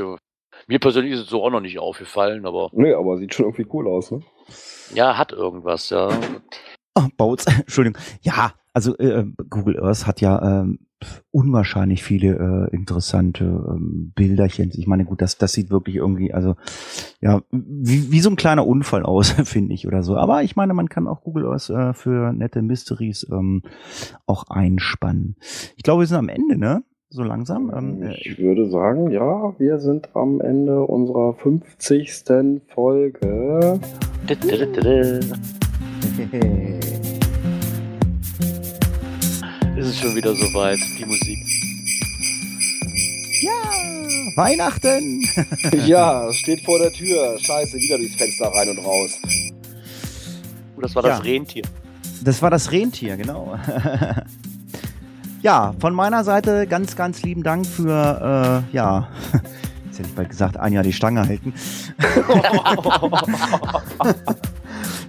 [0.68, 3.68] Mir persönlich ist es so auch noch nicht aufgefallen, aber Nee, aber sieht schon irgendwie
[3.72, 4.22] cool aus, ne?
[4.94, 6.10] ja, hat irgendwas, ja.
[6.96, 8.02] Oh, Bautz, Entschuldigung.
[8.22, 10.80] Ja, also äh, Google Earth hat ja ähm,
[11.32, 14.72] unwahrscheinlich viele äh, interessante ähm, Bilderchen.
[14.74, 16.56] Ich meine, gut, das, das sieht wirklich irgendwie, also
[17.22, 20.18] ja, wie, wie so ein kleiner Unfall aus, finde ich, oder so.
[20.18, 23.62] Aber ich meine, man kann auch Google Earth äh, für nette Mysteries ähm,
[24.26, 25.36] auch einspannen.
[25.76, 26.84] Ich glaube, wir sind am Ende, ne?
[27.10, 27.72] So langsam.
[27.76, 32.62] Ähm, äh, Ich würde sagen, ja, wir sind am Ende unserer 50.
[32.74, 33.80] Folge.
[39.78, 41.38] Ist es schon wieder soweit, die Musik.
[43.42, 43.52] ja,
[44.36, 45.24] Weihnachten!
[45.86, 47.38] ja, es steht vor der Tür.
[47.40, 49.20] Scheiße, wieder durchs Fenster rein und raus.
[50.78, 51.10] Oh, das war Ja.
[51.18, 51.64] das Rentier.
[52.24, 53.58] Das war das Rentier, genau.
[55.46, 59.10] ja, von meiner Seite ganz, ganz lieben Dank für, äh, ja,
[59.86, 61.54] jetzt hätte ich bald gesagt, ein Jahr die Stange halten.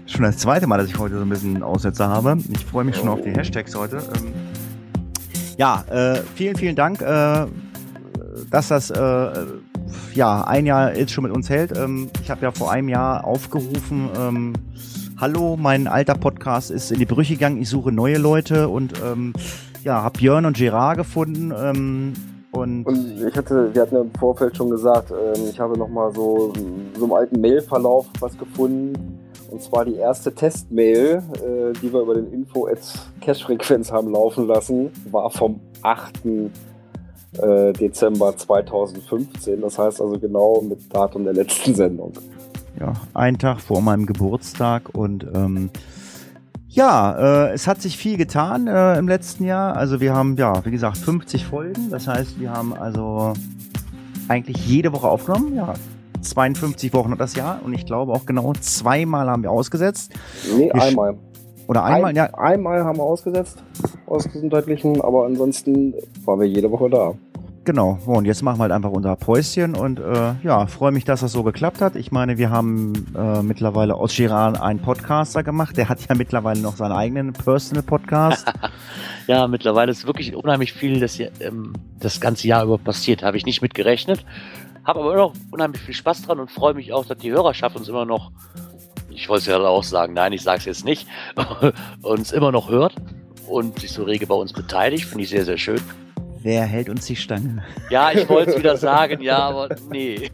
[0.04, 2.36] schon das zweite Mal, dass ich heute so ein bisschen Aussetzer habe.
[2.50, 3.96] Ich freue mich schon auf die Hashtags heute.
[3.96, 4.34] Ähm,
[5.56, 7.00] ja, äh, vielen, vielen Dank.
[7.00, 7.46] Äh,
[8.50, 9.30] dass das äh,
[10.12, 11.74] ja ein Jahr jetzt schon mit uns hält.
[11.78, 14.52] Ähm, ich habe ja vor einem Jahr aufgerufen, ähm,
[15.18, 19.32] hallo, mein alter Podcast ist in die Brüche gegangen, ich suche neue Leute und ähm,
[19.86, 21.54] ja, habe Björn und Gerard gefunden.
[21.56, 22.12] Ähm,
[22.50, 26.12] und, Und ich hatte, wir hatten ja im Vorfeld schon gesagt, ähm, ich habe nochmal
[26.12, 26.52] so,
[26.98, 29.20] so im alten Mailverlauf was gefunden.
[29.48, 32.68] Und zwar die erste Testmail, äh, die wir über den info
[33.20, 36.26] Cache-Frequenz haben laufen lassen, war vom 8.
[37.38, 39.60] Äh, Dezember 2015.
[39.60, 42.12] Das heißt also genau mit Datum der letzten Sendung.
[42.80, 45.70] ja, einen Tag vor meinem Geburtstag und ähm,
[46.76, 49.76] ja, äh, es hat sich viel getan äh, im letzten Jahr.
[49.76, 51.90] Also wir haben, ja, wie gesagt, 50 Folgen.
[51.90, 53.32] Das heißt, wir haben also
[54.28, 55.54] eigentlich jede Woche aufgenommen.
[55.56, 55.72] Ja,
[56.20, 60.12] 52 Wochen hat das Jahr und ich glaube auch genau zweimal haben wir ausgesetzt.
[60.54, 61.16] Nee, Wir einmal.
[61.66, 63.64] Oder einmal, Ein, ja, Einmal haben wir ausgesetzt,
[64.06, 65.94] aus gesundheitlichen, aber ansonsten
[66.24, 67.14] waren wir jede Woche da.
[67.66, 71.18] Genau, und jetzt machen wir halt einfach unser Päuschen und äh, ja, freue mich, dass
[71.22, 71.96] das so geklappt hat.
[71.96, 75.76] Ich meine, wir haben äh, mittlerweile aus Girard einen Podcaster gemacht.
[75.76, 78.46] Der hat ja mittlerweile noch seinen eigenen Personal Podcast.
[79.26, 83.24] Ja, mittlerweile ist wirklich unheimlich viel das, Jahr- ähm, das ganze Jahr über passiert.
[83.24, 84.24] Habe ich nicht mit gerechnet.
[84.84, 87.74] Habe aber immer noch unheimlich viel Spaß dran und freue mich auch, dass die Hörerschaft
[87.74, 88.30] uns immer noch,
[89.10, 91.08] ich wollte es ja auch sagen, nein, ich sage es jetzt nicht,
[92.02, 92.94] uns immer noch hört
[93.48, 95.06] und sich so rege bei uns beteiligt.
[95.06, 95.80] Finde ich sehr, sehr schön.
[96.46, 97.64] Wer hält uns die Stange?
[97.90, 100.30] Ja, ich wollte es wieder sagen, ja, aber nee.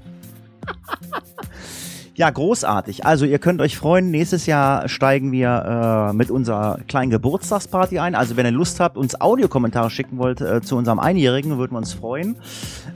[2.14, 3.06] Ja, großartig.
[3.06, 8.14] Also ihr könnt euch freuen, nächstes Jahr steigen wir äh, mit unserer kleinen Geburtstagsparty ein.
[8.14, 11.78] Also wenn ihr Lust habt, uns Audiokommentare schicken wollt äh, zu unserem Einjährigen, würden wir
[11.78, 12.36] uns freuen.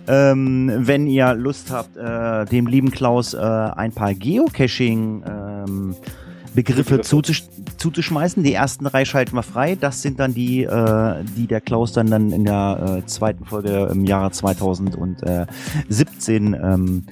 [0.07, 5.97] Ähm, wenn ihr Lust habt, äh, dem lieben Klaus äh, ein paar Geocaching ähm,
[6.57, 7.45] Begriffe zuzusch
[7.77, 8.43] zuzuschmeißen.
[8.43, 9.77] Die ersten drei schalten wir frei.
[9.77, 13.89] Das sind dann die, äh, die der Klaus dann, dann in der äh, zweiten Folge
[13.93, 17.05] im Jahre 2017 ähm,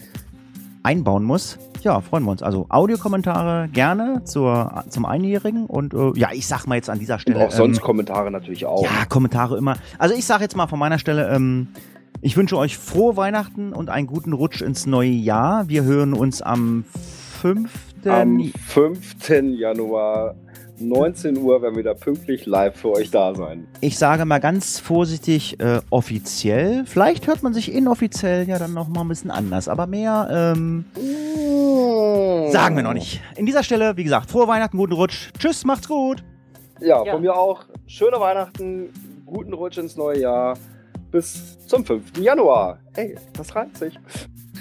[0.82, 1.58] einbauen muss.
[1.82, 2.42] Ja, freuen wir uns.
[2.42, 7.14] Also Audiokommentare gerne zur, zum Einjährigen und äh, ja, ich sag mal jetzt an dieser
[7.14, 7.46] Und Stelle.
[7.46, 8.82] auch sonst ähm, Kommentare natürlich auch.
[8.82, 9.76] ja, Kommentare immer.
[9.98, 11.68] Also ich sage jetzt mal von meiner Stelle, ähm,
[12.22, 15.68] ich wünsche euch frohe Weihnachten und einen guten Rutsch ins neue Jahr.
[15.68, 16.84] Wir hören uns am
[17.42, 17.70] 5.
[18.06, 19.30] Am 5.
[19.58, 20.34] Januar
[20.78, 23.66] 19 Uhr werden wir wieder pünktlich live für euch da sein.
[23.80, 26.84] Ich sage mal ganz vorsichtig äh, offiziell.
[26.86, 29.68] Vielleicht hört man sich inoffiziell ja dann noch mal ein bisschen anders.
[29.68, 30.84] Aber mehr ähm,
[32.50, 33.20] sagen wir noch nicht.
[33.36, 35.30] In dieser Stelle, wie gesagt, frohe Weihnachten, guten Rutsch.
[35.38, 36.24] Tschüss, macht's gut.
[36.80, 37.12] Ja, Ja.
[37.12, 37.64] von mir auch.
[37.86, 38.88] Schöne Weihnachten,
[39.26, 40.58] guten Rutsch ins neue Jahr.
[41.12, 42.18] Bis zum 5.
[42.18, 42.80] Januar.
[42.94, 43.96] Hey, das reimt sich.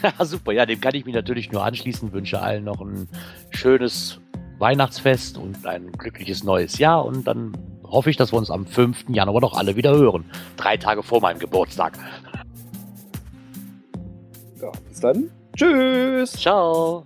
[0.20, 0.52] Ja, super.
[0.52, 2.12] Ja, dem kann ich mich natürlich nur anschließen.
[2.12, 3.08] Wünsche allen noch ein
[3.52, 4.20] schönes
[4.60, 7.06] Weihnachtsfest und ein glückliches neues Jahr.
[7.06, 7.54] Und dann
[7.84, 9.06] hoffe ich, dass wir uns am 5.
[9.10, 10.26] Januar doch alle wieder hören.
[10.58, 11.98] Drei Tage vor meinem Geburtstag.
[14.62, 15.30] Ja, bis dann.
[15.56, 16.34] Tschüss.
[16.34, 17.06] Ciao.